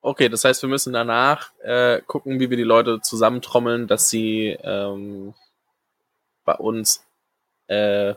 Okay, 0.00 0.28
das 0.28 0.44
heißt, 0.44 0.62
wir 0.62 0.68
müssen 0.68 0.92
danach 0.92 1.52
äh, 1.62 2.00
gucken, 2.06 2.38
wie 2.40 2.50
wir 2.50 2.56
die 2.56 2.62
Leute 2.62 3.00
zusammentrommeln, 3.00 3.88
dass 3.88 4.08
sie 4.08 4.56
ähm, 4.62 5.34
bei 6.44 6.54
uns, 6.54 7.04
äh, 7.66 8.14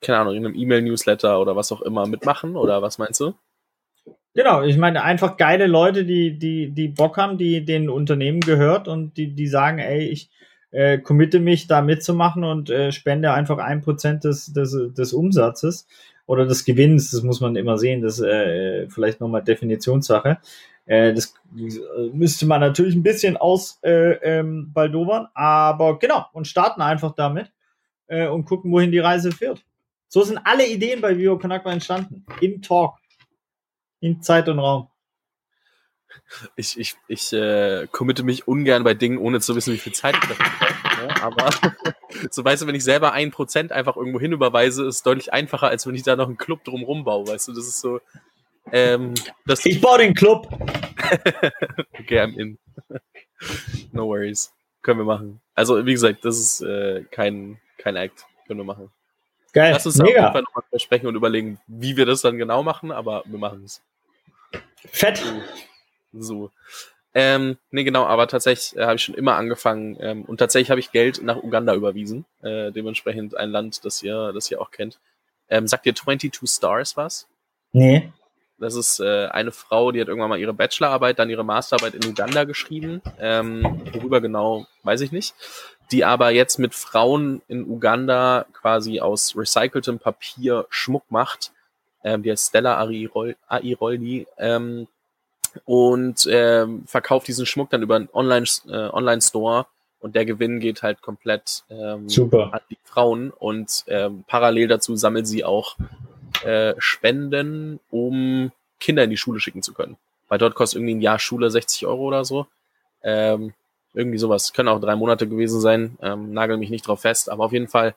keine 0.00 0.18
Ahnung, 0.18 0.34
in 0.34 0.44
einem 0.44 0.54
E-Mail-Newsletter 0.54 1.40
oder 1.40 1.56
was 1.56 1.72
auch 1.72 1.82
immer 1.82 2.06
mitmachen, 2.06 2.56
oder 2.56 2.82
was 2.82 2.98
meinst 2.98 3.20
du? 3.20 3.34
Genau, 4.38 4.62
ich 4.62 4.76
meine 4.76 5.02
einfach 5.02 5.36
geile 5.36 5.66
Leute, 5.66 6.04
die, 6.04 6.38
die, 6.38 6.70
die 6.70 6.86
Bock 6.86 7.16
haben, 7.16 7.38
die 7.38 7.64
den 7.64 7.90
Unternehmen 7.90 8.38
gehört 8.38 8.86
und 8.86 9.16
die, 9.16 9.34
die 9.34 9.48
sagen, 9.48 9.80
ey, 9.80 10.06
ich 10.06 10.30
äh, 10.70 10.98
committe 10.98 11.40
mich 11.40 11.66
da 11.66 11.82
mitzumachen 11.82 12.44
und 12.44 12.70
äh, 12.70 12.92
spende 12.92 13.32
einfach 13.32 13.58
ein 13.58 13.80
Prozent 13.80 14.22
des, 14.22 14.52
des, 14.52 14.76
des 14.96 15.12
Umsatzes 15.12 15.88
oder 16.26 16.46
des 16.46 16.64
Gewinns, 16.64 17.10
das 17.10 17.24
muss 17.24 17.40
man 17.40 17.56
immer 17.56 17.78
sehen, 17.78 18.00
das 18.00 18.20
ist 18.20 18.26
äh, 18.26 18.88
vielleicht 18.88 19.20
nochmal 19.20 19.42
Definitionssache. 19.42 20.38
Äh, 20.86 21.14
das 21.14 21.34
müsste 22.12 22.46
man 22.46 22.60
natürlich 22.60 22.94
ein 22.94 23.02
bisschen 23.02 23.36
aus 23.36 23.80
äh, 23.82 24.12
ähm, 24.22 24.70
baldowern, 24.72 25.26
aber 25.34 25.98
genau, 25.98 26.26
und 26.32 26.46
starten 26.46 26.80
einfach 26.80 27.12
damit 27.16 27.50
äh, 28.06 28.28
und 28.28 28.44
gucken, 28.44 28.70
wohin 28.70 28.92
die 28.92 29.00
Reise 29.00 29.32
führt. 29.32 29.64
So 30.06 30.22
sind 30.22 30.38
alle 30.44 30.64
Ideen 30.64 31.00
bei 31.00 31.18
Vivo 31.18 31.38
Konakwa 31.38 31.72
entstanden. 31.72 32.24
Im 32.40 32.62
Talk. 32.62 32.98
In 34.00 34.22
Zeit 34.22 34.48
und 34.48 34.58
Raum. 34.58 34.88
Ich, 36.56 36.78
ich, 36.78 36.94
ich 37.06 37.32
äh, 37.32 37.86
committe 37.90 38.22
mich 38.22 38.48
ungern 38.48 38.84
bei 38.84 38.94
Dingen, 38.94 39.18
ohne 39.18 39.40
zu 39.40 39.54
wissen, 39.54 39.72
wie 39.72 39.78
viel 39.78 39.92
Zeit 39.92 40.14
ich 40.14 40.28
dafür 40.28 40.46
brauche. 40.58 41.06
Ne? 41.06 41.22
Aber 41.22 41.50
so 42.30 42.44
weißt 42.44 42.62
du, 42.62 42.66
wenn 42.66 42.74
ich 42.74 42.84
selber 42.84 43.12
ein 43.12 43.30
Prozent 43.30 43.72
einfach 43.72 43.96
irgendwo 43.96 44.20
hinüberweise, 44.20 44.86
ist 44.86 45.06
deutlich 45.06 45.32
einfacher, 45.32 45.68
als 45.68 45.86
wenn 45.86 45.94
ich 45.94 46.02
da 46.02 46.16
noch 46.16 46.26
einen 46.26 46.36
Club 46.36 46.64
drumrum 46.64 47.04
baue. 47.04 47.28
Weißt 47.28 47.48
du, 47.48 47.52
das 47.52 47.66
ist 47.66 47.80
so. 47.80 48.00
Ähm, 48.72 49.14
das 49.46 49.64
ich 49.64 49.80
baue 49.80 49.98
den 49.98 50.14
Club. 50.14 50.48
okay, 51.98 52.20
I'm 52.20 52.36
in. 52.36 52.58
no 53.92 54.06
worries. 54.08 54.52
Können 54.82 55.00
wir 55.00 55.04
machen. 55.04 55.40
Also, 55.54 55.84
wie 55.86 55.92
gesagt, 55.92 56.24
das 56.24 56.38
ist 56.38 56.60
äh, 56.60 57.04
kein, 57.10 57.60
kein 57.78 57.96
Act. 57.96 58.26
Können 58.46 58.60
wir 58.60 58.64
machen. 58.64 58.90
Geil. 59.52 59.72
Lass 59.72 59.86
uns 59.86 59.96
Mega. 59.96 60.08
auf 60.08 60.16
jeden 60.16 60.32
Fall 60.32 60.42
nochmal 60.42 60.64
besprechen 60.70 61.08
und 61.08 61.14
überlegen, 61.14 61.60
wie 61.66 61.96
wir 61.96 62.06
das 62.06 62.20
dann 62.20 62.38
genau 62.38 62.62
machen, 62.62 62.92
aber 62.92 63.22
wir 63.26 63.38
machen 63.38 63.64
es. 63.64 63.82
Fett. 64.76 65.18
So. 66.12 66.20
so. 66.20 66.50
Ähm, 67.14 67.56
nee, 67.70 67.84
genau, 67.84 68.04
aber 68.04 68.28
tatsächlich 68.28 68.76
äh, 68.78 68.84
habe 68.84 68.96
ich 68.96 69.02
schon 69.02 69.14
immer 69.14 69.34
angefangen 69.36 69.96
ähm, 70.00 70.24
und 70.24 70.36
tatsächlich 70.38 70.70
habe 70.70 70.80
ich 70.80 70.92
Geld 70.92 71.22
nach 71.22 71.42
Uganda 71.42 71.74
überwiesen. 71.74 72.26
Äh, 72.42 72.70
dementsprechend 72.70 73.36
ein 73.36 73.50
Land, 73.50 73.84
das 73.84 74.02
ihr, 74.02 74.32
das 74.32 74.50
ihr 74.50 74.60
auch 74.60 74.70
kennt. 74.70 75.00
Ähm, 75.48 75.66
sagt 75.66 75.86
ihr 75.86 75.94
22 75.94 76.48
Stars 76.48 76.96
was? 76.96 77.26
Nee. 77.72 78.12
Das 78.58 78.74
ist 78.74 79.00
äh, 79.00 79.26
eine 79.26 79.52
Frau, 79.52 79.92
die 79.92 80.00
hat 80.00 80.08
irgendwann 80.08 80.30
mal 80.30 80.38
ihre 80.38 80.52
Bachelorarbeit, 80.52 81.18
dann 81.18 81.30
ihre 81.30 81.44
Masterarbeit 81.44 81.94
in 81.94 82.04
Uganda 82.04 82.44
geschrieben. 82.44 83.00
Ähm, 83.18 83.82
worüber 83.92 84.20
genau, 84.20 84.66
weiß 84.82 85.00
ich 85.00 85.12
nicht. 85.12 85.34
Die 85.90 86.04
aber 86.04 86.30
jetzt 86.30 86.58
mit 86.58 86.74
Frauen 86.74 87.42
in 87.48 87.68
Uganda 87.68 88.46
quasi 88.52 89.00
aus 89.00 89.36
recyceltem 89.36 89.98
Papier 89.98 90.66
Schmuck 90.68 91.04
macht. 91.10 91.52
Ähm, 92.04 92.22
die 92.22 92.30
heißt 92.30 92.48
Stella 92.48 92.78
Airoldi. 92.80 94.26
Ähm, 94.38 94.86
und 95.64 96.28
ähm, 96.30 96.84
verkauft 96.86 97.28
diesen 97.28 97.46
Schmuck 97.46 97.70
dann 97.70 97.82
über 97.82 97.96
einen 97.96 98.08
Online, 98.12 98.46
äh, 98.68 98.90
Online-Store 98.90 99.66
und 100.00 100.14
der 100.14 100.24
Gewinn 100.24 100.60
geht 100.60 100.82
halt 100.82 101.02
komplett 101.02 101.64
ähm, 101.70 102.08
Super. 102.08 102.52
an 102.52 102.60
die 102.70 102.78
Frauen 102.84 103.30
und 103.30 103.84
ähm, 103.88 104.24
parallel 104.26 104.68
dazu 104.68 104.94
sammelt 104.96 105.26
sie 105.26 105.44
auch 105.44 105.76
äh, 106.44 106.74
Spenden, 106.78 107.80
um 107.90 108.52
Kinder 108.78 109.04
in 109.04 109.10
die 109.10 109.16
Schule 109.16 109.40
schicken 109.40 109.62
zu 109.62 109.74
können. 109.74 109.96
Weil 110.28 110.38
dort 110.38 110.54
kostet 110.54 110.78
irgendwie 110.78 110.94
ein 110.94 111.00
Jahr 111.00 111.18
Schule 111.18 111.50
60 111.50 111.86
Euro 111.86 112.02
oder 112.02 112.24
so. 112.24 112.46
Ähm, 113.02 113.54
irgendwie 113.94 114.18
sowas. 114.18 114.52
Können 114.52 114.68
auch 114.68 114.80
drei 114.80 114.96
Monate 114.96 115.28
gewesen 115.28 115.60
sein. 115.60 115.96
Ähm, 116.02 116.32
nagel 116.32 116.56
mich 116.56 116.70
nicht 116.70 116.86
drauf 116.86 117.00
fest. 117.00 117.30
Aber 117.30 117.44
auf 117.44 117.52
jeden 117.52 117.68
Fall, 117.68 117.94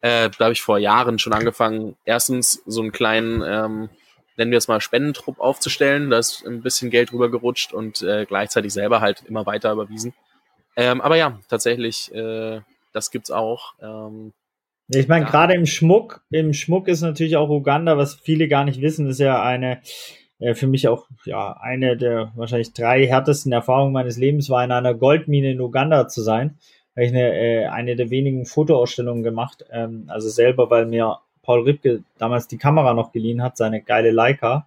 äh, 0.00 0.30
da 0.38 0.44
habe 0.46 0.52
ich 0.52 0.62
vor 0.62 0.78
Jahren 0.78 1.18
schon 1.18 1.32
angefangen, 1.32 1.96
erstens 2.04 2.62
so 2.66 2.80
einen 2.80 2.92
kleinen, 2.92 3.42
ähm, 3.42 3.88
nennen 4.36 4.50
wir 4.50 4.58
es 4.58 4.68
mal, 4.68 4.80
Spendentrupp 4.80 5.40
aufzustellen. 5.40 6.10
Da 6.10 6.18
ist 6.18 6.44
ein 6.46 6.62
bisschen 6.62 6.90
Geld 6.90 7.12
rübergerutscht 7.12 7.72
und 7.72 8.02
äh, 8.02 8.26
gleichzeitig 8.26 8.72
selber 8.72 9.00
halt 9.00 9.22
immer 9.26 9.46
weiter 9.46 9.72
überwiesen. 9.72 10.14
Ähm, 10.76 11.00
aber 11.00 11.16
ja, 11.16 11.40
tatsächlich, 11.48 12.14
äh, 12.14 12.60
das 12.92 13.10
gibt's 13.10 13.30
auch. 13.30 13.74
Ähm, 13.80 14.32
ich 14.88 15.08
meine, 15.08 15.26
ja. 15.26 15.30
gerade 15.30 15.54
im 15.54 15.66
Schmuck, 15.66 16.22
im 16.30 16.54
Schmuck 16.54 16.88
ist 16.88 17.02
natürlich 17.02 17.36
auch 17.36 17.50
Uganda, 17.50 17.98
was 17.98 18.14
viele 18.14 18.48
gar 18.48 18.64
nicht 18.64 18.80
wissen, 18.80 19.06
ist 19.06 19.20
ja 19.20 19.42
eine, 19.42 19.82
äh, 20.38 20.54
für 20.54 20.66
mich 20.66 20.88
auch, 20.88 21.06
ja, 21.24 21.56
eine 21.60 21.96
der 21.96 22.32
wahrscheinlich 22.36 22.72
drei 22.72 23.06
härtesten 23.06 23.52
Erfahrungen 23.52 23.92
meines 23.92 24.16
Lebens 24.16 24.50
war, 24.50 24.64
in 24.64 24.72
einer 24.72 24.94
Goldmine 24.94 25.52
in 25.52 25.60
Uganda 25.60 26.08
zu 26.08 26.22
sein. 26.22 26.58
Habe 26.96 27.06
ich 27.06 27.12
eine, 27.12 27.34
äh, 27.34 27.66
eine 27.66 27.96
der 27.96 28.10
wenigen 28.10 28.46
Fotoausstellungen 28.46 29.22
gemacht, 29.22 29.64
ähm, 29.70 30.04
also 30.08 30.28
selber, 30.28 30.70
weil 30.70 30.86
mir 30.86 31.18
Paul 31.42 31.62
Ripke 31.62 32.02
damals 32.18 32.48
die 32.48 32.58
Kamera 32.58 32.94
noch 32.94 33.12
geliehen 33.12 33.42
hat, 33.42 33.56
seine 33.56 33.80
geile 33.80 34.10
Leica 34.10 34.66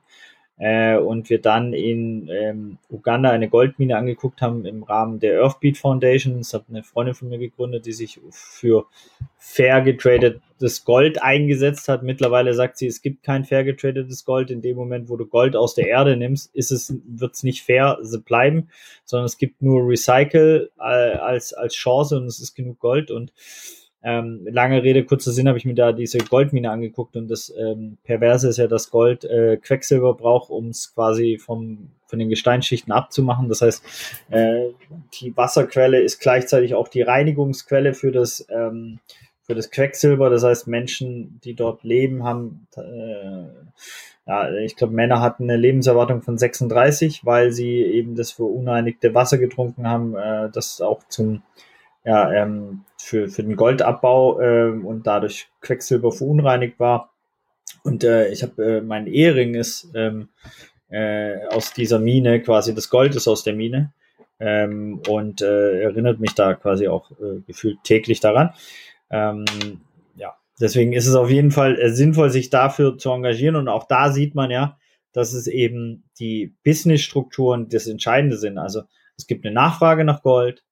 äh, 0.61 0.95
und 0.95 1.31
wir 1.31 1.41
dann 1.41 1.73
in 1.73 2.29
ähm, 2.29 2.77
Uganda 2.87 3.31
eine 3.31 3.49
Goldmine 3.49 3.97
angeguckt 3.97 4.43
haben 4.43 4.63
im 4.65 4.83
Rahmen 4.83 5.19
der 5.19 5.41
Earthbeat 5.41 5.75
Foundation. 5.75 6.37
Das 6.37 6.53
hat 6.53 6.65
eine 6.69 6.83
Freundin 6.83 7.15
von 7.15 7.29
mir 7.29 7.39
gegründet, 7.39 7.87
die 7.87 7.93
sich 7.93 8.19
für 8.29 8.85
fair 9.39 9.81
getradetes 9.81 10.85
Gold 10.85 11.19
eingesetzt 11.23 11.87
hat. 11.87 12.03
Mittlerweile 12.03 12.53
sagt 12.53 12.77
sie, 12.77 12.85
es 12.85 13.01
gibt 13.01 13.23
kein 13.23 13.43
fair 13.43 13.63
getradetes 13.63 14.23
Gold. 14.23 14.51
In 14.51 14.61
dem 14.61 14.77
Moment, 14.77 15.09
wo 15.09 15.17
du 15.17 15.25
Gold 15.25 15.55
aus 15.55 15.73
der 15.73 15.87
Erde 15.87 16.15
nimmst, 16.15 16.53
ist 16.53 16.71
es, 16.71 16.93
wird 17.07 17.33
es 17.33 17.41
nicht 17.41 17.63
fair 17.63 17.97
bleiben, 18.23 18.69
sondern 19.03 19.25
es 19.25 19.39
gibt 19.39 19.63
nur 19.63 19.89
Recycle 19.89 20.69
äh, 20.77 20.83
als, 20.83 21.53
als 21.53 21.73
Chance 21.73 22.17
und 22.17 22.25
es 22.25 22.39
ist 22.39 22.53
genug 22.53 22.77
Gold 22.77 23.09
und 23.09 23.33
Ähm, 24.03 24.47
lange 24.49 24.81
Rede, 24.81 25.03
kurzer 25.03 25.31
Sinn, 25.31 25.47
habe 25.47 25.59
ich 25.59 25.65
mir 25.65 25.75
da 25.75 25.91
diese 25.91 26.17
Goldmine 26.17 26.71
angeguckt 26.71 27.15
und 27.15 27.27
das 27.27 27.53
ähm, 27.55 27.97
Perverse 28.03 28.49
ist 28.49 28.57
ja, 28.57 28.67
dass 28.67 28.89
Gold 28.89 29.25
äh, 29.25 29.57
Quecksilber 29.57 30.15
braucht, 30.15 30.49
um 30.49 30.69
es 30.69 30.93
quasi 30.95 31.37
vom, 31.37 31.91
von 32.07 32.17
den 32.17 32.29
Gesteinsschichten 32.29 32.91
abzumachen. 32.91 33.47
Das 33.47 33.61
heißt, 33.61 33.83
äh, 34.31 34.69
die 35.19 35.37
Wasserquelle 35.37 36.01
ist 36.01 36.19
gleichzeitig 36.19 36.73
auch 36.73 36.87
die 36.87 37.03
Reinigungsquelle 37.03 37.93
für 37.93 38.11
das, 38.11 38.47
ähm, 38.49 38.99
für 39.43 39.53
das 39.53 39.69
Quecksilber. 39.69 40.31
Das 40.31 40.43
heißt, 40.43 40.67
Menschen, 40.67 41.39
die 41.43 41.53
dort 41.53 41.83
leben, 41.83 42.23
haben, 42.23 42.67
äh, 42.75 43.45
ja, 44.25 44.51
ich 44.55 44.77
glaube, 44.77 44.93
Männer 44.93 45.21
hatten 45.21 45.43
eine 45.43 45.57
Lebenserwartung 45.57 46.23
von 46.23 46.39
36, 46.39 47.23
weil 47.23 47.51
sie 47.51 47.81
eben 47.81 48.15
das 48.15 48.31
verunreinigte 48.31 49.13
Wasser 49.13 49.37
getrunken 49.37 49.87
haben, 49.87 50.15
äh, 50.15 50.49
das 50.51 50.81
auch 50.81 51.03
zum 51.07 51.43
ja, 52.03 52.31
ähm, 52.31 52.85
für, 52.97 53.29
für 53.29 53.43
den 53.43 53.55
Goldabbau 53.55 54.39
ähm, 54.41 54.85
und 54.85 55.07
dadurch 55.07 55.49
Quecksilber 55.61 56.11
verunreinigt 56.11 56.79
war. 56.79 57.13
Und 57.83 58.03
äh, 58.03 58.29
ich 58.29 58.43
habe 58.43 58.63
äh, 58.63 58.81
mein 58.81 59.07
Ehering 59.07 59.55
ist 59.55 59.91
ähm, 59.95 60.29
äh, 60.89 61.45
aus 61.47 61.73
dieser 61.73 61.99
Mine, 61.99 62.41
quasi 62.41 62.75
das 62.75 62.89
Gold 62.89 63.15
ist 63.15 63.27
aus 63.27 63.43
der 63.43 63.55
Mine 63.55 63.93
ähm, 64.39 65.01
und 65.07 65.41
äh, 65.41 65.81
erinnert 65.81 66.19
mich 66.19 66.33
da 66.33 66.53
quasi 66.53 66.87
auch 66.87 67.11
äh, 67.11 67.41
gefühlt 67.47 67.83
täglich 67.83 68.19
daran. 68.19 68.53
Ähm, 69.09 69.45
ja, 70.15 70.35
deswegen 70.59 70.93
ist 70.93 71.07
es 71.07 71.15
auf 71.15 71.29
jeden 71.29 71.51
Fall 71.51 71.79
äh, 71.79 71.91
sinnvoll, 71.91 72.29
sich 72.29 72.49
dafür 72.49 72.97
zu 72.97 73.11
engagieren 73.11 73.55
und 73.55 73.67
auch 73.67 73.87
da 73.87 74.11
sieht 74.11 74.35
man 74.35 74.51
ja, 74.51 74.77
dass 75.13 75.33
es 75.33 75.47
eben 75.47 76.03
die 76.19 76.55
Businessstrukturen 76.63 77.69
das 77.69 77.87
Entscheidende 77.87 78.37
sind. 78.37 78.57
Also 78.57 78.83
es 79.17 79.27
gibt 79.27 79.45
eine 79.45 79.53
Nachfrage 79.53 80.03
nach 80.03 80.23
Gold, 80.23 80.63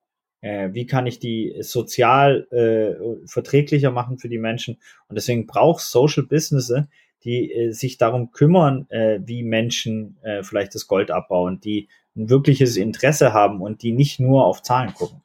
äh, 0.41 0.69
wie 0.73 0.85
kann 0.85 1.07
ich 1.07 1.19
die 1.19 1.55
sozial 1.61 2.47
äh, 2.51 3.27
verträglicher 3.27 3.91
machen 3.91 4.17
für 4.17 4.29
die 4.29 4.37
Menschen. 4.37 4.77
Und 5.07 5.15
deswegen 5.15 5.47
braucht 5.47 5.81
Social 5.81 6.23
Businesses, 6.23 6.85
die 7.23 7.51
äh, 7.51 7.71
sich 7.71 7.97
darum 7.97 8.31
kümmern, 8.31 8.87
äh, 8.89 9.19
wie 9.23 9.43
Menschen 9.43 10.17
äh, 10.21 10.43
vielleicht 10.43 10.75
das 10.75 10.87
Gold 10.87 11.11
abbauen, 11.11 11.59
die 11.59 11.89
ein 12.15 12.29
wirkliches 12.29 12.77
Interesse 12.77 13.33
haben 13.33 13.61
und 13.61 13.83
die 13.83 13.91
nicht 13.91 14.19
nur 14.19 14.45
auf 14.45 14.61
Zahlen 14.61 14.93
gucken. 14.93 15.21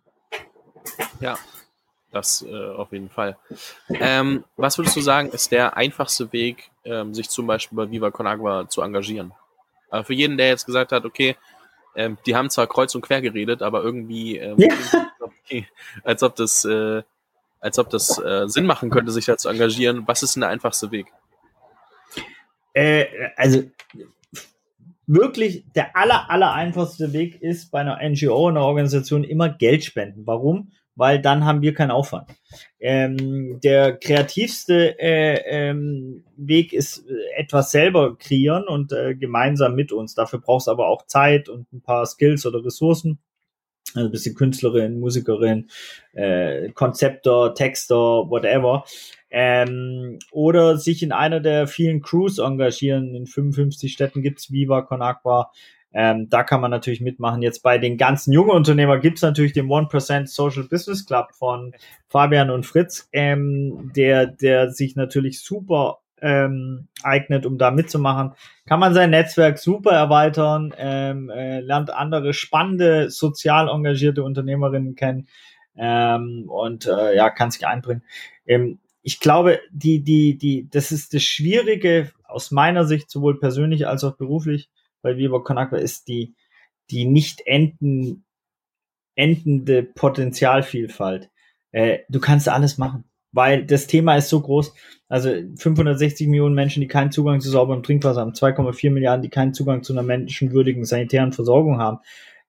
Ja, 1.20 1.38
das 2.10 2.44
äh, 2.48 2.70
auf 2.70 2.92
jeden 2.92 3.08
Fall. 3.08 3.36
Ähm, 3.88 4.44
was 4.56 4.78
würdest 4.78 4.96
du 4.96 5.00
sagen, 5.00 5.30
ist 5.30 5.50
der 5.52 5.76
einfachste 5.76 6.32
Weg, 6.32 6.70
ähm, 6.84 7.14
sich 7.14 7.28
zum 7.28 7.46
Beispiel 7.46 7.76
bei 7.76 7.90
Viva 7.90 8.10
Con 8.10 8.26
Agua 8.26 8.68
zu 8.68 8.82
engagieren? 8.82 9.32
Aber 9.90 10.04
für 10.04 10.14
jeden, 10.14 10.36
der 10.36 10.48
jetzt 10.48 10.66
gesagt 10.66 10.92
hat, 10.92 11.04
okay, 11.04 11.36
ähm, 11.96 12.18
die 12.26 12.34
haben 12.34 12.50
zwar 12.50 12.66
kreuz 12.66 12.94
und 12.94 13.02
quer 13.02 13.20
geredet, 13.20 13.62
aber 13.62 13.82
irgendwie, 13.82 14.38
ähm, 14.38 14.56
ja. 14.58 15.62
als 16.04 16.22
ob 16.22 16.36
das, 16.36 16.64
äh, 16.64 17.02
als 17.60 17.78
ob 17.78 17.90
das 17.90 18.18
äh, 18.18 18.48
Sinn 18.48 18.66
machen 18.66 18.90
könnte, 18.90 19.12
sich 19.12 19.24
da 19.24 19.36
zu 19.36 19.48
engagieren. 19.48 20.04
Was 20.06 20.22
ist 20.22 20.36
denn 20.36 20.42
der 20.42 20.50
einfachste 20.50 20.90
Weg? 20.90 21.06
Äh, 22.72 23.06
also 23.36 23.62
wirklich 25.06 25.64
der 25.74 25.96
aller, 25.96 26.30
aller 26.30 26.52
einfachste 26.52 27.12
Weg 27.12 27.40
ist 27.40 27.70
bei 27.70 27.80
einer 27.80 27.98
NGO, 28.02 28.48
einer 28.48 28.62
Organisation 28.62 29.24
immer 29.24 29.48
Geld 29.48 29.84
spenden. 29.84 30.26
Warum? 30.26 30.72
Weil 30.96 31.20
dann 31.20 31.44
haben 31.44 31.62
wir 31.62 31.74
keinen 31.74 31.90
Aufwand. 31.90 32.30
Ähm, 32.80 33.60
der 33.62 33.96
kreativste 33.96 34.98
äh, 34.98 35.40
ähm, 35.46 36.24
Weg 36.36 36.72
ist 36.72 37.06
äh, 37.08 37.40
etwas 37.40 37.70
selber 37.70 38.16
kreieren 38.16 38.64
und 38.68 38.92
äh, 38.92 39.14
gemeinsam 39.14 39.74
mit 39.74 39.92
uns. 39.92 40.14
Dafür 40.14 40.40
brauchst 40.40 40.66
du 40.66 40.70
aber 40.70 40.88
auch 40.88 41.06
Zeit 41.06 41.48
und 41.48 41.72
ein 41.72 41.80
paar 41.80 42.06
Skills 42.06 42.46
oder 42.46 42.64
Ressourcen. 42.64 43.18
Also 43.94 44.10
bist 44.10 44.26
du 44.26 44.34
Künstlerin, 44.34 44.98
Musikerin, 44.98 45.68
äh, 46.12 46.70
Konzeptor, 46.70 47.54
Texter, 47.54 48.28
whatever. 48.28 48.84
Ähm, 49.30 50.18
oder 50.30 50.78
sich 50.78 51.02
in 51.02 51.12
einer 51.12 51.40
der 51.40 51.66
vielen 51.66 52.02
Crews 52.02 52.38
engagieren. 52.38 53.14
In 53.14 53.26
55 53.26 53.92
Städten 53.92 54.22
gibt's 54.22 54.50
Viva 54.50 54.82
Con 54.82 55.02
Agua. 55.02 55.50
Ähm, 55.94 56.28
da 56.28 56.42
kann 56.42 56.60
man 56.60 56.72
natürlich 56.72 57.00
mitmachen. 57.00 57.40
Jetzt 57.40 57.62
bei 57.62 57.78
den 57.78 57.96
ganzen 57.96 58.32
jungen 58.32 58.50
Unternehmern 58.50 59.00
gibt's 59.00 59.22
natürlich 59.22 59.52
den 59.52 59.68
1% 59.68 60.26
Social 60.26 60.64
Business 60.64 61.06
Club 61.06 61.28
von 61.32 61.72
Fabian 62.08 62.50
und 62.50 62.66
Fritz, 62.66 63.08
ähm, 63.12 63.92
der, 63.94 64.26
der 64.26 64.70
sich 64.70 64.96
natürlich 64.96 65.40
super 65.40 66.00
ähm, 66.20 66.88
eignet, 67.02 67.46
um 67.46 67.58
da 67.58 67.70
mitzumachen. 67.70 68.32
Kann 68.66 68.80
man 68.80 68.92
sein 68.92 69.10
Netzwerk 69.10 69.58
super 69.58 69.92
erweitern, 69.92 70.74
ähm, 70.78 71.30
äh, 71.30 71.60
lernt 71.60 71.90
andere 71.90 72.32
spannende, 72.32 73.10
sozial 73.10 73.68
engagierte 73.68 74.24
Unternehmerinnen 74.24 74.96
kennen 74.96 75.28
ähm, 75.76 76.46
und 76.48 76.86
äh, 76.86 77.14
ja, 77.14 77.30
kann 77.30 77.50
sich 77.50 77.66
einbringen. 77.66 78.02
Ähm, 78.46 78.78
ich 79.02 79.20
glaube, 79.20 79.60
die, 79.70 80.02
die, 80.02 80.38
die, 80.38 80.68
das 80.70 80.90
ist 80.90 81.14
das 81.14 81.22
Schwierige 81.22 82.10
aus 82.26 82.50
meiner 82.50 82.84
Sicht, 82.84 83.10
sowohl 83.10 83.38
persönlich 83.38 83.86
als 83.86 84.02
auch 84.02 84.16
beruflich, 84.16 84.70
bei 85.04 85.16
Viva 85.18 85.38
Con 85.38 85.58
ist 85.74 86.08
die, 86.08 86.34
die 86.90 87.04
nicht 87.04 87.42
enden, 87.46 88.24
endende 89.14 89.82
Potenzialvielfalt. 89.82 91.30
Äh, 91.70 91.98
du 92.08 92.20
kannst 92.20 92.48
alles 92.48 92.78
machen, 92.78 93.04
weil 93.30 93.66
das 93.66 93.86
Thema 93.86 94.16
ist 94.16 94.30
so 94.30 94.40
groß. 94.40 94.74
Also 95.08 95.30
560 95.56 96.26
Millionen 96.26 96.54
Menschen, 96.54 96.80
die 96.80 96.88
keinen 96.88 97.12
Zugang 97.12 97.40
zu 97.40 97.50
sauberem 97.50 97.82
Trinkwasser 97.82 98.22
haben, 98.22 98.32
2,4 98.32 98.90
Milliarden, 98.90 99.22
die 99.22 99.28
keinen 99.28 99.54
Zugang 99.54 99.82
zu 99.82 99.92
einer 99.92 100.02
menschenwürdigen 100.02 100.84
sanitären 100.84 101.32
Versorgung 101.32 101.78
haben. 101.78 101.98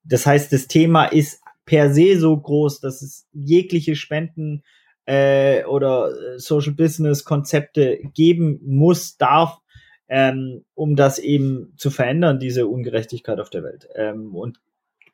Das 0.04 0.26
heißt, 0.26 0.54
das 0.54 0.68
Thema 0.68 1.06
ist 1.06 1.42
per 1.66 1.94
se 1.94 2.18
so 2.18 2.38
groß, 2.38 2.80
dass 2.80 3.02
es 3.02 3.28
jegliche 3.34 3.96
Spenden 3.96 4.64
äh, 5.06 5.66
oder 5.66 6.10
äh, 6.10 6.40
Social 6.40 6.74
Business 6.74 7.26
Konzepte 7.26 8.00
geben 8.14 8.62
muss, 8.66 9.18
darf, 9.18 9.60
ähm, 10.08 10.64
um 10.76 10.96
das 10.96 11.20
eben 11.20 11.74
zu 11.78 11.90
verändern, 11.90 12.40
diese 12.40 12.68
Ungerechtigkeit 12.68 13.40
auf 13.40 13.50
der 13.50 13.64
Welt. 13.64 13.88
Ähm, 13.96 14.36
und 14.36 14.60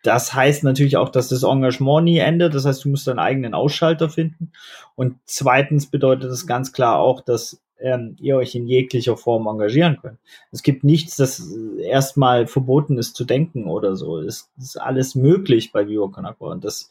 das 0.03 0.33
heißt 0.33 0.63
natürlich 0.63 0.97
auch, 0.97 1.09
dass 1.09 1.29
das 1.29 1.43
Engagement 1.43 2.05
nie 2.05 2.17
endet. 2.17 2.55
Das 2.55 2.65
heißt, 2.65 2.85
du 2.85 2.89
musst 2.89 3.07
deinen 3.07 3.19
eigenen 3.19 3.53
Ausschalter 3.53 4.09
finden. 4.09 4.51
Und 4.95 5.17
zweitens 5.25 5.87
bedeutet 5.87 6.31
das 6.31 6.47
ganz 6.47 6.73
klar 6.73 6.99
auch, 6.99 7.21
dass 7.21 7.61
ähm, 7.79 8.15
ihr 8.19 8.37
euch 8.37 8.55
in 8.55 8.67
jeglicher 8.67 9.17
Form 9.17 9.47
engagieren 9.47 9.97
könnt. 10.01 10.19
Es 10.51 10.63
gibt 10.63 10.83
nichts, 10.83 11.17
das 11.17 11.55
erstmal 11.79 12.47
verboten 12.47 12.97
ist 12.97 13.15
zu 13.15 13.25
denken 13.25 13.67
oder 13.67 13.95
so. 13.95 14.19
Es 14.19 14.49
ist 14.59 14.77
alles 14.79 15.15
möglich 15.15 15.71
bei 15.71 15.87
Vivo 15.87 16.09
Conakwa. 16.09 16.51
Und 16.51 16.63
das, 16.63 16.89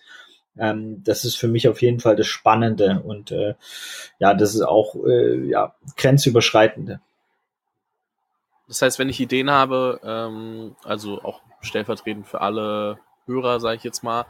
ähm, 0.59 1.03
das 1.05 1.25
ist 1.25 1.37
für 1.37 1.49
mich 1.49 1.69
auf 1.69 1.83
jeden 1.83 2.01
Fall 2.01 2.17
das 2.17 2.27
Spannende 2.27 3.03
und 3.05 3.31
äh, 3.33 3.55
ja, 4.19 4.35
das 4.35 4.55
ist 4.55 4.63
auch 4.63 4.95
äh, 5.07 5.49
ja, 5.49 5.75
grenzüberschreitende. 5.97 7.01
Das 8.71 8.83
heißt, 8.83 9.01
wenn 9.01 9.09
ich 9.09 9.19
Ideen 9.19 9.51
habe, 9.51 10.01
ähm, 10.05 10.77
also 10.85 11.21
auch 11.23 11.41
stellvertretend 11.61 12.29
für 12.29 12.41
alle 12.41 12.99
Hörer, 13.27 13.59
sage 13.59 13.77
ich 13.77 13.83
jetzt 13.83 14.05
mal, 14.05 14.27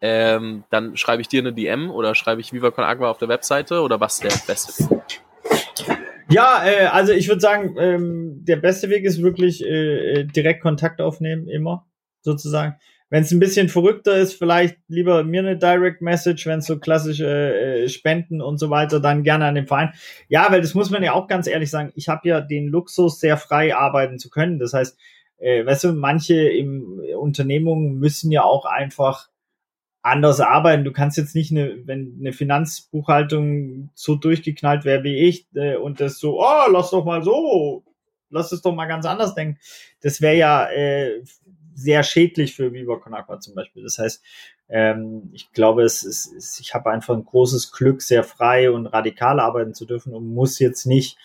ähm, 0.00 0.64
dann 0.68 0.96
schreibe 0.96 1.22
ich 1.22 1.28
dir 1.28 1.40
eine 1.40 1.52
DM 1.52 1.88
oder 1.92 2.16
schreibe 2.16 2.40
ich 2.40 2.52
Viva 2.52 2.72
Con 2.72 2.82
Agua 2.82 3.08
auf 3.08 3.18
der 3.18 3.28
Webseite 3.28 3.80
oder 3.80 4.00
was 4.00 4.14
ist 4.14 4.24
der 4.24 4.52
beste 4.52 4.90
Weg? 4.90 5.22
Ja, 6.28 6.64
äh, 6.66 6.86
also 6.86 7.12
ich 7.12 7.28
würde 7.28 7.40
sagen, 7.40 7.76
ähm, 7.78 8.44
der 8.44 8.56
beste 8.56 8.90
Weg 8.90 9.04
ist 9.04 9.22
wirklich 9.22 9.64
äh, 9.64 10.24
direkt 10.24 10.60
Kontakt 10.60 11.00
aufnehmen, 11.00 11.46
immer 11.46 11.86
sozusagen. 12.22 12.74
Wenn 13.10 13.22
es 13.22 13.30
ein 13.30 13.40
bisschen 13.40 13.68
verrückter 13.68 14.16
ist, 14.16 14.34
vielleicht 14.34 14.76
lieber 14.88 15.24
mir 15.24 15.40
eine 15.40 15.56
Direct 15.56 16.02
Message, 16.02 16.46
wenn 16.46 16.58
es 16.58 16.66
so 16.66 16.78
klassische 16.78 17.26
äh, 17.26 17.88
Spenden 17.88 18.42
und 18.42 18.58
so 18.58 18.68
weiter, 18.68 19.00
dann 19.00 19.22
gerne 19.22 19.46
an 19.46 19.54
den 19.54 19.66
Verein. 19.66 19.92
Ja, 20.28 20.50
weil 20.50 20.60
das 20.60 20.74
muss 20.74 20.90
man 20.90 21.02
ja 21.02 21.14
auch 21.14 21.26
ganz 21.26 21.46
ehrlich 21.46 21.70
sagen, 21.70 21.92
ich 21.94 22.08
habe 22.08 22.28
ja 22.28 22.40
den 22.40 22.68
Luxus, 22.68 23.18
sehr 23.18 23.38
frei 23.38 23.74
arbeiten 23.74 24.18
zu 24.18 24.28
können. 24.28 24.58
Das 24.58 24.74
heißt, 24.74 24.98
äh, 25.38 25.64
weißt 25.64 25.84
du, 25.84 25.92
manche 25.94 26.34
im 26.34 27.00
Unternehmungen 27.18 27.98
müssen 27.98 28.30
ja 28.30 28.42
auch 28.42 28.66
einfach 28.66 29.28
anders 30.02 30.40
arbeiten. 30.40 30.84
Du 30.84 30.92
kannst 30.92 31.16
jetzt 31.16 31.34
nicht 31.34 31.50
eine, 31.50 31.86
wenn 31.86 32.16
eine 32.20 32.32
Finanzbuchhaltung 32.32 33.90
so 33.94 34.14
durchgeknallt 34.16 34.84
wäre 34.84 35.02
wie 35.02 35.16
ich 35.16 35.46
äh, 35.54 35.76
und 35.76 36.00
das 36.00 36.18
so, 36.18 36.40
oh, 36.40 36.70
lass 36.70 36.90
doch 36.90 37.04
mal 37.04 37.22
so, 37.22 37.84
lass 38.30 38.52
es 38.52 38.62
doch 38.62 38.74
mal 38.74 38.86
ganz 38.86 39.06
anders 39.06 39.34
denken. 39.34 39.58
Das 40.02 40.20
wäre 40.20 40.36
ja 40.36 40.68
äh, 40.70 41.22
sehr 41.78 42.02
schädlich 42.02 42.56
für 42.56 42.72
Viva 42.72 42.96
Con 42.96 43.14
Agua 43.14 43.38
zum 43.38 43.54
Beispiel. 43.54 43.84
Das 43.84 43.98
heißt, 43.98 44.22
ähm, 44.68 45.30
ich 45.32 45.52
glaube, 45.52 45.82
es 45.84 46.02
ist, 46.02 46.58
ich 46.60 46.74
habe 46.74 46.90
einfach 46.90 47.14
ein 47.14 47.24
großes 47.24 47.72
Glück, 47.72 48.02
sehr 48.02 48.24
frei 48.24 48.70
und 48.70 48.86
radikal 48.86 49.38
arbeiten 49.38 49.74
zu 49.74 49.86
dürfen 49.86 50.12
und 50.12 50.26
muss 50.34 50.58
jetzt 50.58 50.86
nicht 50.86 51.18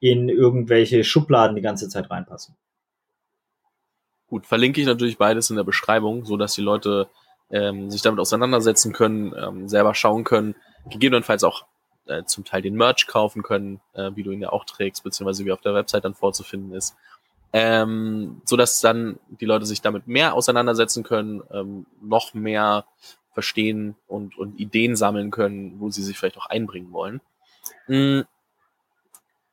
in 0.00 0.28
irgendwelche 0.28 1.04
Schubladen 1.04 1.54
die 1.54 1.62
ganze 1.62 1.88
Zeit 1.88 2.10
reinpassen. 2.10 2.56
Gut, 4.26 4.46
verlinke 4.46 4.80
ich 4.80 4.86
natürlich 4.86 5.18
beides 5.18 5.50
in 5.50 5.56
der 5.56 5.64
Beschreibung, 5.64 6.24
so 6.24 6.36
dass 6.36 6.54
die 6.54 6.62
Leute 6.62 7.08
ähm, 7.50 7.90
sich 7.90 8.02
damit 8.02 8.20
auseinandersetzen 8.20 8.92
können, 8.92 9.32
ähm, 9.36 9.68
selber 9.68 9.94
schauen 9.94 10.24
können, 10.24 10.56
gegebenenfalls 10.88 11.44
auch 11.44 11.66
äh, 12.06 12.24
zum 12.24 12.44
Teil 12.44 12.62
den 12.62 12.74
Merch 12.74 13.06
kaufen 13.06 13.42
können, 13.42 13.80
äh, 13.92 14.10
wie 14.14 14.22
du 14.22 14.32
ihn 14.32 14.40
ja 14.40 14.50
auch 14.50 14.64
trägst, 14.64 15.04
beziehungsweise 15.04 15.44
wie 15.44 15.52
auf 15.52 15.60
der 15.60 15.74
Website 15.74 16.04
dann 16.04 16.14
vorzufinden 16.14 16.72
ist 16.72 16.96
ähm, 17.52 18.40
so 18.44 18.56
dass 18.56 18.80
dann 18.80 19.18
die 19.28 19.44
Leute 19.44 19.66
sich 19.66 19.80
damit 19.80 20.06
mehr 20.06 20.34
auseinandersetzen 20.34 21.02
können, 21.02 21.42
ähm, 21.52 21.86
noch 22.00 22.34
mehr 22.34 22.84
verstehen 23.32 23.96
und, 24.06 24.36
und 24.38 24.58
Ideen 24.58 24.96
sammeln 24.96 25.30
können, 25.30 25.80
wo 25.80 25.90
sie 25.90 26.02
sich 26.02 26.18
vielleicht 26.18 26.38
auch 26.38 26.46
einbringen 26.46 26.92
wollen. 26.92 27.20
Hm. 27.86 28.24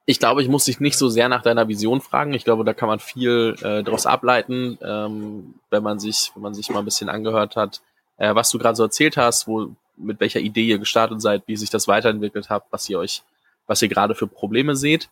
Ich 0.05 0.19
glaube, 0.19 0.41
ich 0.41 0.47
muss 0.47 0.63
dich 0.63 0.79
nicht 0.79 0.97
so 0.97 1.09
sehr 1.09 1.27
nach 1.27 1.41
deiner 1.41 1.67
Vision 1.67 1.99
fragen. 1.99 2.33
Ich 2.33 2.45
glaube, 2.45 2.63
da 2.63 2.73
kann 2.73 2.87
man 2.87 2.99
viel 2.99 3.55
äh, 3.61 3.83
daraus 3.83 4.05
ableiten, 4.05 4.77
ähm, 4.81 5.55
wenn 5.69 5.83
man 5.83 5.99
sich, 5.99 6.31
wenn 6.33 6.43
man 6.43 6.53
sich 6.53 6.69
mal 6.69 6.79
ein 6.79 6.85
bisschen 6.85 7.09
angehört 7.09 7.57
hat, 7.57 7.81
äh, 8.17 8.33
was 8.33 8.49
du 8.49 8.57
gerade 8.57 8.77
so 8.77 8.83
erzählt 8.83 9.17
hast, 9.17 9.47
wo 9.47 9.75
mit 9.97 10.19
welcher 10.19 10.39
Idee 10.39 10.65
ihr 10.65 10.79
gestartet 10.79 11.21
seid, 11.21 11.43
wie 11.47 11.57
sich 11.57 11.69
das 11.69 11.87
weiterentwickelt 11.87 12.49
habt, 12.49 12.71
was 12.71 12.87
ihr 12.87 12.99
euch, 12.99 13.23
was 13.65 13.81
ihr 13.81 13.89
gerade 13.89 14.15
für 14.15 14.27
Probleme 14.27 14.75
seht. 14.75 15.09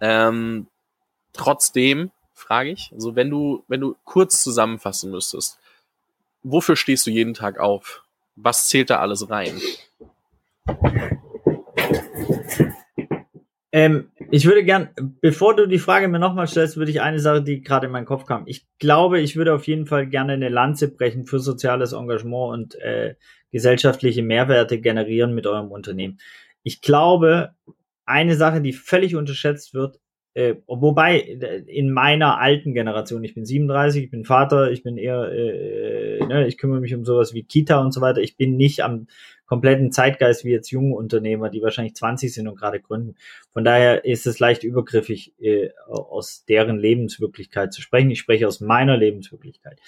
Ähm, 0.00 0.66
trotzdem 1.32 2.10
frage 2.36 2.70
ich, 2.70 2.90
also 2.92 3.16
wenn 3.16 3.30
du, 3.30 3.64
wenn 3.66 3.80
du 3.80 3.96
kurz 4.04 4.42
zusammenfassen 4.42 5.10
müsstest, 5.10 5.58
wofür 6.42 6.76
stehst 6.76 7.06
du 7.06 7.10
jeden 7.10 7.34
Tag 7.34 7.58
auf? 7.58 8.04
Was 8.36 8.68
zählt 8.68 8.90
da 8.90 9.00
alles 9.00 9.28
rein? 9.30 9.60
Ähm, 13.72 14.10
ich 14.30 14.46
würde 14.46 14.64
gern, 14.64 14.90
bevor 15.20 15.56
du 15.56 15.66
die 15.66 15.78
Frage 15.78 16.08
mir 16.08 16.18
nochmal 16.18 16.46
stellst, 16.46 16.76
würde 16.76 16.90
ich 16.90 17.00
eine 17.00 17.18
Sache, 17.18 17.42
die 17.42 17.62
gerade 17.62 17.86
in 17.86 17.92
meinen 17.92 18.06
Kopf 18.06 18.24
kam. 18.24 18.44
Ich 18.46 18.66
glaube, 18.78 19.20
ich 19.20 19.36
würde 19.36 19.54
auf 19.54 19.66
jeden 19.66 19.86
Fall 19.86 20.06
gerne 20.06 20.34
eine 20.34 20.48
Lanze 20.48 20.94
brechen 20.94 21.26
für 21.26 21.40
soziales 21.40 21.92
Engagement 21.92 22.52
und 22.52 22.74
äh, 22.76 23.16
gesellschaftliche 23.50 24.22
Mehrwerte 24.22 24.80
generieren 24.80 25.34
mit 25.34 25.46
eurem 25.46 25.70
Unternehmen. 25.70 26.18
Ich 26.62 26.80
glaube, 26.80 27.54
eine 28.04 28.36
Sache, 28.36 28.60
die 28.60 28.72
völlig 28.72 29.16
unterschätzt 29.16 29.74
wird, 29.74 29.98
äh, 30.36 30.56
wobei 30.66 31.18
in 31.18 31.90
meiner 31.90 32.38
alten 32.38 32.74
Generation, 32.74 33.24
ich 33.24 33.32
bin 33.32 33.46
37, 33.46 34.04
ich 34.04 34.10
bin 34.10 34.26
Vater, 34.26 34.70
ich 34.70 34.82
bin 34.82 34.98
eher, 34.98 35.32
äh, 35.32 36.26
ne, 36.26 36.46
ich 36.46 36.58
kümmere 36.58 36.80
mich 36.80 36.94
um 36.94 37.06
sowas 37.06 37.32
wie 37.32 37.42
Kita 37.42 37.80
und 37.80 37.92
so 37.92 38.02
weiter. 38.02 38.20
Ich 38.20 38.36
bin 38.36 38.58
nicht 38.58 38.84
am 38.84 39.06
kompletten 39.46 39.92
Zeitgeist 39.92 40.44
wie 40.44 40.50
jetzt 40.50 40.70
junge 40.70 40.94
Unternehmer, 40.94 41.48
die 41.48 41.62
wahrscheinlich 41.62 41.94
20 41.94 42.34
sind 42.34 42.48
und 42.48 42.58
gerade 42.58 42.80
gründen. 42.80 43.14
Von 43.54 43.64
daher 43.64 44.04
ist 44.04 44.26
es 44.26 44.38
leicht 44.38 44.62
übergriffig, 44.62 45.32
äh, 45.40 45.70
aus 45.86 46.44
deren 46.44 46.78
Lebenswirklichkeit 46.78 47.72
zu 47.72 47.80
sprechen. 47.80 48.10
Ich 48.10 48.18
spreche 48.18 48.46
aus 48.46 48.60
meiner 48.60 48.98
Lebenswirklichkeit. 48.98 49.80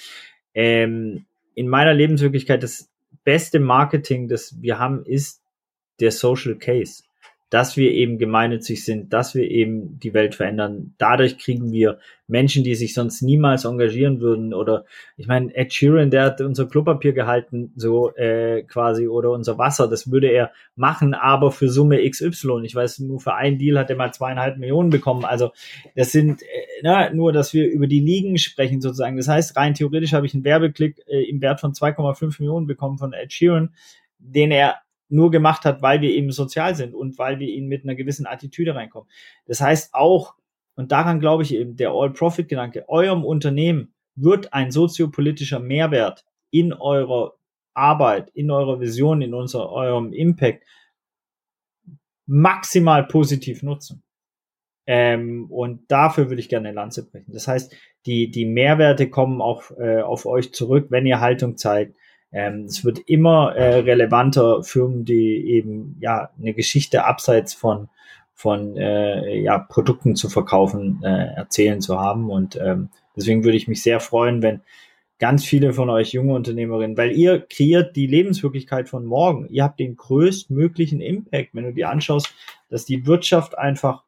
Ähm, 0.54 1.26
in 1.54 1.68
meiner 1.68 1.92
Lebenswirklichkeit 1.92 2.62
das 2.62 2.88
beste 3.22 3.60
Marketing, 3.60 4.28
das 4.28 4.62
wir 4.62 4.78
haben, 4.78 5.04
ist 5.04 5.42
der 6.00 6.10
Social 6.10 6.54
Case 6.54 7.02
dass 7.50 7.76
wir 7.78 7.92
eben 7.92 8.18
gemeinnützig 8.18 8.84
sind, 8.84 9.12
dass 9.12 9.34
wir 9.34 9.50
eben 9.50 9.98
die 10.00 10.12
Welt 10.12 10.34
verändern. 10.34 10.94
Dadurch 10.98 11.38
kriegen 11.38 11.72
wir 11.72 11.98
Menschen, 12.26 12.62
die 12.62 12.74
sich 12.74 12.92
sonst 12.92 13.22
niemals 13.22 13.64
engagieren 13.64 14.20
würden. 14.20 14.52
Oder 14.52 14.84
ich 15.16 15.26
meine, 15.26 15.54
Ed 15.56 15.72
Sheeran, 15.72 16.10
der 16.10 16.24
hat 16.24 16.40
unser 16.42 16.66
Klopapier 16.66 17.14
gehalten, 17.14 17.72
so 17.74 18.14
äh, 18.16 18.64
quasi, 18.64 19.08
oder 19.08 19.30
unser 19.30 19.56
Wasser, 19.56 19.88
das 19.88 20.10
würde 20.10 20.28
er 20.28 20.52
machen, 20.76 21.14
aber 21.14 21.50
für 21.50 21.70
Summe 21.70 22.06
XY. 22.08 22.60
Ich 22.64 22.74
weiß, 22.74 22.98
nur 23.00 23.18
für 23.18 23.34
einen 23.34 23.56
Deal 23.56 23.78
hat 23.78 23.88
er 23.88 23.96
mal 23.96 24.12
zweieinhalb 24.12 24.58
Millionen 24.58 24.90
bekommen. 24.90 25.24
Also 25.24 25.52
das 25.96 26.12
sind 26.12 26.42
äh, 26.42 26.46
na, 26.82 27.10
nur, 27.14 27.32
dass 27.32 27.54
wir 27.54 27.66
über 27.66 27.86
die 27.86 28.00
Ligen 28.00 28.36
sprechen 28.36 28.82
sozusagen. 28.82 29.16
Das 29.16 29.28
heißt, 29.28 29.56
rein 29.56 29.72
theoretisch 29.72 30.12
habe 30.12 30.26
ich 30.26 30.34
einen 30.34 30.44
Werbeklick 30.44 31.02
äh, 31.06 31.22
im 31.22 31.40
Wert 31.40 31.60
von 31.60 31.72
2,5 31.72 32.40
Millionen 32.40 32.66
bekommen 32.66 32.98
von 32.98 33.14
Ed 33.14 33.32
Sheeran, 33.32 33.70
den 34.18 34.50
er 34.50 34.76
nur 35.08 35.30
gemacht 35.30 35.64
hat, 35.64 35.82
weil 35.82 36.00
wir 36.00 36.10
eben 36.10 36.30
sozial 36.32 36.74
sind 36.74 36.94
und 36.94 37.18
weil 37.18 37.38
wir 37.38 37.48
ihn 37.48 37.66
mit 37.66 37.84
einer 37.84 37.94
gewissen 37.94 38.26
Attitüde 38.26 38.74
reinkommen. 38.74 39.08
Das 39.46 39.60
heißt 39.60 39.94
auch, 39.94 40.34
und 40.74 40.92
daran 40.92 41.20
glaube 41.20 41.42
ich 41.42 41.54
eben, 41.54 41.76
der 41.76 41.90
All-Profit-Gedanke, 41.90 42.88
eurem 42.88 43.24
Unternehmen 43.24 43.94
wird 44.14 44.52
ein 44.52 44.70
soziopolitischer 44.70 45.60
Mehrwert 45.60 46.24
in 46.50 46.72
eurer 46.72 47.34
Arbeit, 47.74 48.30
in 48.30 48.50
eurer 48.50 48.80
Vision, 48.80 49.22
in 49.22 49.34
unser, 49.34 49.70
eurem 49.70 50.12
Impact 50.12 50.64
maximal 52.26 53.04
positiv 53.06 53.62
nutzen. 53.62 54.02
Ähm, 54.86 55.50
und 55.50 55.90
dafür 55.90 56.28
würde 56.28 56.40
ich 56.40 56.48
gerne 56.48 56.68
eine 56.68 56.76
Lanze 56.76 57.08
brechen. 57.08 57.32
Das 57.32 57.46
heißt, 57.46 57.74
die, 58.06 58.30
die 58.30 58.46
Mehrwerte 58.46 59.10
kommen 59.10 59.40
auch 59.40 59.70
äh, 59.78 60.00
auf 60.00 60.26
euch 60.26 60.52
zurück, 60.52 60.86
wenn 60.90 61.06
ihr 61.06 61.20
Haltung 61.20 61.56
zeigt, 61.56 61.96
ähm, 62.32 62.64
es 62.66 62.84
wird 62.84 62.98
immer 63.06 63.54
äh, 63.54 63.80
relevanter, 63.80 64.62
Firmen, 64.62 65.04
die 65.04 65.50
eben 65.50 65.96
ja 66.00 66.30
eine 66.38 66.54
Geschichte 66.54 67.04
abseits 67.04 67.54
von 67.54 67.88
von 68.34 68.76
äh, 68.76 69.40
ja, 69.40 69.58
Produkten 69.58 70.14
zu 70.14 70.28
verkaufen, 70.28 71.00
äh, 71.02 71.34
erzählen 71.34 71.80
zu 71.80 71.98
haben. 71.98 72.30
Und 72.30 72.54
ähm, 72.54 72.88
deswegen 73.16 73.42
würde 73.42 73.56
ich 73.56 73.66
mich 73.66 73.82
sehr 73.82 73.98
freuen, 73.98 74.42
wenn 74.42 74.60
ganz 75.18 75.44
viele 75.44 75.72
von 75.72 75.90
euch 75.90 76.12
junge 76.12 76.34
Unternehmerinnen, 76.34 76.96
weil 76.96 77.10
ihr 77.10 77.40
kreiert 77.40 77.96
die 77.96 78.06
Lebenswirklichkeit 78.06 78.88
von 78.88 79.04
morgen. 79.04 79.48
Ihr 79.48 79.64
habt 79.64 79.80
den 79.80 79.96
größtmöglichen 79.96 81.00
Impact, 81.00 81.50
wenn 81.52 81.64
du 81.64 81.72
dir 81.72 81.90
anschaust, 81.90 82.32
dass 82.68 82.84
die 82.84 83.06
Wirtschaft 83.06 83.58
einfach 83.58 84.04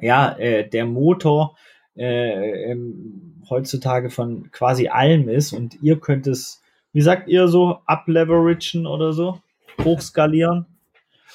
ja 0.00 0.32
äh, 0.38 0.66
der 0.66 0.86
Motor 0.86 1.58
äh, 1.94 2.70
ähm, 2.70 3.42
heutzutage 3.50 4.08
von 4.08 4.50
quasi 4.50 4.88
allem 4.88 5.28
ist 5.28 5.52
und 5.52 5.82
ihr 5.82 6.00
könnt 6.00 6.26
es 6.26 6.62
wie 6.96 7.02
sagt 7.02 7.28
ihr 7.28 7.46
so, 7.46 7.80
upleveragen 7.86 8.86
oder 8.86 9.12
so, 9.12 9.38
hochskalieren. 9.84 10.64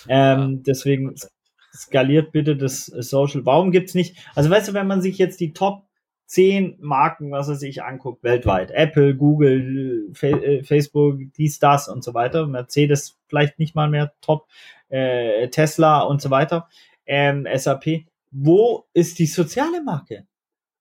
Ähm, 0.10 0.64
deswegen 0.64 1.14
skaliert 1.72 2.32
bitte 2.32 2.56
das 2.56 2.88
Social. 2.88 3.46
Warum 3.46 3.70
gibt's 3.70 3.94
nicht? 3.94 4.18
Also 4.34 4.50
weißt 4.50 4.70
du, 4.70 4.74
wenn 4.74 4.88
man 4.88 5.04
sich 5.04 5.20
jetzt 5.20 5.40
die 5.40 5.54
Top 5.54 5.84
10 6.26 6.78
Marken, 6.80 7.30
was 7.30 7.48
er 7.48 7.58
sich 7.58 7.84
anguckt, 7.84 8.24
weltweit, 8.24 8.72
Apple, 8.72 9.16
Google, 9.16 10.10
Fa 10.14 10.30
äh, 10.30 10.64
Facebook, 10.64 11.20
dies, 11.38 11.60
das 11.60 11.88
und 11.88 12.04
so 12.04 12.16
weiter, 12.16 12.48
Mercedes 12.48 13.20
vielleicht 13.28 13.60
nicht 13.60 13.76
mal 13.76 13.88
mehr 13.88 14.14
Top, 14.20 14.48
äh, 14.90 15.48
Tesla 15.50 16.02
und 16.02 16.24
so 16.24 16.32
weiter, 16.32 16.70
ähm, 17.06 17.48
SAP. 17.56 18.06
Wo 18.32 18.88
ist 18.94 19.20
die 19.20 19.28
soziale 19.28 19.84
Marke? 19.84 20.26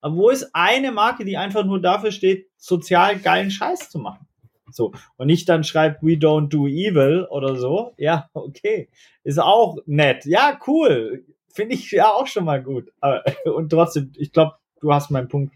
wo 0.02 0.30
ist 0.30 0.48
eine 0.54 0.90
Marke, 0.90 1.26
die 1.26 1.36
einfach 1.36 1.66
nur 1.66 1.82
dafür 1.82 2.12
steht, 2.12 2.48
sozial 2.56 3.18
geilen 3.18 3.50
Scheiß 3.50 3.90
zu 3.90 3.98
machen? 3.98 4.26
So. 4.72 4.92
Und 5.16 5.26
nicht 5.26 5.48
dann 5.48 5.64
schreibt, 5.64 6.02
we 6.02 6.12
don't 6.12 6.48
do 6.48 6.66
evil 6.66 7.26
oder 7.30 7.56
so. 7.56 7.94
Ja, 7.96 8.28
okay. 8.32 8.88
Ist 9.24 9.40
auch 9.40 9.78
nett. 9.86 10.24
Ja, 10.24 10.58
cool. 10.66 11.24
Finde 11.52 11.74
ich 11.74 11.90
ja 11.90 12.10
auch 12.10 12.26
schon 12.26 12.44
mal 12.44 12.62
gut. 12.62 12.92
Und 13.44 13.70
trotzdem, 13.70 14.12
ich 14.16 14.32
glaube, 14.32 14.54
du 14.80 14.92
hast 14.92 15.10
meinen 15.10 15.28
Punkt 15.28 15.54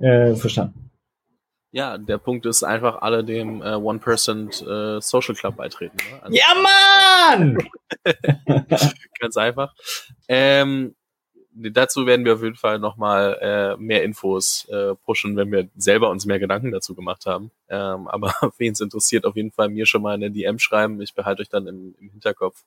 äh, 0.00 0.34
verstanden. 0.34 0.90
Ja, 1.72 1.98
der 1.98 2.18
Punkt 2.18 2.46
ist 2.46 2.64
einfach 2.64 3.00
alle 3.00 3.22
dem 3.22 3.62
äh, 3.62 3.66
1% 3.66 4.96
äh, 4.96 5.00
Social 5.00 5.34
Club 5.36 5.56
beitreten. 5.56 5.96
Ne? 5.98 6.22
Also, 6.22 6.36
ja, 6.36 7.36
Mann! 7.36 7.58
Ganz 9.20 9.36
einfach. 9.36 9.72
Ähm, 10.26 10.96
dazu 11.52 12.06
werden 12.06 12.24
wir 12.24 12.34
auf 12.34 12.42
jeden 12.42 12.56
Fall 12.56 12.78
nochmal 12.78 13.38
äh, 13.40 13.76
mehr 13.76 14.04
Infos 14.04 14.66
äh, 14.70 14.94
pushen, 14.94 15.36
wenn 15.36 15.50
wir 15.50 15.68
selber 15.76 16.10
uns 16.10 16.26
mehr 16.26 16.38
Gedanken 16.38 16.70
dazu 16.70 16.94
gemacht 16.94 17.26
haben. 17.26 17.50
Ähm, 17.68 18.08
aber 18.08 18.32
wen 18.58 18.72
es 18.72 18.80
interessiert, 18.80 19.24
auf 19.24 19.36
jeden 19.36 19.50
Fall 19.50 19.68
mir 19.68 19.86
schon 19.86 20.02
mal 20.02 20.14
eine 20.14 20.30
DM 20.30 20.58
schreiben. 20.58 21.00
Ich 21.00 21.14
behalte 21.14 21.42
euch 21.42 21.48
dann 21.48 21.66
im, 21.66 21.94
im 21.98 22.10
Hinterkopf. 22.10 22.64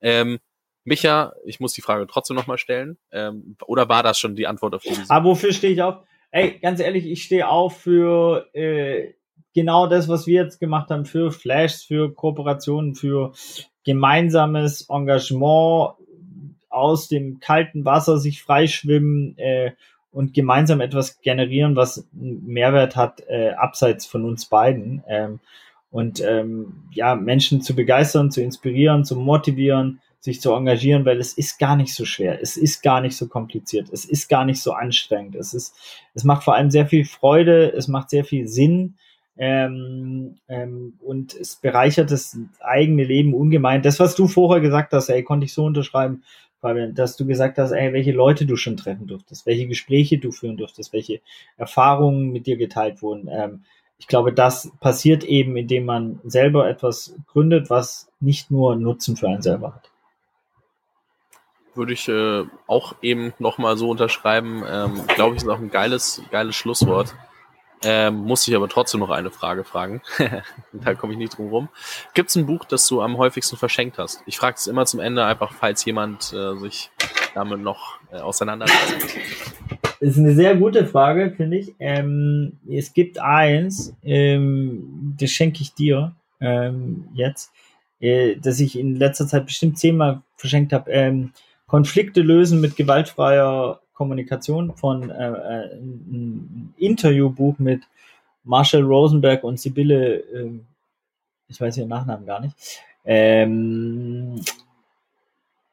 Ähm, 0.00 0.38
Micha, 0.84 1.34
ich 1.44 1.60
muss 1.60 1.72
die 1.72 1.82
Frage 1.82 2.06
trotzdem 2.06 2.36
nochmal 2.36 2.58
stellen. 2.58 2.96
Ähm, 3.12 3.56
oder 3.66 3.88
war 3.88 4.02
das 4.02 4.18
schon 4.18 4.34
die 4.34 4.46
Antwort 4.46 4.74
auf 4.74 4.82
diese? 4.82 5.08
Aber 5.08 5.30
wofür 5.30 5.52
stehe 5.52 5.72
ich 5.72 5.82
auf? 5.82 6.02
Ey, 6.30 6.58
ganz 6.60 6.80
ehrlich, 6.80 7.06
ich 7.06 7.24
stehe 7.24 7.48
auf 7.48 7.78
für 7.78 8.48
äh, 8.54 9.14
genau 9.54 9.86
das, 9.86 10.08
was 10.08 10.26
wir 10.26 10.42
jetzt 10.42 10.60
gemacht 10.60 10.90
haben, 10.90 11.04
für 11.04 11.32
Flashs, 11.32 11.82
für 11.82 12.14
Kooperationen, 12.14 12.94
für 12.94 13.32
gemeinsames 13.84 14.88
Engagement 14.88 15.94
aus 16.80 17.08
dem 17.08 17.40
kalten 17.40 17.84
Wasser 17.84 18.18
sich 18.18 18.42
freischwimmen 18.42 19.36
äh, 19.38 19.72
und 20.12 20.34
gemeinsam 20.34 20.80
etwas 20.80 21.20
generieren, 21.20 21.76
was 21.76 22.08
Mehrwert 22.12 22.96
hat, 22.96 23.22
äh, 23.28 23.50
abseits 23.50 24.06
von 24.06 24.24
uns 24.24 24.46
beiden. 24.46 25.02
Ähm, 25.06 25.40
und 25.90 26.20
ähm, 26.20 26.84
ja, 26.92 27.14
Menschen 27.16 27.62
zu 27.62 27.74
begeistern, 27.74 28.30
zu 28.30 28.42
inspirieren, 28.42 29.04
zu 29.04 29.16
motivieren, 29.16 30.00
sich 30.20 30.40
zu 30.40 30.52
engagieren, 30.52 31.04
weil 31.04 31.18
es 31.18 31.32
ist 31.32 31.58
gar 31.58 31.76
nicht 31.76 31.94
so 31.94 32.04
schwer, 32.04 32.40
es 32.42 32.56
ist 32.56 32.82
gar 32.82 33.00
nicht 33.00 33.16
so 33.16 33.26
kompliziert, 33.26 33.88
es 33.90 34.04
ist 34.04 34.28
gar 34.28 34.44
nicht 34.44 34.62
so 34.62 34.72
anstrengend. 34.72 35.34
Es 35.34 35.54
ist, 35.54 35.74
es 36.14 36.24
macht 36.24 36.44
vor 36.44 36.54
allem 36.54 36.70
sehr 36.70 36.86
viel 36.86 37.04
Freude, 37.04 37.72
es 37.72 37.88
macht 37.88 38.10
sehr 38.10 38.24
viel 38.24 38.46
Sinn. 38.46 38.96
Ähm, 39.38 40.36
ähm, 40.48 40.98
und 41.00 41.34
es 41.34 41.56
bereichert 41.56 42.10
das 42.10 42.36
eigene 42.60 43.04
Leben 43.04 43.32
ungemein. 43.32 43.80
Das, 43.80 43.98
was 43.98 44.14
du 44.14 44.28
vorher 44.28 44.60
gesagt 44.60 44.92
hast, 44.92 45.08
ey, 45.08 45.22
konnte 45.22 45.46
ich 45.46 45.54
so 45.54 45.64
unterschreiben. 45.64 46.22
Fabian, 46.60 46.94
dass 46.94 47.16
du 47.16 47.26
gesagt 47.26 47.58
hast, 47.58 47.72
ey, 47.72 47.92
welche 47.92 48.12
Leute 48.12 48.44
du 48.44 48.56
schon 48.56 48.76
treffen 48.76 49.06
durftest, 49.06 49.46
welche 49.46 49.66
Gespräche 49.66 50.18
du 50.18 50.30
führen 50.30 50.56
durftest, 50.56 50.92
welche 50.92 51.20
Erfahrungen 51.56 52.32
mit 52.32 52.46
dir 52.46 52.56
geteilt 52.56 53.02
wurden. 53.02 53.28
Ähm, 53.30 53.64
ich 53.98 54.06
glaube, 54.06 54.32
das 54.32 54.70
passiert 54.80 55.24
eben, 55.24 55.56
indem 55.56 55.84
man 55.84 56.20
selber 56.24 56.68
etwas 56.68 57.14
gründet, 57.26 57.70
was 57.70 58.10
nicht 58.18 58.50
nur 58.50 58.76
Nutzen 58.76 59.16
für 59.16 59.28
einen 59.28 59.42
selber 59.42 59.74
hat. 59.74 59.90
Würde 61.74 61.92
ich 61.92 62.08
äh, 62.08 62.44
auch 62.66 62.94
eben 63.00 63.32
nochmal 63.38 63.76
so 63.76 63.90
unterschreiben. 63.90 64.64
Ähm, 64.68 65.02
glaube 65.14 65.36
ich, 65.36 65.42
ist 65.42 65.48
auch 65.48 65.58
ein 65.58 65.70
geiles, 65.70 66.22
geiles 66.30 66.56
Schlusswort. 66.56 67.14
Ähm, 67.82 68.16
muss 68.16 68.46
ich 68.46 68.54
aber 68.54 68.68
trotzdem 68.68 69.00
noch 69.00 69.10
eine 69.10 69.30
Frage 69.30 69.64
fragen. 69.64 70.02
da 70.72 70.94
komme 70.94 71.14
ich 71.14 71.18
nicht 71.18 71.38
drum 71.38 71.48
rum. 71.48 71.68
Gibt 72.12 72.28
es 72.28 72.36
ein 72.36 72.46
Buch, 72.46 72.64
das 72.64 72.86
du 72.86 73.00
am 73.00 73.16
häufigsten 73.16 73.56
verschenkt 73.56 73.98
hast? 73.98 74.22
Ich 74.26 74.36
frage 74.36 74.56
es 74.58 74.66
immer 74.66 74.84
zum 74.84 75.00
Ende, 75.00 75.24
einfach 75.24 75.52
falls 75.52 75.84
jemand 75.84 76.32
äh, 76.32 76.56
sich 76.56 76.90
damit 77.34 77.60
noch 77.60 77.98
äh, 78.12 78.18
auseinandersetzt. 78.18 79.16
Das 80.02 80.12
ist 80.12 80.18
eine 80.18 80.34
sehr 80.34 80.56
gute 80.56 80.86
Frage, 80.86 81.30
finde 81.36 81.58
ich. 81.58 81.74
Ähm, 81.78 82.58
es 82.66 82.94
gibt 82.94 83.18
eins, 83.18 83.94
ähm, 84.02 85.14
das 85.18 85.30
schenke 85.30 85.60
ich 85.60 85.74
dir 85.74 86.16
ähm, 86.40 87.08
jetzt, 87.12 87.52
äh, 88.00 88.36
das 88.36 88.60
ich 88.60 88.78
in 88.78 88.96
letzter 88.96 89.26
Zeit 89.26 89.44
bestimmt 89.44 89.78
zehnmal 89.78 90.22
verschenkt 90.36 90.72
habe. 90.72 90.90
Ähm, 90.90 91.32
Konflikte 91.66 92.22
lösen 92.22 92.62
mit 92.62 92.76
gewaltfreier 92.76 93.82
Kommunikation 94.00 94.74
von 94.76 95.10
äh, 95.10 95.28
äh, 95.28 95.74
ein 95.74 96.72
Interviewbuch 96.78 97.58
mit 97.58 97.82
Marshall 98.44 98.80
Rosenberg 98.80 99.44
und 99.44 99.60
Sibylle, 99.60 100.20
äh, 100.20 100.50
ich 101.48 101.60
weiß 101.60 101.76
ihren 101.76 101.90
Nachnamen 101.90 102.24
gar 102.24 102.40
nicht, 102.40 102.56
ähm, 103.04 104.40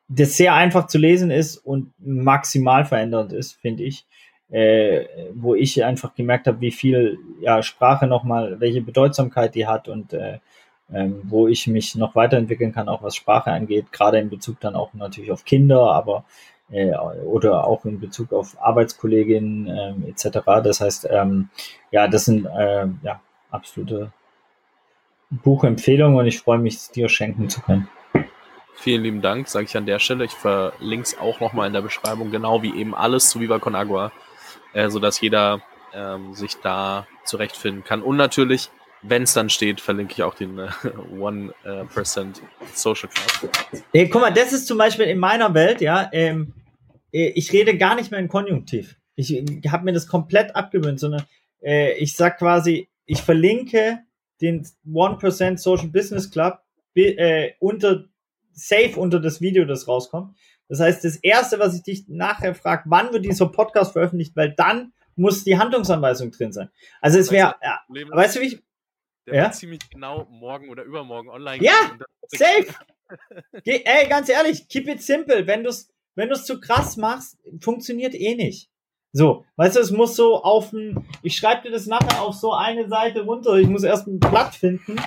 das 0.10 0.36
sehr 0.36 0.56
einfach 0.56 0.88
zu 0.88 0.98
lesen 0.98 1.32
ist 1.32 1.56
und 1.56 1.94
maximal 2.00 2.84
verändernd 2.84 3.32
ist, 3.32 3.54
finde 3.54 3.84
ich. 3.84 4.06
Äh, 4.50 5.06
wo 5.34 5.56
ich 5.56 5.84
einfach 5.84 6.14
gemerkt 6.16 6.48
habe, 6.48 6.62
wie 6.62 6.72
viel 6.72 7.20
ja, 7.42 7.62
Sprache 7.64 8.08
nochmal, 8.08 8.60
welche 8.60 8.82
Bedeutsamkeit 8.82 9.56
die 9.56 9.68
hat 9.68 9.88
und 9.90 10.14
äh, 10.14 10.40
ähm, 10.94 11.22
wo 11.24 11.48
ich 11.48 11.68
mich 11.68 11.96
noch 11.96 12.16
weiterentwickeln 12.16 12.74
kann, 12.74 12.88
auch 12.90 13.04
was 13.04 13.16
Sprache 13.16 13.52
angeht, 13.52 13.92
gerade 13.92 14.20
in 14.20 14.30
Bezug 14.30 14.60
dann 14.62 14.76
auch 14.76 14.94
natürlich 14.94 15.32
auf 15.32 15.44
Kinder, 15.44 15.92
aber 15.92 16.24
äh, 16.72 16.96
oder 16.96 17.66
auch 17.66 17.86
in 17.86 18.00
Bezug 18.00 18.34
auf 18.34 18.60
Arbeitskolleginnen 18.62 19.68
ähm, 19.68 20.06
etc. 20.08 20.40
Das 20.64 20.82
heißt, 20.82 21.08
ähm, 21.10 21.50
ja, 21.92 22.08
das 22.08 22.26
sind 22.26 22.46
äh, 22.46 22.88
ja 23.04 23.22
absolute 23.52 24.12
Buchempfehlungen 25.30 26.18
und 26.18 26.26
ich 26.26 26.40
freue 26.40 26.58
mich, 26.58 26.76
es 26.76 26.92
dir 26.92 27.10
schenken 27.10 27.50
zu 27.50 27.62
können. 27.62 27.88
Vielen 28.76 29.04
lieben 29.04 29.22
Dank, 29.22 29.48
sage 29.48 29.66
ich 29.66 29.76
an 29.76 29.88
der 29.88 30.00
Stelle. 30.00 30.26
Ich 30.26 30.34
verlinke 30.34 31.04
es 31.04 31.18
auch 31.20 31.40
nochmal 31.40 31.68
in 31.68 31.74
der 31.74 31.82
Beschreibung, 31.82 32.32
genau 32.32 32.62
wie 32.62 32.76
eben 32.76 32.94
alles 32.94 33.30
zu 33.30 33.40
Viva 33.40 33.60
Con 33.60 33.76
Agua, 33.76 34.12
äh, 34.74 34.90
sodass 34.90 35.20
jeder 35.20 35.62
ähm, 35.94 36.36
sich 36.36 36.58
da 36.62 37.08
zurechtfinden 37.24 37.84
kann. 37.84 38.04
Und 38.04 38.18
natürlich 38.18 38.70
wenn 39.02 39.24
es 39.24 39.34
dann 39.34 39.50
steht, 39.50 39.82
verlinke 39.82 40.14
ich 40.14 40.24
auch 40.24 40.34
den 40.34 40.58
äh, 40.58 40.70
1% 41.16 42.20
äh, 42.20 42.34
Social 42.74 43.10
Club. 43.10 43.52
Hey, 43.94 44.10
guck 44.10 44.22
mal, 44.22 44.32
das 44.32 44.54
ist 44.54 44.68
zum 44.68 44.78
Beispiel 44.78 45.06
in 45.06 45.20
meiner 45.20 45.54
Welt, 45.54 45.82
ja, 45.82 46.10
ähm, 46.12 46.54
äh, 46.56 46.57
ich 47.12 47.52
rede 47.54 47.78
gar 47.78 47.96
nicht 47.96 48.12
mehr 48.12 48.20
in 48.20 48.28
Konjunktiv. 48.28 48.98
Ich, 49.16 49.36
ich 49.36 49.72
habe 49.72 49.86
mir 49.86 49.94
das 49.94 50.08
komplett 50.08 50.56
abgewöhnt, 50.56 51.00
sondern 51.00 51.26
äh, 51.62 51.94
ich 51.98 52.16
sag 52.16 52.38
quasi, 52.38 52.90
ich 53.06 53.22
verlinke 53.22 54.00
den 54.42 54.66
1% 54.86 55.58
Social 55.58 55.88
Business 55.88 56.30
Club 56.30 56.60
äh, 56.96 57.54
unter 57.60 58.06
safe 58.58 59.00
unter 59.00 59.20
das 59.20 59.40
Video, 59.40 59.66
das 59.66 59.88
rauskommt. 59.88 60.36
Das 60.68 60.80
heißt, 60.80 61.04
das 61.06 61.18
erste, 61.18 61.60
was 61.60 61.76
ich 61.76 61.84
dich 61.84 62.08
nachher 62.08 62.54
frage, 62.56 62.84
wann 62.88 63.14
wird 63.14 63.24
dieser 63.26 63.48
Podcast 63.48 63.94
veröffentlicht, 63.94 64.36
weil 64.36 64.54
dann 64.54 64.94
muss 65.16 65.44
die 65.44 65.58
Handlungsanweisung 65.58 66.32
drin 66.32 66.52
sein. 66.52 66.70
Also 67.02 67.20
es 67.20 67.32
wäre, 67.32 67.56
ja, 67.64 67.82
weißt 67.88 68.36
du, 68.36 68.42
wie 68.42 68.48
ich, 68.48 68.64
der 69.26 69.36
ja? 69.36 69.44
wird 69.44 69.56
ziemlich 69.56 69.90
genau 69.90 70.26
morgen 70.30 70.70
oder 70.70 70.84
übermorgen 70.84 71.30
online 71.30 71.64
Ja, 71.64 71.98
safe. 72.28 72.68
Geh, 73.64 73.84
ey, 73.86 74.08
ganz 74.08 74.28
ehrlich, 74.30 74.68
keep 74.68 74.88
it 74.88 75.02
simple. 75.02 75.48
Wenn 75.48 75.64
du 75.64 75.70
es 75.70 75.90
wenn 76.18 76.30
du's 76.30 76.46
zu 76.46 76.60
krass 76.60 76.98
machst, 76.98 77.38
funktioniert 77.62 78.16
eh 78.16 78.36
nicht. 78.36 78.70
So, 79.14 79.46
weißt 79.56 79.78
du, 79.78 79.80
es 79.80 79.92
muss 79.92 80.16
so 80.16 80.44
auf 80.44 80.74
ein, 80.74 81.08
ich 81.22 81.38
schreibe 81.38 81.64
dir 81.64 81.72
das 81.72 81.86
nachher 81.86 82.22
auf 82.22 82.36
so 82.36 82.52
eine 82.52 82.90
Seite 82.90 83.22
runter, 83.22 83.56
ich 83.56 83.68
muss 83.68 83.84
erst 83.84 84.08
ein 84.08 84.20
Blatt 84.20 84.56
finden. 84.56 84.98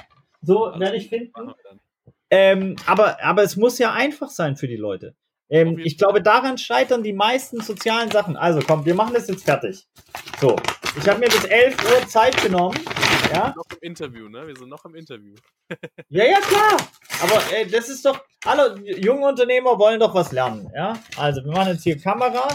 So 0.40 0.72
werde 0.76 0.96
ich 0.96 1.08
finden. 1.08 1.52
Ähm, 2.30 2.76
aber, 2.86 3.22
aber 3.22 3.42
es 3.42 3.56
muss 3.56 3.78
ja 3.78 3.92
einfach 3.92 4.30
sein 4.30 4.56
für 4.56 4.68
die 4.68 4.76
Leute. 4.76 5.14
Ähm, 5.50 5.78
ich 5.78 5.98
glaube, 5.98 6.22
daran 6.22 6.56
scheitern 6.56 7.02
die 7.02 7.12
meisten 7.12 7.60
sozialen 7.60 8.10
Sachen. 8.10 8.36
Also 8.36 8.60
komm, 8.64 8.86
wir 8.86 8.94
machen 8.94 9.14
das 9.14 9.28
jetzt 9.28 9.44
fertig. 9.44 9.86
So, 10.40 10.56
ich 10.96 11.08
habe 11.08 11.18
mir 11.18 11.26
bis 11.26 11.44
11 11.44 11.76
Uhr 11.84 12.08
Zeit 12.08 12.40
genommen. 12.42 12.78
Ja? 13.30 13.54
Noch 13.56 13.64
im 13.70 13.78
Interview, 13.80 14.28
ne? 14.28 14.46
Wir 14.46 14.56
sind 14.56 14.68
noch 14.68 14.84
im 14.84 14.94
Interview. 14.94 15.34
ja, 16.08 16.24
ja, 16.24 16.40
klar. 16.40 16.76
Aber 17.22 17.40
ey, 17.52 17.68
das 17.68 17.88
ist 17.88 18.04
doch, 18.04 18.20
hallo, 18.44 18.76
junge 18.82 19.26
Unternehmer 19.26 19.78
wollen 19.78 20.00
doch 20.00 20.14
was 20.14 20.32
lernen. 20.32 20.70
Ja? 20.74 20.98
Also, 21.16 21.44
wir 21.44 21.52
machen 21.52 21.72
jetzt 21.72 21.84
hier 21.84 21.98
Kamera. 21.98 22.48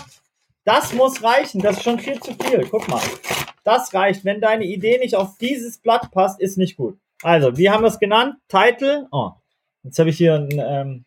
Das 0.65 0.93
muss 0.93 1.23
reichen. 1.23 1.61
Das 1.61 1.78
ist 1.78 1.84
schon 1.84 1.99
viel 1.99 2.19
zu 2.19 2.34
viel. 2.34 2.67
Guck 2.69 2.88
mal. 2.88 3.01
Das 3.63 3.93
reicht. 3.93 4.26
Wenn 4.26 4.41
deine 4.41 4.65
Idee 4.65 4.97
nicht 4.97 5.15
auf 5.15 5.38
dieses 5.38 5.78
Blatt 5.78 6.11
passt, 6.11 6.39
ist 6.41 6.57
nicht 6.57 6.76
gut. 6.76 6.97
Also, 7.21 7.57
wie 7.57 7.69
haben 7.69 7.84
wir 7.84 7.88
es 7.88 7.99
genannt? 7.99 8.36
Title. 8.47 9.07
Oh, 9.11 9.32
jetzt 9.84 9.99
habe 9.99 10.09
ich 10.09 10.17
hier 10.17 10.36
ein, 10.36 10.49
ähm, 10.51 11.05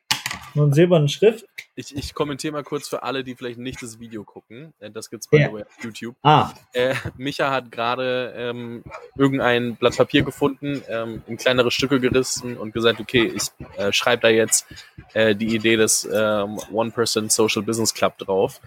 nur 0.55 0.67
einen 0.67 0.75
silbernen 0.75 1.09
Schrift. 1.09 1.45
Ich, 1.79 1.95
ich 1.95 2.13
kommentiere 2.13 2.55
mal 2.55 2.65
kurz 2.65 2.89
für 2.89 3.05
alle, 3.05 3.23
die 3.23 3.37
vielleicht 3.37 3.61
nicht 3.61 3.81
das 3.81 4.01
Video 4.01 4.25
gucken. 4.25 4.75
Äh, 4.81 4.91
das 4.91 5.11
gibt's 5.11 5.29
bei 5.29 5.39
yeah. 5.39 5.65
YouTube. 5.81 6.17
Ah. 6.25 6.53
Äh, 6.73 6.97
Micha 7.17 7.53
hat 7.53 7.71
gerade 7.71 8.35
ähm, 8.37 8.83
irgendein 9.17 9.77
Blatt 9.77 9.97
Papier 9.97 10.25
gefunden, 10.25 10.83
ähm, 10.89 11.23
in 11.29 11.37
kleinere 11.37 11.71
Stücke 11.71 12.01
gerissen 12.01 12.57
und 12.57 12.75
gesagt, 12.75 12.99
okay, 12.99 13.33
ich 13.33 13.45
äh, 13.77 13.93
schreibe 13.93 14.23
da 14.23 14.29
jetzt 14.29 14.67
äh, 15.15 15.37
die 15.37 15.55
Idee 15.55 15.77
des 15.77 16.05
ähm, 16.13 16.59
One-Person 16.73 17.29
Social 17.29 17.63
Business 17.63 17.95
Club 17.95 18.19
drauf. 18.19 18.61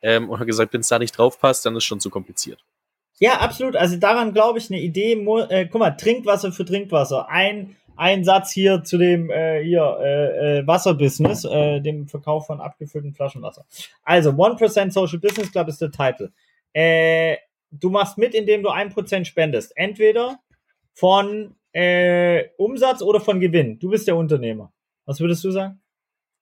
Ähm, 0.00 0.30
und 0.30 0.38
hat 0.38 0.46
gesagt, 0.46 0.72
wenn 0.72 0.82
es 0.82 0.88
da 0.88 1.00
nicht 1.00 1.18
drauf 1.18 1.40
passt, 1.40 1.66
dann 1.66 1.74
ist 1.74 1.82
es 1.82 1.84
schon 1.84 1.98
zu 1.98 2.10
kompliziert. 2.10 2.60
Ja, 3.18 3.40
absolut. 3.40 3.74
Also 3.74 3.96
daran 3.96 4.32
glaube 4.32 4.60
ich, 4.60 4.70
eine 4.70 4.80
Idee, 4.80 5.14
äh, 5.48 5.66
guck 5.66 5.80
mal, 5.80 5.90
Trinkwasser 5.90 6.52
für 6.52 6.64
Trinkwasser. 6.64 7.28
Ein 7.28 7.76
ein 7.96 8.24
Satz 8.24 8.52
hier 8.52 8.82
zu 8.84 8.98
dem 8.98 9.30
äh, 9.30 9.62
hier 9.62 9.98
äh, 10.00 10.58
äh, 10.58 10.66
Wasserbusiness, 10.66 11.44
äh, 11.44 11.80
dem 11.80 12.08
Verkauf 12.08 12.46
von 12.46 12.60
abgefüllten 12.60 13.12
Flaschenwasser. 13.12 13.64
Also 14.02 14.30
1% 14.30 14.90
Social 14.90 15.18
Business 15.18 15.52
Club 15.52 15.68
ist 15.68 15.80
der 15.80 15.90
Titel. 15.90 16.30
Äh, 16.72 17.36
du 17.70 17.90
machst 17.90 18.18
mit, 18.18 18.34
indem 18.34 18.62
du 18.62 18.70
1% 18.70 19.24
spendest. 19.24 19.76
Entweder 19.76 20.38
von 20.94 21.54
äh, 21.72 22.48
Umsatz 22.56 23.02
oder 23.02 23.20
von 23.20 23.40
Gewinn. 23.40 23.78
Du 23.78 23.90
bist 23.90 24.06
der 24.06 24.16
Unternehmer. 24.16 24.72
Was 25.06 25.20
würdest 25.20 25.42
du 25.44 25.50
sagen? 25.50 25.80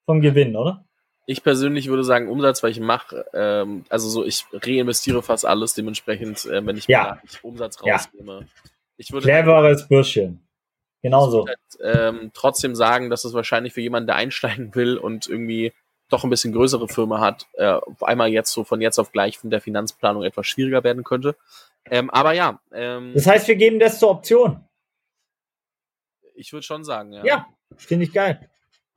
Vom 0.07 0.20
Gewinn, 0.20 0.57
oder? 0.57 0.84
Ich 1.26 1.44
persönlich 1.44 1.88
würde 1.88 2.03
sagen 2.03 2.28
Umsatz, 2.28 2.62
weil 2.62 2.72
ich 2.72 2.80
mache, 2.80 3.24
ähm, 3.34 3.84
also 3.88 4.09
so, 4.09 4.24
ich 4.24 4.44
reinvestiere 4.53 5.22
fast 5.22 5.46
alles, 5.46 5.74
dementsprechend, 5.74 6.44
äh, 6.46 6.66
wenn 6.66 6.76
ich 6.76 6.88
ja. 6.88 7.20
Umsatz 7.42 7.80
rausnehme. 7.82 8.40
Ja. 8.40 8.62
Ich 8.96 9.12
würde 9.12 9.28
Cleveres 9.28 9.86
Bürschchen. 9.86 10.46
Genau 11.03 11.30
so. 11.30 11.46
Halt, 11.46 11.59
ähm, 11.82 12.30
trotzdem 12.34 12.74
sagen, 12.74 13.11
dass 13.11 13.24
es 13.24 13.32
wahrscheinlich 13.32 13.72
für 13.72 13.80
jemanden, 13.80 14.07
der 14.07 14.16
einsteigen 14.16 14.74
will 14.74 14.98
und 14.98 15.28
irgendwie 15.28 15.72
doch 16.11 16.24
ein 16.24 16.30
bisschen 16.30 16.53
größere 16.53 16.88
Firma 16.88 17.20
hat, 17.20 17.46
äh, 17.55 17.66
auf 17.66 18.03
einmal 18.03 18.28
jetzt 18.28 18.53
so 18.53 18.64
von 18.64 18.80
jetzt 18.80 18.98
auf 18.98 19.12
gleich 19.12 19.38
von 19.38 19.51
der 19.51 19.61
Finanzplanung 19.61 20.24
etwas 20.24 20.46
schwieriger 20.46 20.84
werden 20.84 21.05
könnte. 21.05 21.36
Ähm, 21.86 22.11
aber 22.11 22.32
ja. 22.32 22.61
Ähm, 22.72 23.12
das 23.14 23.26
heißt, 23.26 23.48
wir 23.48 23.57
geben 23.57 23.78
das 23.78 23.98
zur 23.98 24.11
Option. 24.11 24.64
Ich 26.34 26.53
würde 26.53 26.64
schon 26.64 26.84
sagen, 26.84 27.12
ja. 27.12 27.24
Ja, 27.24 27.46
finde 27.76 28.05
ich 28.05 28.12
geil. 28.12 28.51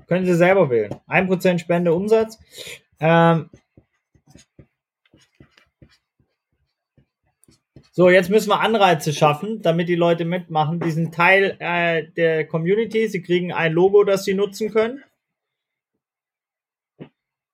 Können 0.07 0.25
Sie 0.25 0.33
selber 0.33 0.69
wählen. 0.69 0.93
1% 1.07 1.59
Spende 1.59 1.93
Umsatz. 1.93 2.39
Ähm, 2.99 3.49
So, 7.95 8.09
jetzt 8.09 8.31
müssen 8.31 8.49
wir 8.49 8.59
Anreize 8.59 9.13
schaffen, 9.13 9.61
damit 9.61 9.87
die 9.87 9.93
Leute 9.93 10.25
mitmachen. 10.25 10.79
Die 10.79 10.89
sind 10.89 11.13
Teil 11.13 11.55
äh, 11.59 12.09
der 12.13 12.47
Community. 12.47 13.07
Sie 13.07 13.21
kriegen 13.21 13.53
ein 13.53 13.71
Logo, 13.71 14.03
das 14.03 14.25
sie 14.25 14.33
nutzen 14.33 14.71
können. 14.71 15.03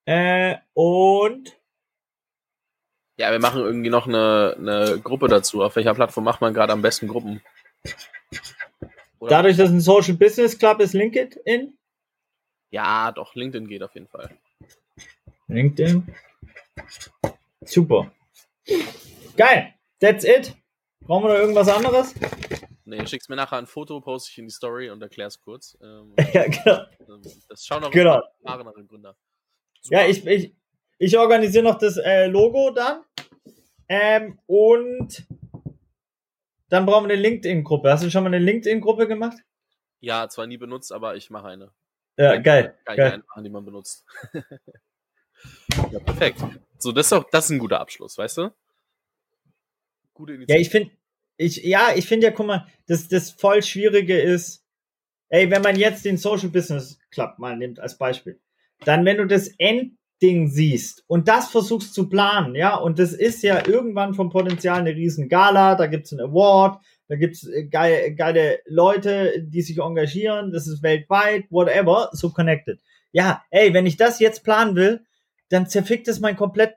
Äh, 0.05 0.55
und 0.73 1.59
ja, 3.17 3.31
wir 3.31 3.39
machen 3.39 3.61
irgendwie 3.61 3.89
noch 3.89 4.07
eine, 4.07 4.55
eine 4.57 5.01
Gruppe 5.03 5.27
dazu. 5.27 5.61
Auf 5.61 5.75
welcher 5.75 5.93
Plattform 5.93 6.23
macht 6.23 6.39
man 6.39 6.53
gerade 6.53 6.71
am 6.71 6.81
besten 6.81 7.09
Gruppen? 7.09 7.41
Oder? 9.19 9.29
Dadurch, 9.29 9.57
dass 9.57 9.69
ein 9.69 9.81
Social 9.81 10.13
Business 10.13 10.57
Club 10.57 10.79
ist, 10.79 10.93
LinkedIn? 10.93 11.77
Ja, 12.71 13.11
doch, 13.11 13.35
LinkedIn 13.35 13.67
geht 13.67 13.83
auf 13.83 13.93
jeden 13.93 14.07
Fall. 14.07 14.29
LinkedIn. 15.49 16.07
Super. 17.65 18.09
Geil. 19.35 19.73
That's 19.99 20.23
it. 20.23 20.55
Brauchen 21.01 21.25
wir 21.25 21.33
noch 21.33 21.39
irgendwas 21.39 21.67
anderes? 21.67 22.15
Nee, 22.85 23.05
schickst 23.05 23.29
mir 23.29 23.35
nachher 23.35 23.57
ein 23.57 23.67
Foto, 23.67 24.01
poste 24.01 24.31
ich 24.31 24.37
in 24.37 24.45
die 24.45 24.53
Story 24.53 24.89
und 24.89 25.01
erklär's 25.01 25.39
kurz. 25.39 25.77
Ähm, 25.81 26.13
ja, 26.33 26.47
genau. 26.47 26.85
Ähm, 27.07 27.21
das 27.47 27.65
schauen 27.65 27.83
auch 27.83 27.91
genau. 27.91 28.21
erfahrenere 28.43 28.83
Gründer. 28.85 29.15
Super. 29.81 30.01
Ja, 30.01 30.07
ich, 30.07 30.25
ich, 30.25 30.55
ich 30.97 31.17
organisiere 31.17 31.63
noch 31.63 31.77
das 31.77 31.97
äh, 31.97 32.27
Logo 32.27 32.71
dann. 32.71 33.03
Ähm, 33.87 34.39
und 34.45 35.27
dann 36.69 36.85
brauchen 36.85 37.07
wir 37.07 37.13
eine 37.13 37.21
LinkedIn-Gruppe. 37.21 37.91
Hast 37.91 38.03
du 38.03 38.11
schon 38.11 38.23
mal 38.23 38.33
eine 38.33 38.43
LinkedIn-Gruppe 38.43 39.07
gemacht? 39.07 39.37
Ja, 39.99 40.29
zwar 40.29 40.47
nie 40.47 40.57
benutzt, 40.57 40.91
aber 40.91 41.15
ich 41.15 41.29
mache 41.29 41.47
eine. 41.47 41.71
Ja, 42.17 42.37
geil. 42.37 42.77
Kann 42.85 42.97
geil. 42.97 43.19
ich 43.19 43.27
machen, 43.27 43.43
die 43.43 43.49
man 43.49 43.65
benutzt. 43.65 44.05
ja, 45.91 45.99
perfekt. 45.99 46.43
So, 46.77 46.91
das 46.91 47.07
ist 47.07 47.13
auch, 47.13 47.29
das 47.29 47.45
ist 47.45 47.51
ein 47.51 47.59
guter 47.59 47.79
Abschluss, 47.79 48.17
weißt 48.17 48.37
du? 48.37 48.51
Gute 50.19 50.33
Initiative. 50.33 50.57
Ja, 50.57 50.61
ich 50.61 50.69
finde 50.69 50.91
ich, 51.37 51.63
ja, 51.63 51.89
ich 51.95 52.05
finde 52.05 52.27
ja, 52.27 52.31
guck 52.31 52.47
mal, 52.47 52.67
das, 52.87 53.07
das 53.07 53.31
voll 53.31 53.63
Schwierige 53.63 54.19
ist, 54.19 54.65
ey, 55.29 55.49
wenn 55.49 55.61
man 55.61 55.77
jetzt 55.77 56.03
den 56.03 56.17
Social 56.17 56.49
Business 56.49 56.99
Club 57.11 57.39
mal 57.39 57.55
nimmt 57.55 57.79
als 57.79 57.97
Beispiel, 57.97 58.39
dann 58.83 59.05
wenn 59.05 59.17
du 59.17 59.25
das 59.25 59.47
Endding 59.57 60.49
siehst 60.49 61.05
und 61.07 61.29
das 61.29 61.49
versuchst 61.49 61.93
zu 61.93 62.09
planen, 62.09 62.55
ja, 62.55 62.75
und 62.75 62.99
das 62.99 63.13
ist 63.13 63.41
ja 63.41 63.65
irgendwann 63.65 64.13
vom 64.13 64.29
Potenzial 64.29 64.79
eine 64.79 64.93
riesen 64.93 65.29
Gala, 65.29 65.75
da 65.75 65.87
gibt's 65.87 66.11
einen 66.11 66.29
Award, 66.29 66.83
da 67.07 67.15
gibt's 67.15 67.47
äh, 67.47 67.63
geile, 67.67 68.13
geile 68.13 68.59
Leute, 68.65 69.41
die 69.41 69.61
sich 69.61 69.79
engagieren, 69.79 70.51
das 70.51 70.67
ist 70.67 70.83
weltweit, 70.83 71.45
whatever, 71.49 72.09
so 72.11 72.31
connected. 72.31 72.81
Ja, 73.13 73.43
ey, 73.49 73.73
wenn 73.73 73.85
ich 73.85 73.95
das 73.95 74.19
jetzt 74.19 74.43
planen 74.43 74.75
will, 74.75 75.05
dann 75.47 75.67
zerfickt 75.67 76.07
es 76.09 76.19
mein 76.19 76.35
komplett 76.35 76.75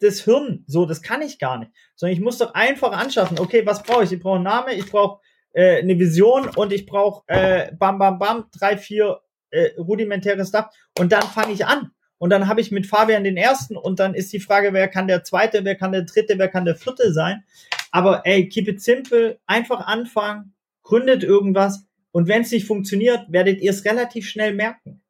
das 0.00 0.20
Hirn. 0.20 0.64
So, 0.66 0.86
das 0.86 1.02
kann 1.02 1.22
ich 1.22 1.38
gar 1.38 1.58
nicht. 1.58 1.72
Sondern 1.94 2.16
ich 2.16 2.22
muss 2.22 2.38
doch 2.38 2.54
einfach 2.54 2.92
anschaffen, 2.92 3.38
okay, 3.38 3.64
was 3.64 3.82
brauche 3.82 4.04
ich? 4.04 4.12
Ich 4.12 4.20
brauche 4.20 4.36
einen 4.36 4.44
Namen, 4.44 4.76
ich 4.76 4.90
brauche 4.90 5.20
äh, 5.52 5.78
eine 5.78 5.98
Vision 5.98 6.48
und 6.54 6.72
ich 6.72 6.86
brauche 6.86 7.22
äh, 7.28 7.72
bam, 7.74 7.98
bam, 7.98 8.18
bam, 8.18 8.46
drei, 8.52 8.76
vier 8.76 9.20
äh, 9.50 9.70
rudimentäre 9.78 10.44
Stuff 10.44 10.66
und 10.98 11.12
dann 11.12 11.22
fange 11.22 11.52
ich 11.52 11.66
an. 11.66 11.90
Und 12.18 12.30
dann 12.30 12.48
habe 12.48 12.62
ich 12.62 12.70
mit 12.70 12.86
Fabian 12.86 13.24
den 13.24 13.36
ersten 13.36 13.76
und 13.76 14.00
dann 14.00 14.14
ist 14.14 14.32
die 14.32 14.40
Frage, 14.40 14.72
wer 14.72 14.88
kann 14.88 15.06
der 15.06 15.22
zweite, 15.22 15.64
wer 15.64 15.76
kann 15.76 15.92
der 15.92 16.02
dritte, 16.02 16.38
wer 16.38 16.48
kann 16.48 16.64
der 16.64 16.76
vierte 16.76 17.12
sein. 17.12 17.44
Aber 17.90 18.24
ey, 18.24 18.48
keep 18.48 18.68
it 18.68 18.82
simple, 18.82 19.38
einfach 19.46 19.86
anfangen, 19.86 20.54
gründet 20.82 21.22
irgendwas 21.22 21.86
und 22.12 22.28
wenn 22.28 22.42
es 22.42 22.50
nicht 22.50 22.66
funktioniert, 22.66 23.30
werdet 23.30 23.60
ihr 23.60 23.70
es 23.70 23.84
relativ 23.84 24.28
schnell 24.28 24.54
merken. 24.54 25.02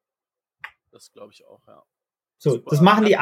Das 0.90 1.12
glaube 1.12 1.32
ich 1.32 1.46
auch, 1.46 1.60
ja. 1.68 1.82
So, 2.38 2.50
Super. 2.50 2.70
das 2.70 2.80
machen 2.80 3.04
die 3.04 3.16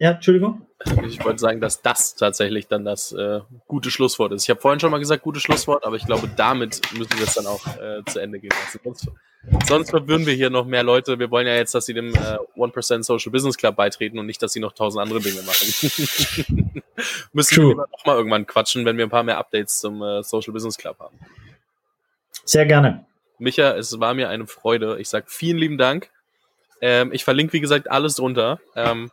ja, 0.00 0.12
Entschuldigung. 0.12 0.66
Ich 1.06 1.22
wollte 1.22 1.38
sagen, 1.38 1.60
dass 1.60 1.82
das 1.82 2.14
tatsächlich 2.14 2.66
dann 2.66 2.86
das 2.86 3.12
äh, 3.12 3.40
gute 3.68 3.90
Schlusswort 3.90 4.32
ist. 4.32 4.44
Ich 4.44 4.50
habe 4.50 4.58
vorhin 4.58 4.80
schon 4.80 4.90
mal 4.90 4.98
gesagt, 4.98 5.22
gutes 5.22 5.42
Schlusswort, 5.42 5.84
aber 5.84 5.96
ich 5.96 6.06
glaube, 6.06 6.26
damit 6.36 6.80
müssen 6.96 7.18
wir 7.18 7.24
es 7.24 7.34
dann 7.34 7.46
auch 7.46 7.66
äh, 7.76 8.02
zu 8.06 8.18
Ende 8.18 8.40
gehen 8.40 8.48
lassen. 8.48 8.80
Sonst, 8.82 9.08
sonst 9.68 9.90
verwirren 9.90 10.24
wir 10.24 10.32
hier 10.32 10.48
noch 10.48 10.64
mehr 10.64 10.82
Leute. 10.82 11.18
Wir 11.18 11.30
wollen 11.30 11.46
ja 11.46 11.54
jetzt, 11.54 11.74
dass 11.74 11.84
sie 11.84 11.92
dem 11.92 12.14
äh, 12.14 12.38
1% 12.56 13.02
Social 13.02 13.30
Business 13.30 13.58
Club 13.58 13.76
beitreten 13.76 14.18
und 14.18 14.24
nicht, 14.24 14.42
dass 14.42 14.54
sie 14.54 14.60
noch 14.60 14.72
tausend 14.72 15.02
andere 15.02 15.20
Dinge 15.20 15.42
machen. 15.42 15.66
müssen 17.34 17.54
True. 17.54 17.76
wir 17.76 17.86
noch 17.92 18.06
mal 18.06 18.16
irgendwann 18.16 18.46
quatschen, 18.46 18.86
wenn 18.86 18.96
wir 18.96 19.04
ein 19.04 19.10
paar 19.10 19.22
mehr 19.22 19.36
Updates 19.36 19.80
zum 19.80 20.02
äh, 20.02 20.22
Social 20.22 20.54
Business 20.54 20.78
Club 20.78 20.98
haben. 20.98 21.18
Sehr 22.46 22.64
gerne. 22.64 23.04
Micha, 23.38 23.76
es 23.76 24.00
war 24.00 24.14
mir 24.14 24.30
eine 24.30 24.46
Freude. 24.46 24.98
Ich 24.98 25.10
sage 25.10 25.26
vielen 25.28 25.58
lieben 25.58 25.76
Dank. 25.76 26.08
Ähm, 26.80 27.12
ich 27.12 27.24
verlinke, 27.24 27.52
wie 27.52 27.60
gesagt, 27.60 27.90
alles 27.90 28.14
drunter. 28.14 28.60
Ähm, 28.74 29.10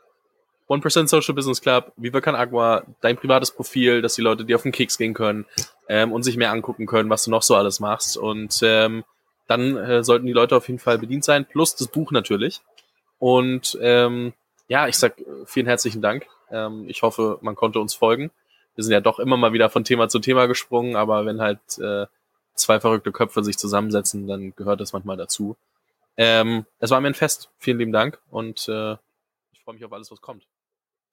1% 0.70 1.08
Social 1.08 1.34
Business 1.34 1.62
Club, 1.62 1.94
Viva 1.96 2.20
Can 2.20 2.36
Agua, 2.36 2.84
dein 3.02 3.16
privates 3.16 3.52
Profil, 3.52 4.02
dass 4.02 4.16
die 4.16 4.22
Leute 4.22 4.44
dir 4.44 4.58
auf 4.58 4.64
den 4.64 4.72
Keks 4.72 4.98
gehen 4.98 5.14
können 5.14 5.46
ähm, 5.88 6.12
und 6.12 6.24
sich 6.24 6.36
mehr 6.36 6.52
angucken 6.52 6.86
können, 6.86 7.10
was 7.10 7.24
du 7.24 7.32
noch 7.32 7.44
so 7.44 7.56
alles 7.56 7.80
machst. 7.80 8.18
Und 8.18 8.60
ähm, 8.64 9.04
dann 9.48 9.78
äh, 9.78 10.04
sollten 10.04 10.26
die 10.26 10.34
Leute 10.34 10.56
auf 10.56 10.68
jeden 10.68 10.80
Fall 10.80 10.98
bedient 10.98 11.24
sein, 11.24 11.46
plus 11.46 11.76
das 11.76 11.88
Buch 11.88 12.12
natürlich. 12.12 12.62
Und 13.20 13.78
ähm, 13.82 14.34
ja, 14.68 14.88
ich 14.88 14.98
sag 14.98 15.16
vielen 15.46 15.68
herzlichen 15.68 16.02
Dank. 16.02 16.28
Ähm, 16.52 16.86
ich 16.88 17.02
hoffe, 17.02 17.40
man 17.42 17.56
konnte 17.56 17.80
uns 17.80 17.94
folgen. 17.94 18.32
Wir 18.76 18.84
sind 18.84 18.94
ja 18.94 19.02
doch 19.02 19.20
immer 19.20 19.38
mal 19.38 19.54
wieder 19.54 19.70
von 19.70 19.84
Thema 19.84 20.10
zu 20.10 20.20
Thema 20.20 20.48
gesprungen, 20.48 20.96
aber 20.96 21.26
wenn 21.26 21.42
halt 21.42 21.60
äh, 21.80 22.06
zwei 22.54 22.80
verrückte 22.80 23.12
Köpfe 23.12 23.44
sich 23.44 23.58
zusammensetzen, 23.58 24.28
dann 24.28 24.54
gehört 24.56 24.82
das 24.82 24.94
manchmal 24.94 25.18
dazu. 25.18 25.56
Ähm, 26.18 26.66
es 26.80 26.92
war 26.92 27.00
mir 27.00 27.08
ein 27.08 27.14
Fest. 27.14 27.50
Vielen 27.58 27.78
lieben 27.80 27.92
Dank 27.92 28.20
und 28.30 28.68
äh, 28.68 28.94
ich 29.54 29.62
freue 29.64 29.76
mich 29.76 29.86
auf 29.86 29.94
alles, 29.94 30.12
was 30.12 30.22
kommt. 30.22 30.46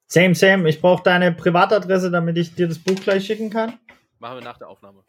Same, 0.07 0.35
same. 0.35 0.69
Ich 0.69 0.81
brauche 0.81 1.03
deine 1.03 1.31
Privatadresse, 1.31 2.11
damit 2.11 2.37
ich 2.37 2.53
dir 2.53 2.67
das 2.67 2.79
Buch 2.79 2.95
gleich 2.95 3.25
schicken 3.25 3.49
kann. 3.49 3.79
Machen 4.19 4.37
wir 4.37 4.43
nach 4.43 4.57
der 4.57 4.69
Aufnahme. 4.69 5.03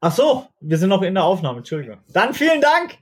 Ach 0.00 0.12
so, 0.12 0.48
wir 0.60 0.78
sind 0.78 0.88
noch 0.88 1.02
in 1.02 1.14
der 1.14 1.24
Aufnahme, 1.24 1.58
Entschuldigung. 1.58 1.98
Dann 2.08 2.34
vielen 2.34 2.60
Dank. 2.60 2.98